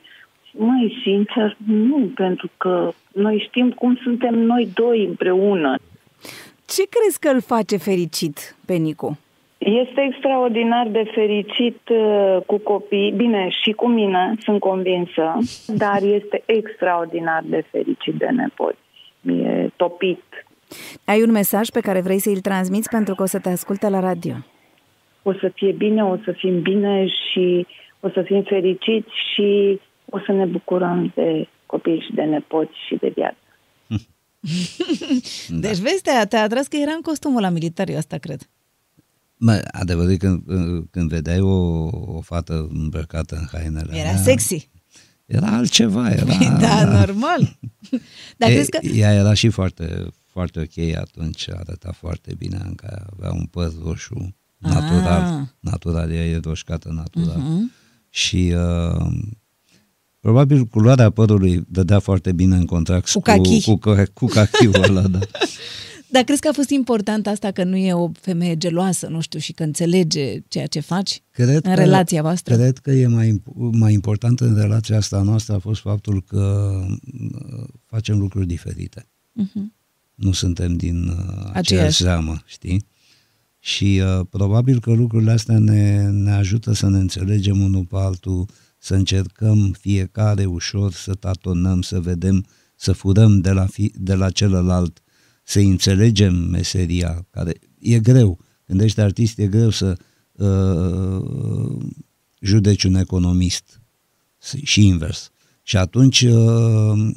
[0.58, 5.76] Măi, sincer, nu, pentru că noi știm cum suntem noi doi împreună.
[6.66, 9.18] Ce crezi că îl face fericit pe Nicu?
[9.58, 15.38] Este extraordinar de fericit uh, cu copii, bine, și cu mine, sunt convinsă,
[15.82, 18.78] dar este extraordinar de fericit de nepoți.
[19.22, 20.22] E topit.
[21.04, 23.88] Ai un mesaj pe care vrei să îl transmiți pentru că o să te asculte
[23.88, 24.34] la radio.
[25.22, 27.66] O să fie bine, o să fim bine și
[28.00, 32.96] o să fim fericiți și o să ne bucurăm de copii și de nepoți și
[33.00, 33.36] de viață.
[35.48, 35.58] Da.
[35.58, 38.50] Deci vezi, te-a, te-a atras că era în costumul la militar, eu asta cred.
[39.36, 40.38] Mă, adevărul e că
[40.90, 41.84] când vedeai o,
[42.16, 44.68] o fată îmbrăcată în hainele Era alea, sexy.
[45.26, 46.34] Era altceva, era...
[46.60, 47.58] Da, normal.
[48.38, 48.86] Dar e, crezi că...
[48.86, 54.36] Ea era și foarte, foarte ok atunci, arăta foarte bine, încă avea un păr roșu
[54.58, 55.46] natural, Ah.
[55.60, 57.38] natural, ea e roșcată natural.
[57.38, 57.72] Mhm.
[58.10, 59.06] Și uh,
[60.26, 63.62] probabil culoarea părului dădea foarte bine în contract Cu cachi.
[63.62, 65.18] cu, cu, cu cachiul ăla, da.
[66.12, 69.38] Dar crezi că a fost important asta că nu e o femeie geloasă, nu știu,
[69.38, 72.54] și că înțelege ceea ce faci Cred în că, relația voastră?
[72.56, 76.70] Cred că e mai, imp- mai important în relația asta noastră a fost faptul că
[76.80, 79.08] uh, facem lucruri diferite.
[79.32, 79.74] Mhm.
[80.14, 82.02] Nu suntem din uh, aceeași Aceeași.
[82.02, 82.86] zeamă, știi?
[83.58, 88.46] Și uh, probabil că lucrurile astea ne, ne ajută să ne înțelegem unul pe altul,
[88.86, 94.30] să încercăm fiecare ușor să tatonăm, să vedem, să furăm de la, fi, de la
[94.30, 95.02] celălalt,
[95.44, 98.38] să înțelegem meseria, care e greu.
[98.64, 99.96] Când ești artist, e greu să
[100.32, 101.84] uh,
[102.40, 103.80] judeci un economist
[104.62, 105.30] și invers.
[105.62, 107.14] Și atunci uh,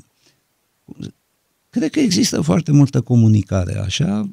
[1.70, 3.78] cred că există foarte multă comunicare.
[3.78, 4.30] Așa,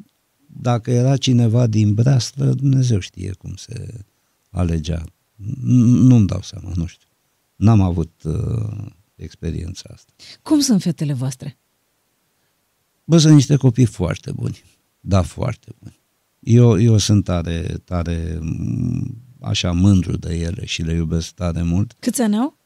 [0.46, 4.04] dacă era cineva din breaslă, Dumnezeu știe cum se
[4.50, 5.02] alegea.
[5.02, 7.05] N- Nu-mi dau seama, nu știu.
[7.56, 10.12] N-am avut uh, experiența asta.
[10.42, 11.58] Cum sunt fetele voastre?
[13.04, 14.62] Bă, sunt niște copii foarte buni.
[15.00, 16.00] Da, foarte buni.
[16.38, 21.96] Eu, eu sunt tare, tare m, așa mândru de ele și le iubesc tare mult.
[21.98, 22.58] Câți ani au?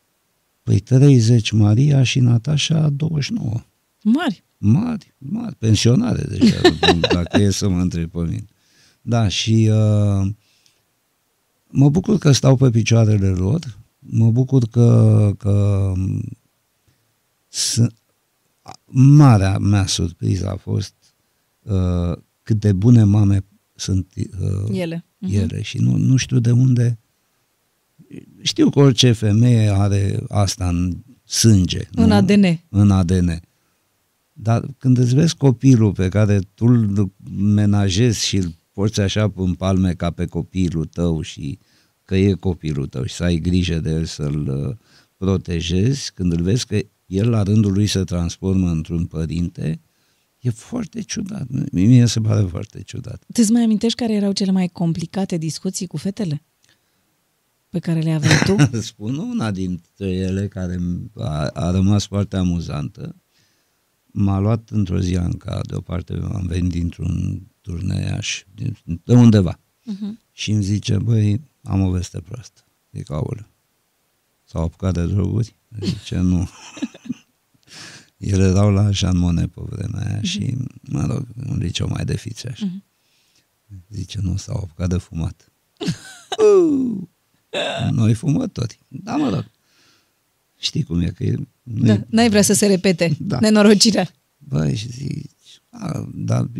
[0.62, 3.60] Păi 30 Maria și Natasha 29.
[4.02, 4.44] Mari.
[4.58, 6.60] Mari, mari, pensionare deja,
[7.12, 8.44] dacă e să mă întreb pe mine.
[9.02, 10.30] Da, și uh,
[11.66, 13.78] mă bucur că stau pe picioarele lor,
[14.12, 15.92] mă bucur că, că
[17.48, 17.86] s-
[18.86, 20.94] marea mea surpriză a fost
[21.62, 23.44] uh, cât de bune mame
[23.74, 25.04] sunt uh, Ele.
[25.18, 25.34] Mhm.
[25.34, 26.98] ele și nu, nu știu de unde
[28.42, 31.88] știu că orice femeie are asta în sânge.
[31.92, 32.14] În nu?
[32.14, 32.44] ADN.
[32.68, 33.40] În ADN.
[34.32, 39.54] Dar când îți vezi copilul pe care tu îl menajezi și îl porți așa în
[39.54, 41.58] palme ca pe copilul tău și
[42.10, 44.76] că e copilul tău și să ai grijă de el să-l uh,
[45.16, 49.80] protejezi, când îl vezi că el la rândul lui se transformă într-un părinte,
[50.40, 51.46] e foarte ciudat.
[51.72, 53.24] Mie se pare foarte ciudat.
[53.32, 56.42] Te-ți mai amintești care erau cele mai complicate discuții cu fetele?
[57.68, 58.56] Pe care le aveai tu?
[58.80, 60.78] Spun una dintre ele care
[61.14, 63.16] a, a rămas foarte amuzantă.
[64.06, 69.60] M-a luat într-o zi Anca, deoparte am venit dintr-un turneiaș, din, de undeva.
[69.60, 70.28] Uh-huh.
[70.32, 72.64] Și îmi zice, băi, am o veste proastă.
[72.92, 73.46] Zic, aoleu.
[74.44, 75.56] S-au apucat de droguri?
[75.80, 76.48] Zice, nu.
[78.16, 82.60] Ele erau la Jean pe vremea aia și, mă rog, un liceu mai de fițeaș.
[83.88, 85.44] Zice, nu, s-au apucat de fumat.
[86.38, 88.78] Uh, Noi fumători.
[88.88, 89.50] Da, mă rog.
[90.58, 91.34] Știi cum e, că e...
[91.62, 93.38] nu Da, e- n-ai vrea să se repete Da.
[93.40, 94.10] nenorocirea.
[94.38, 96.50] Băi, și zici, a, dar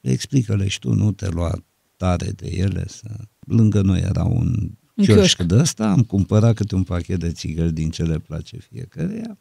[0.00, 1.64] explică-le și tu, nu te lua
[1.96, 2.84] tare de ele.
[2.88, 3.08] Să...
[3.46, 4.54] Lângă noi era un
[4.94, 5.42] Un chioșc chioșc.
[5.42, 9.38] de ăsta, am cumpărat câte un pachet de țigări din ce le place fiecăreia,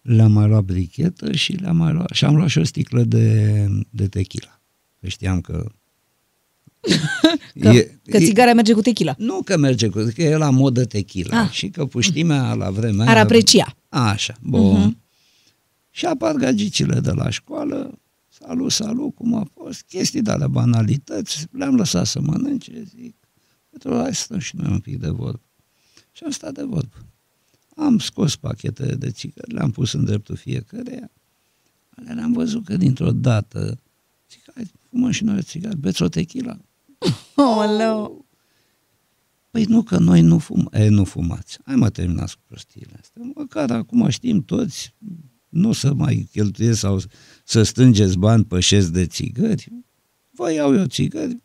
[0.00, 3.66] le-am mai luat brichetă și le-am mai luat, și am luat și o sticlă de,
[3.90, 4.60] de tequila.
[5.00, 5.64] Că știam că
[7.60, 7.72] Că,
[8.04, 9.14] că țigara merge cu tequila.
[9.18, 11.50] Nu că merge cu, că e la modă tequila Ah.
[11.50, 13.76] și că puștimea la vremea Ar aia- aprecia.
[13.88, 14.78] Așa, bun.
[14.80, 14.98] Mhm.
[15.90, 17.98] Și apar gagicile de la școală,
[18.38, 23.14] salut, salut, cum a fost, chestii de alea banalități, le-am lăsat să mănânce, zic,
[23.70, 25.42] pentru hai să stăm și noi un pic de vorbă.
[26.12, 26.96] Și am stat de vorbă.
[27.76, 31.10] Am scos pachete de țigări, le-am pus în dreptul fiecăreia,
[31.96, 33.80] alea le-am văzut că dintr-o dată,
[34.30, 36.58] zic, hai, fumăm și noi o țigară, beți o tequila?
[37.36, 38.10] Oh,
[39.50, 41.58] Păi nu, că noi nu fum, e, nu fumați.
[41.64, 43.22] Hai mă, terminați cu prostiile astea.
[43.34, 44.94] Măcar acum știm toți,
[45.48, 47.00] nu să mai cheltuiesc sau
[47.48, 49.68] să strângeți bani pe șes de țigări.
[50.30, 51.42] Vă iau eu țigări,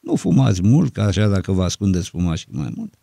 [0.00, 2.94] nu fumați mult, că așa dacă vă ascundeți fumați și mai mult.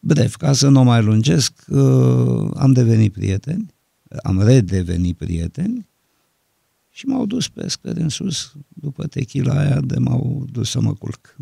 [0.00, 3.74] Bref, ca să nu mai lungesc, uh, am devenit prieteni,
[4.22, 5.88] am redevenit prieteni
[6.90, 10.94] și m-au dus pe scări în sus după tequila aia de m-au dus să mă
[10.94, 11.36] culc.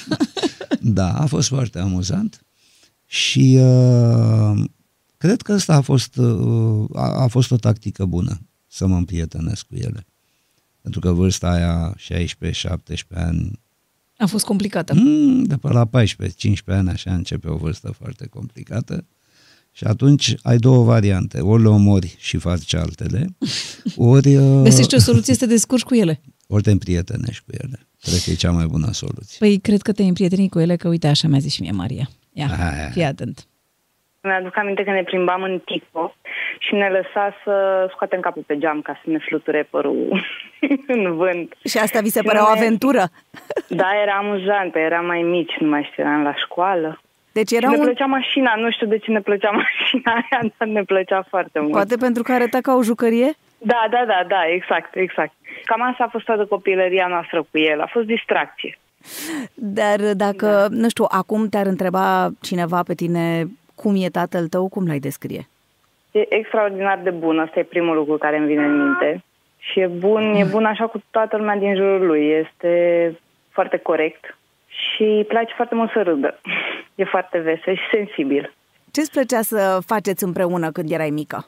[0.98, 2.44] da, a fost foarte amuzant
[3.06, 4.64] și uh,
[5.26, 9.66] cred că asta a fost, uh, a, a fost o tactică bună să mă împrietenesc
[9.66, 10.06] cu ele.
[10.80, 13.60] Pentru că vârsta aia, 16-17 ani,
[14.16, 14.94] A fost complicată.
[14.94, 15.90] Mm, de pe la 14-15
[16.66, 19.06] ani așa începe o vârstă foarte complicată
[19.72, 21.40] și atunci ai două variante.
[21.40, 23.36] Ori le omori și faci altele,
[23.96, 26.20] ori, uh, Găsești o soluție să te descurci cu ele.
[26.46, 27.88] ori te împrietenești cu ele.
[28.00, 29.36] Cred că e cea mai bună soluție.
[29.38, 32.10] Păi cred că te-ai împrietenit cu ele, că uite, așa mi-a zis și mie Maria.
[32.32, 32.90] Ia, Aia.
[32.90, 33.46] fii atent.
[34.26, 36.14] Mi-aduc aminte că ne plimbam în Tico
[36.58, 40.22] și ne lăsa să scoatem capul pe geam ca să ne fluture părul
[40.96, 41.54] în vânt.
[41.64, 43.04] Și asta vi se Și părea o noi- aventură?
[43.68, 47.00] Da, era amuzant, că eram mai mici, nu mai știu, eram la școală.
[47.32, 47.84] Deci Era era ne un...
[47.84, 51.72] plăcea mașina, nu știu de ce ne plăcea mașina aia, dar ne plăcea foarte mult.
[51.72, 53.32] Poate pentru că arăta ca o jucărie?
[53.58, 55.32] Da, da, da, da, exact, exact.
[55.64, 58.78] Cam asta a fost toată copilăria noastră cu el, a fost distracție.
[59.54, 63.44] Dar dacă, nu știu, acum te-ar întreba cineva pe tine
[63.74, 65.48] cum e tatăl tău, cum l-ai descrie?
[66.10, 69.24] E extraordinar de bun, asta e primul lucru care îmi vine în minte.
[69.58, 72.28] Și e bun, e bun așa cu toată lumea din jurul lui.
[72.30, 72.70] Este
[73.50, 74.36] foarte corect
[74.66, 76.40] și îi place foarte mult să râdă.
[76.96, 78.52] E foarte vesel și sensibil.
[78.92, 81.46] Ce-ți plăcea să faceți împreună când erai mică?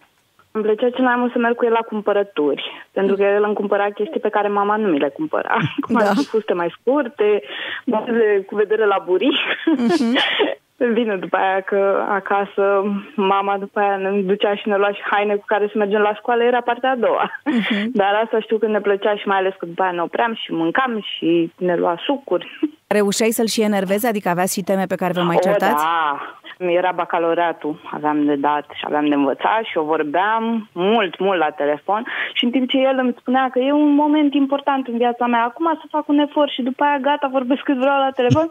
[0.50, 3.54] Îmi plăcea cel mai mult să merg cu el la cumpărături, pentru că el îmi
[3.54, 5.56] cumpăra chestii pe care mama nu mi le cumpăra.
[5.86, 6.04] Cum Da.
[6.08, 7.42] ar fi fuste mai scurte,
[7.84, 9.34] buze cu vedere la buric.
[10.92, 12.82] Bine, după aia că acasă
[13.14, 16.14] mama după aia ne ducea și ne lua și haine cu care să mergem la
[16.14, 17.30] școală, era partea a doua.
[18.00, 20.52] Dar asta știu că ne plăcea și mai ales că după aia ne opream și
[20.52, 22.58] mâncam și ne lua sucuri.
[22.86, 24.06] Reușeai să-l și enervezi?
[24.06, 25.82] Adică aveați și teme pe care vă mai O, certați?
[25.84, 26.20] da,
[26.58, 31.50] era bacalaureatul, aveam de dat și aveam de învățat și o vorbeam mult, mult la
[31.50, 35.26] telefon și în timp ce el îmi spunea că e un moment important în viața
[35.26, 38.48] mea, acum să fac un efort și după aia gata, vorbesc cât vreau la telefon,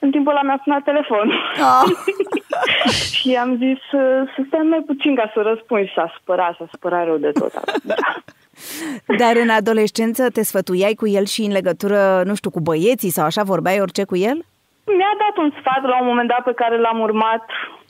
[0.00, 1.32] în timpul ăla mi-a sunat telefon.
[1.70, 1.88] Ah.
[3.18, 6.66] și am zis să, să stai mai puțin ca să răspund și s-a supărat, s-a
[6.70, 7.52] supărat rău de tot.
[7.82, 7.94] Da.
[9.20, 13.24] Dar în adolescență te sfătuiai cu el și în legătură, nu știu, cu băieții sau
[13.24, 14.44] așa, vorbeai orice cu el?
[14.86, 17.44] Mi-a dat un sfat la un moment dat pe care l-am urmat,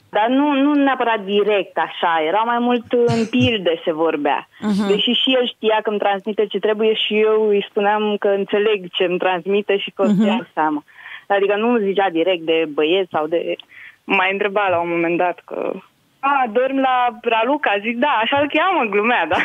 [0.09, 4.47] dar nu, nu neapărat direct așa, era mai mult în pilde se vorbea.
[4.47, 4.87] Uh-huh.
[4.87, 8.91] Deși și el știa că îmi transmite ce trebuie și eu îi spuneam că înțeleg
[8.91, 10.27] ce îmi transmite și că o să Mhm.
[10.27, 10.83] iau seama.
[11.27, 13.55] Adică nu îmi zicea direct de băieți sau de...
[14.03, 15.71] Mai întreba la un moment dat că...
[16.19, 17.73] A, dormi la Raluca?
[17.81, 19.35] Zic, da, așa îl cheamă, glumea, da.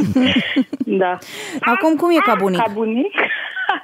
[1.02, 1.18] da.
[1.60, 2.58] Acum cum e ca bunic?
[2.58, 3.14] Ca bunic?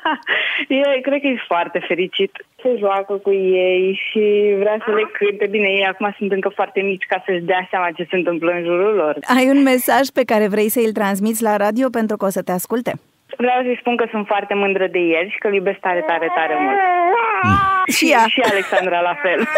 [0.97, 2.32] e, cred că e foarte fericit.
[2.62, 5.47] Se joacă cu ei și vrea să le cânte.
[5.51, 8.62] Bine, ei acum sunt încă foarte mici ca să-și dea seama ce se întâmplă în
[8.64, 9.16] jurul lor.
[9.36, 12.43] Ai un mesaj pe care vrei să îl transmiți la radio pentru că o să
[12.43, 12.93] te asculte?
[13.36, 16.28] Vreau să-i spun că sunt foarte mândră de el și că îl iubesc tare, tare,
[16.35, 16.78] tare mult.
[17.97, 18.24] Și ea.
[18.28, 19.40] Și Alexandra la fel.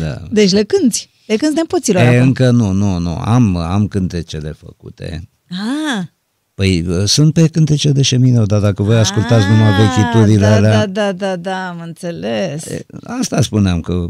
[0.00, 0.14] Da.
[0.30, 1.10] Deci le cânti.
[1.26, 2.20] Le cânti nepoților E, acum.
[2.20, 3.14] încă nu, nu, nu.
[3.24, 5.20] Am, am cântecele făcute.
[5.50, 6.02] Ah,
[6.56, 10.54] Păi uh, sunt pe cântece de șemineu, dar dacă voi ascultați numai ah, vechiturile da,
[10.54, 12.64] alea, Da, da, da, da, am înțeles.
[12.64, 14.06] e, asta spuneam că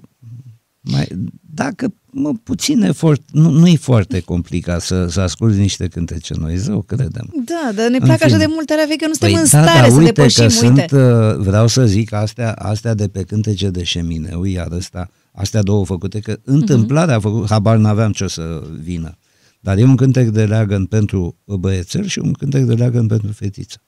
[0.80, 1.08] mai,
[1.54, 6.56] dacă mă, puțin efort, nu, nu e foarte complicat să, să asculti niște cântece noi,
[6.56, 7.32] zău, credem.
[7.44, 8.38] Da, dar ne În plac așa fine.
[8.38, 10.66] de mult alea vechi că nu suntem în da, stare da, să uite depășim, că
[10.66, 10.86] uite.
[10.88, 15.62] sunt, uh, vreau să zic, astea, astea de pe cântece de șemineu, iar ăsta, astea
[15.62, 19.18] două făcute, că întâmplarea a făcut, habar n-aveam ce o să vină.
[19.60, 23.80] Dar e un cântec de leagăn pentru băiețel și un cântec de leagăn pentru fetiță.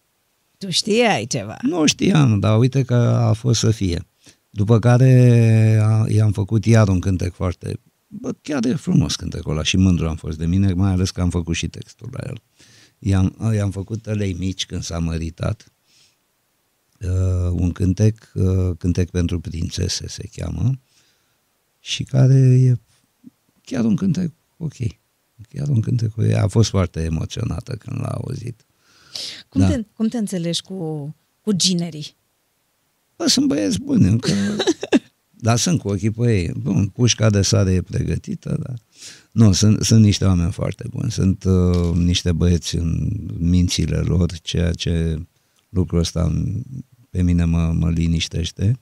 [0.59, 1.57] Tu știai ceva.
[1.63, 4.07] Nu știam, dar uite că a fost să fie.
[4.51, 7.81] După care a, i-am făcut iar un cântec foarte...
[8.07, 11.21] Bă, chiar e frumos cântecul ăla și mândru am fost de mine, mai ales că
[11.21, 12.43] am făcut și textul la el.
[12.99, 15.73] I-am, i-am făcut tălei mici când s-a măritat.
[17.01, 20.79] Uh, un cântec, uh, cântec pentru prințese se cheamă
[21.79, 22.75] și care e
[23.65, 24.75] chiar un cântec ok.
[25.49, 26.33] Chiar un cântec ok.
[26.33, 28.67] A fost foarte emoționată când l-a auzit.
[29.49, 29.69] Cum, Da.
[29.69, 32.17] te, cum te înțelegi cu, cu ginerii?
[33.17, 34.31] Bă, sunt băieți buni încă.
[35.47, 36.53] dar sunt cu ochii pe ei.
[36.57, 38.79] Bun, pușca de sare e pregătită, dar...
[39.33, 41.11] Nu, sunt, sunt niște oameni foarte buni.
[41.11, 43.09] Sunt uh, niște băieți în
[43.39, 45.23] mințile lor, ceea ce
[45.69, 46.33] lucrul ăsta
[47.11, 48.81] pe mine mă, mă liniștește.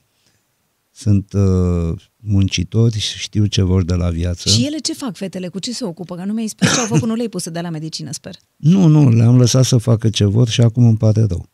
[0.99, 4.49] Sunt uh, muncitori și știu ce vor de la viață.
[4.49, 5.47] Și ele ce fac, fetele?
[5.47, 6.15] Cu ce se ocupă?
[6.15, 8.35] Că nu mi-ai spus ce au făcut, nu le-ai pus să dea la medicină, sper.
[8.55, 11.49] Nu, nu, le-am lăsat să facă ce vor și acum îmi pare rău.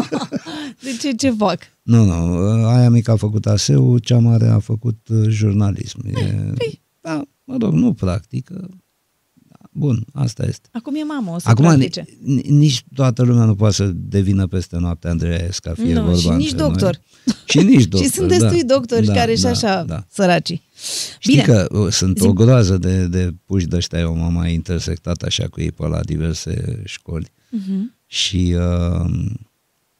[0.82, 1.58] De ce, ce fac?
[1.82, 6.06] Nu, nu, aia mică a făcut ASEU, cea mare a făcut uh, jurnalism.
[6.06, 6.52] E,
[7.00, 8.68] da, mă rog, nu practică.
[9.78, 10.68] Da, Bun, asta este.
[10.72, 12.04] Acum e mamă, o să Acum, practice.
[12.22, 16.28] ni- nici toată lumea nu poate să devină peste noapte Andreesca, fie Nu, vorba și
[16.28, 17.00] nici între doctor.
[17.24, 17.36] Noi.
[17.44, 18.74] Și nici doctor, și sunt destui da.
[18.74, 20.04] doctori da, care și da, așa, Da.
[20.10, 20.62] săracii.
[21.18, 24.32] Știi Bine, că uh, sunt Zi- o groază de, de puși de ăștia, eu m-am
[24.32, 27.94] mai intersectat așa cu ei pe la diverse școli Mhm.
[28.06, 29.10] și uh,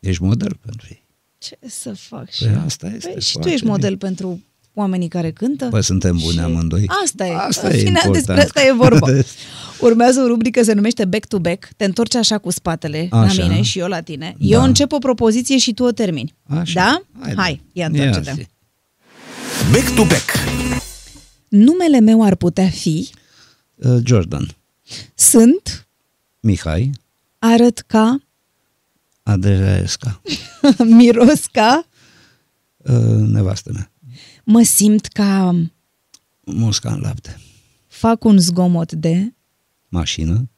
[0.01, 1.07] ești model pentru ei.
[1.39, 2.61] ce să fac și Păi eu?
[2.65, 3.75] asta este Păi și tu foarte ești bine.
[3.77, 4.43] model pentru
[4.79, 5.67] oamenii care cântă?
[5.67, 6.85] Păi suntem buni Și- amândoi.
[7.05, 7.35] Asta e.
[7.37, 8.15] Asta În e final, important.
[8.25, 9.07] despre asta e vorba.
[9.81, 11.69] Urmează o rubrică se numește Back to Back.
[11.77, 13.43] Te întorci așa cu spatele Așa.
[13.43, 14.35] la mine și eu la tine.
[14.39, 14.65] Eu Da.
[14.67, 16.35] încep o propoziție și tu o termini.
[16.47, 16.73] Așa.
[16.81, 17.03] Da?
[17.21, 17.41] Haide.
[17.41, 18.29] Hai, ia întoarce-te.
[18.29, 18.47] Ia zi.
[19.73, 20.25] Back to back.
[21.49, 23.09] Numele meu ar putea fi
[23.75, 24.49] Uh, Jordan,
[25.15, 25.87] Sunt,
[26.41, 26.91] Mihai,
[27.39, 28.19] arăt ca,
[29.23, 30.21] Adreesca,
[30.99, 31.87] miros ca,
[32.77, 32.95] uh,
[33.27, 33.91] nevastă mea,
[34.51, 35.55] mă simt ca,
[36.45, 37.41] musca în lapte,
[37.87, 39.35] fac un zgomot de,
[39.89, 40.51] mașină,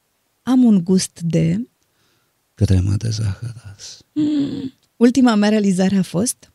[0.42, 1.68] am un gust de...
[2.54, 4.04] cremă de zahăras.
[4.96, 6.52] Ultima mea realizare a fost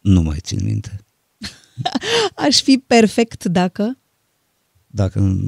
[0.00, 1.04] Nu mai țin minte.
[2.46, 3.98] aș fi perfect dacă
[4.86, 5.38] Dacă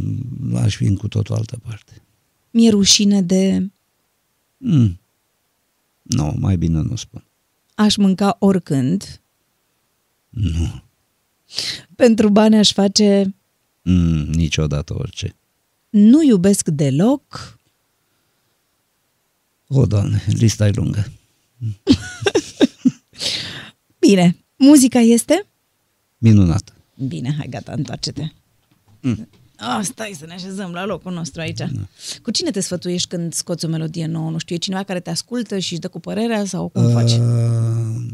[0.55, 2.03] aș fi în cu totul altă parte.
[2.51, 3.71] mi-e rușine de
[4.61, 5.01] Mm.
[6.03, 7.25] Nu, mai bine nu spun.
[7.75, 9.21] aș mânca oricând,
[10.29, 10.83] Nu.
[11.97, 13.33] pentru bani aș face
[13.83, 15.37] Mm, niciodată orice.
[15.91, 17.57] nu iubesc deloc,
[19.69, 21.13] O, Doamne, lista e lungă.
[23.99, 25.47] Bine, muzica este?
[26.19, 26.73] Minunată.
[27.09, 28.29] Bine, hai gata, întoarce-te.
[29.01, 29.29] Mm.
[29.57, 31.61] Ah, stai să ne așezăm la locul nostru aici.
[32.23, 34.31] Cu cine te sfătuiești când scoți o melodie nouă?
[34.31, 37.13] Nu știu, e cineva care te ascultă și își dă cu părerea sau cum faci?
[37.13, 38.05] Uh,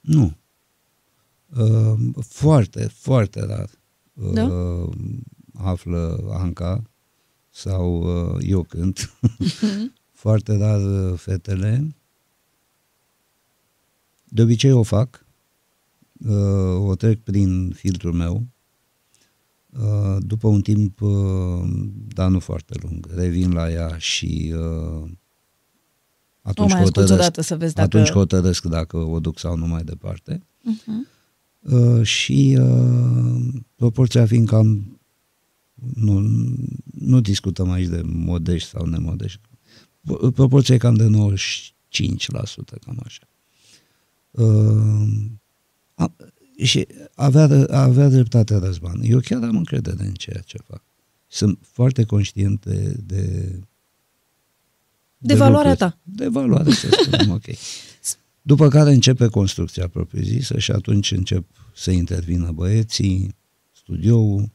[0.00, 0.36] nu.
[1.58, 1.94] Uh,
[2.28, 3.70] foarte, foarte rar
[4.14, 4.50] uh, Da?
[5.54, 6.82] află Anca
[7.50, 8.02] sau
[8.34, 9.12] uh, eu cânt.
[10.24, 11.94] foarte rar uh, fetele.
[14.24, 15.26] De obicei o fac.
[16.28, 18.46] Uh, o trec prin filtrul meu.
[19.80, 21.62] Uh, după un timp, uh,
[22.14, 25.10] dar nu foarte lung, revin la ea și uh,
[26.42, 29.66] atunci mai asculți hotărăsc, odată să vezi dacă- atunci hotărăsc dacă o duc sau nu
[29.66, 30.38] mai departe.
[30.38, 31.13] Uh-huh.
[31.64, 33.42] Uh, și uh,
[33.76, 34.98] proporția fiind cam
[35.94, 36.20] nu,
[36.84, 39.40] nu discutăm aici de modești sau nemodești.
[40.00, 41.10] Pro- Proporția e cam de 95%,
[42.84, 43.22] cam așa.
[44.30, 45.06] Uh,
[45.94, 46.14] a,
[46.62, 49.00] și avea, avea dreptate Răzvan.
[49.02, 50.82] Eu chiar am încredere în ceea ce fac.
[51.26, 53.52] Sunt foarte conștient de, de,
[55.18, 55.90] De valoarea lucruri.
[55.90, 55.98] ta.
[56.02, 57.44] De valoare, să spunem, ok.
[58.46, 61.44] După care începe construcția propriu-zisă și atunci încep
[61.74, 63.34] să intervină băieții,
[63.72, 64.50] studioul,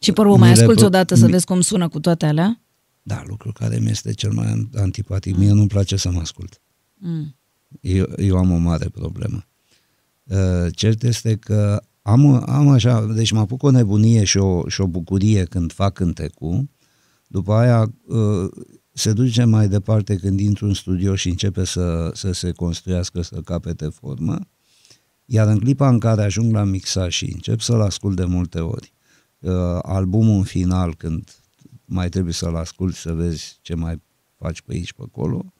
[0.00, 2.00] Și pe urmă Mi mai le asculți po- odată să mi- vezi cum sună cu
[2.00, 2.60] toate alea?
[3.02, 5.36] da, lucru care mi este cel mai antipatic.
[5.36, 6.60] Mie nu-mi place să mă ascult.
[6.94, 7.36] Mm.
[7.80, 9.44] Eu, eu am o mare problemă.
[10.24, 14.80] Uh, Cert este că am, am așa, deci mă apuc o nebunie și o, și
[14.80, 16.68] o bucurie când fac cântecul,
[17.26, 18.50] după aia uh,
[18.98, 23.40] se duce mai departe când intru în studio și începe să, să se construiască, să
[23.44, 24.38] capete formă,
[25.24, 28.92] iar în clipa în care ajung la mixaj și încep să-l ascult de multe ori,
[29.38, 29.52] uh,
[29.82, 31.30] albumul în final, când
[31.84, 34.02] mai trebuie să-l ascult să vezi ce mai
[34.38, 35.52] faci pe aici, pe acolo,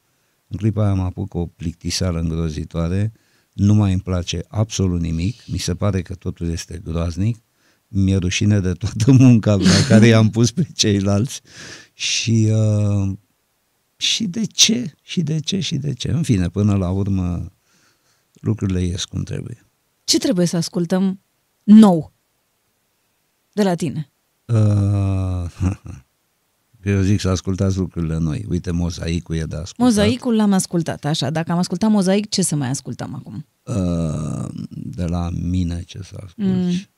[0.48, 3.12] în clipa aia mă apuc o plictiseală îngrozitoare,
[3.52, 7.36] nu mai îmi place absolut nimic, mi se pare că totul este groaznic,
[7.88, 11.40] mi-e rușine de toată munca la care i-am pus pe ceilalți.
[11.92, 13.16] Și, uh,
[14.00, 16.10] și de ce, și de ce, și de ce.
[16.10, 17.52] În fine, până la urmă
[18.32, 19.66] lucrurile ies cum trebuie.
[20.04, 21.20] Ce trebuie să ascultăm
[21.62, 22.12] nou
[23.52, 24.10] de la tine?
[24.44, 25.50] Uh,
[26.80, 28.44] că eu zic să ascultați lucrurile noi.
[28.48, 29.78] Uite, mozaicul e de ascultat.
[29.78, 31.30] Mozaicul l-am ascultat, așa.
[31.30, 33.46] Dacă am ascultat mozaic, ce să mai ascultăm acum?
[33.62, 36.50] Uh, de la mine ce să asculti.
[36.50, 36.88] Mm.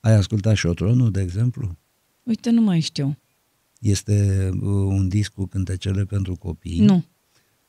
[0.00, 1.76] Ai ascultat Șotronul, de exemplu?
[2.22, 3.16] Uite, nu mai știu.
[3.82, 7.04] Este uh, un disc cu cântecele pentru copii Nu,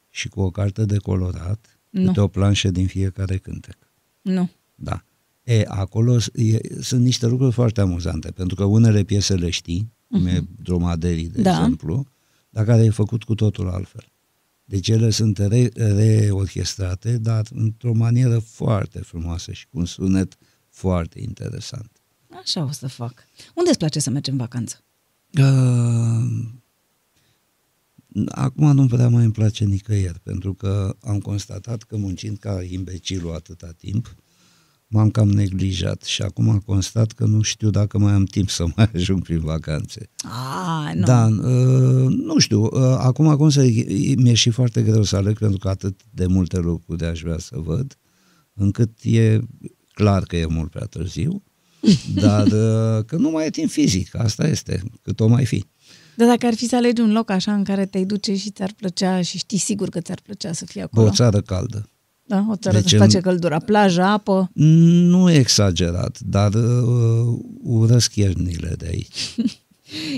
[0.09, 2.05] și cu o carte de colorat, Nu.
[2.05, 3.77] câte o planșă din fiecare cântec.
[4.21, 4.49] nu.
[4.75, 5.05] Da.
[5.43, 9.91] E, acolo s- e, sunt niște lucruri foarte amuzante, pentru că unele piese le știi,
[10.07, 11.41] cum e Dromaderii, de Mhm.
[11.43, 11.49] Da.
[11.57, 12.07] exemplu,
[12.49, 14.05] dar care e făcut cu totul altfel.
[14.65, 20.37] Deci ele sunt re, reorchestrate, dar într-o manieră foarte frumoasă și cu un sunet
[20.69, 21.91] foarte interesant.
[22.41, 23.13] Așa o să fac.
[23.55, 24.83] Unde îți place să mergi în vacanță?
[25.39, 26.53] Uh,
[28.25, 33.33] acum nu prea mai îmi place nicăieri, pentru că am constatat că muncind ca imbecilul
[33.33, 34.15] atâta timp,
[34.87, 38.89] m-am cam neglijat și acum constat că nu știu dacă mai am timp să mai
[38.93, 40.09] ajung prin vacanțe.
[40.23, 41.05] Ah, nu.
[41.05, 45.37] Da, uh, nu știu, uh, acum cum să zic, mi-e și foarte greu să aleg
[45.37, 47.97] pentru că atât de multe lucruri aș vrea să văd,
[48.53, 49.39] încât e
[49.93, 51.43] clar că e mult prea târziu,
[52.15, 55.65] dar uh, că nu mai e timp fizic, asta este, cât o mai fi.
[56.15, 58.73] Dar dacă ar fi să alegi un loc așa în care te-ai duce și ți-ar
[58.77, 61.07] plăcea și știi sigur că ți-ar plăcea să fii Bă, acolo.
[61.07, 61.87] o țară caldă.
[62.25, 64.49] Da, o țară Deci să în- face căldura, plajă, apă.
[64.53, 69.35] Nu exagerat, dar uh, urăsc iernile de aici.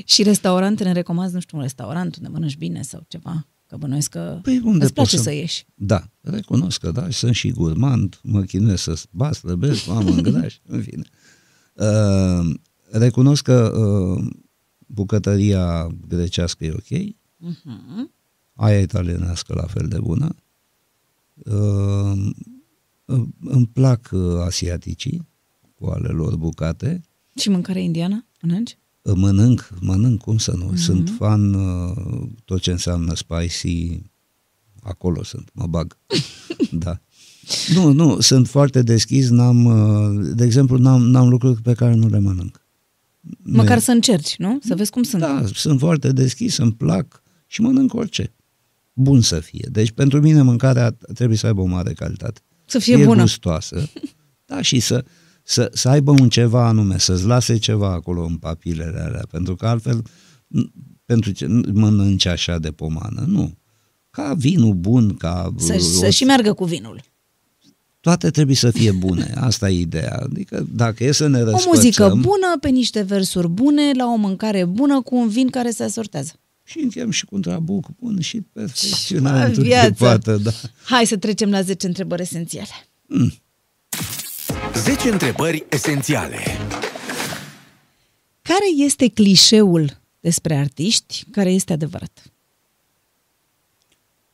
[0.06, 3.48] Și restaurante, ne recomand, nu știu, un restaurant unde mănânci bine sau ceva.
[3.68, 5.30] Că bănuiesc că Păi unde îți place poți să...
[5.30, 5.66] să- ieși.
[5.76, 10.82] Da, recunosc că da, sunt și gurmand, mă chinuiesc să bat, slăbesc, am îngraș, în
[10.82, 11.04] fine.
[11.76, 12.54] Uh,
[12.92, 14.28] recunosc că uh,
[14.88, 17.16] bucătăria grecească e ok,
[17.46, 18.10] Uh-huh.
[18.54, 20.36] aia italienească la fel de bună.
[21.34, 22.30] Uh,
[23.06, 25.28] uh, îmi plac uh, asiaticii
[25.76, 27.02] cu ale lor bucate.
[27.36, 28.26] Și mâncare indiană?
[28.42, 28.78] Mănânci?
[29.16, 30.76] Mănânc, mănânc, cum să nu.
[30.76, 34.02] Sunt fan uh, tot ce înseamnă spicy,
[34.82, 35.98] acolo sunt, mă bag.
[36.72, 37.00] da.
[37.74, 42.08] Nu, nu, sunt foarte deschis, n-am, uh, de exemplu, n-am, n-am lucruri pe care nu
[42.08, 42.66] le mănânc.
[43.44, 44.60] Nu Măcar e- să încerci, nu?
[44.64, 45.22] Să vezi cum sunt.
[45.22, 48.34] Da, sunt foarte deschis, îmi plac și mănânc orice.
[48.94, 49.68] Bun să fie.
[49.72, 52.42] Deci pentru mine mâncarea trebuie să aibă o mare calitate.
[52.66, 53.22] Să fie bună.
[53.22, 53.82] gustoasă.
[54.48, 55.06] Da, și să,
[55.44, 59.68] să, să aibă un ceva anume, să-ți lase ceva acolo în papilele alea, pentru că
[59.68, 60.72] altfel n-
[61.06, 63.58] pentru ce nu mănânci așa de pomană, nu.
[64.10, 65.54] Ca vinul bun, ca...
[65.58, 67.02] Să, uh, să o- și meargă cu vinul.
[68.06, 70.20] Toate trebuie să fie bune, asta e ideea.
[70.24, 71.72] Adică dacă e să ne O răsfățăm...
[71.74, 75.84] muzică bună, pe niște versuri bune, la o mâncare bună, cu un vin care se
[75.84, 76.32] asortează.
[76.64, 79.88] Și închem și cu un trabuc bun și Bă, perfecțiunea viață.
[79.88, 80.52] întrupată, da.
[80.84, 82.88] Hai să trecem la 10 întrebări esențiale.
[84.74, 86.38] 10 întrebări esențiale.
[88.42, 92.24] Care este clișeul despre artiști care este adevărat?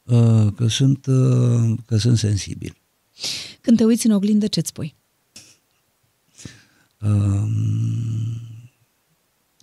[0.04, 2.76] Uh, Că sunt, uh, că sunt sensibil.
[3.62, 4.96] Când te uiți în oglindă, ce-ți spui?
[7.02, 7.82] Um,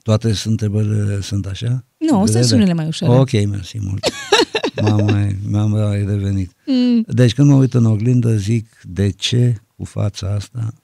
[0.09, 1.85] Toate sunt întrebările sunt așa?
[1.97, 3.19] Nu, astea sunt unele mai ușoare.
[3.19, 4.05] Ok, mersi mult.
[4.83, 6.53] M-am mai, m-am mai revenit.
[6.67, 7.05] Mm.
[7.07, 10.75] Deci când mă uit în oglindă zic, de ce cu fața asta?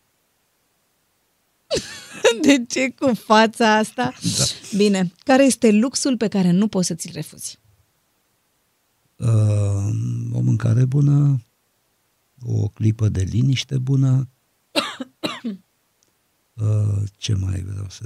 [2.42, 4.14] De ce cu fața asta?
[4.38, 4.44] Da.
[4.76, 5.12] Bine.
[5.18, 7.58] Care este luxul pe care nu poți să ți-l refuzi?
[9.16, 9.28] Uh,
[10.32, 11.42] o mâncare bună,
[12.44, 14.28] o clipă de liniște bună.
[16.54, 18.04] Uh, ce mai vreau să...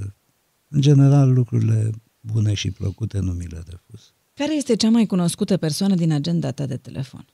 [0.67, 4.13] În general, lucrurile bune și plăcute nu mi le refuz.
[4.33, 7.25] Care este cea mai cunoscută persoană din agenda ta de telefon?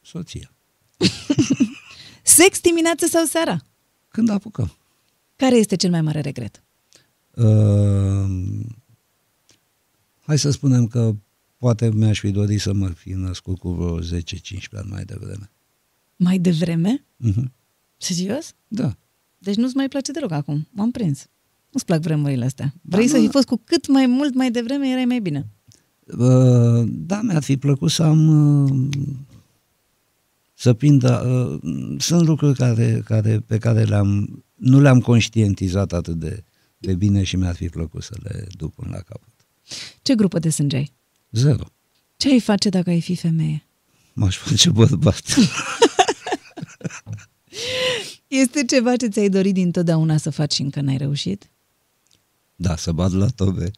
[0.00, 0.54] Soția.
[2.22, 3.64] Sex dimineață sau seara?
[4.08, 4.76] Când apucăm?
[5.36, 6.62] Care este cel mai mare regret?
[7.30, 8.64] Uh,
[10.20, 11.14] hai să spunem că
[11.56, 14.02] poate mi-aș fi dorit să mă fi născut cu vreo 10-15
[14.70, 15.50] ani mai devreme.
[16.16, 17.04] Mai devreme?
[17.28, 17.44] Uh-huh.
[17.96, 18.54] Serios?
[18.68, 18.96] Da.
[19.38, 20.68] Deci nu-ți mai place deloc acum.
[20.70, 21.26] M-am prins.
[21.70, 22.74] Nu-ți plac vremurile astea.
[22.82, 23.22] Da, Vrei să nu.
[23.22, 25.46] fi fost cu cât mai mult mai devreme, erai mai bine.
[26.06, 28.28] Uh, da, mi-ar fi plăcut să am
[28.64, 28.88] uh,
[30.54, 31.58] să prind uh,
[31.98, 36.44] sunt lucruri care, care, pe care le-am nu le-am conștientizat atât de,
[36.78, 39.32] de bine și mi-ar fi plăcut să le duc până la capăt.
[40.02, 40.92] Ce grupă de sânge ai?
[41.30, 41.64] Zero.
[42.16, 43.66] Ce ai face dacă ai fi femeie?
[44.12, 45.22] M-aș face bărbat.
[48.26, 51.50] Este ceva ce ți-ai dorit dintotdeauna să faci și încă n-ai reușit?
[52.56, 53.70] da, să bat la tobe.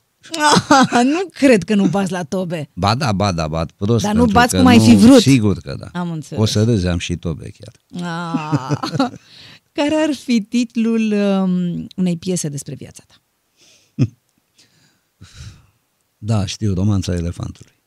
[0.93, 2.69] Ah, nu cred că nu bați la tobe.
[2.75, 4.05] Ba da, ba da, bat prost.
[4.05, 5.21] Dar nu pentru bați că cum ai fi vrut.
[5.21, 6.01] Sigur că da.
[6.01, 6.43] Am înțeles.
[6.43, 8.03] O să râzi, am și tobe chiar.
[8.05, 9.11] Ah.
[9.73, 13.15] Care ar fi titlul um, unei piese despre viața ta?
[16.19, 17.78] Da, știu, romanța elefantului.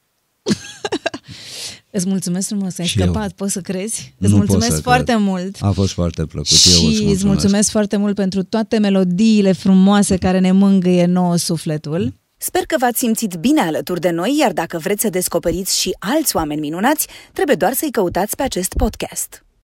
[1.91, 3.05] Îți mulțumesc frumos, ai Și eu.
[3.05, 4.13] scăpat, poți să crezi?
[4.17, 5.23] Nu îți pot mulțumesc să foarte cred.
[5.25, 5.57] mult.
[5.59, 6.47] A fost foarte plăcut.
[6.47, 7.15] Și eu îți mulțumesc.
[7.15, 12.13] îți mulțumesc foarte mult pentru toate melodiile frumoase care ne mângâie nouă sufletul.
[12.37, 16.35] Sper că v-ați simțit bine alături de noi, iar dacă vreți să descoperiți și alți
[16.35, 19.45] oameni minunați, trebuie doar să-i căutați pe acest podcast.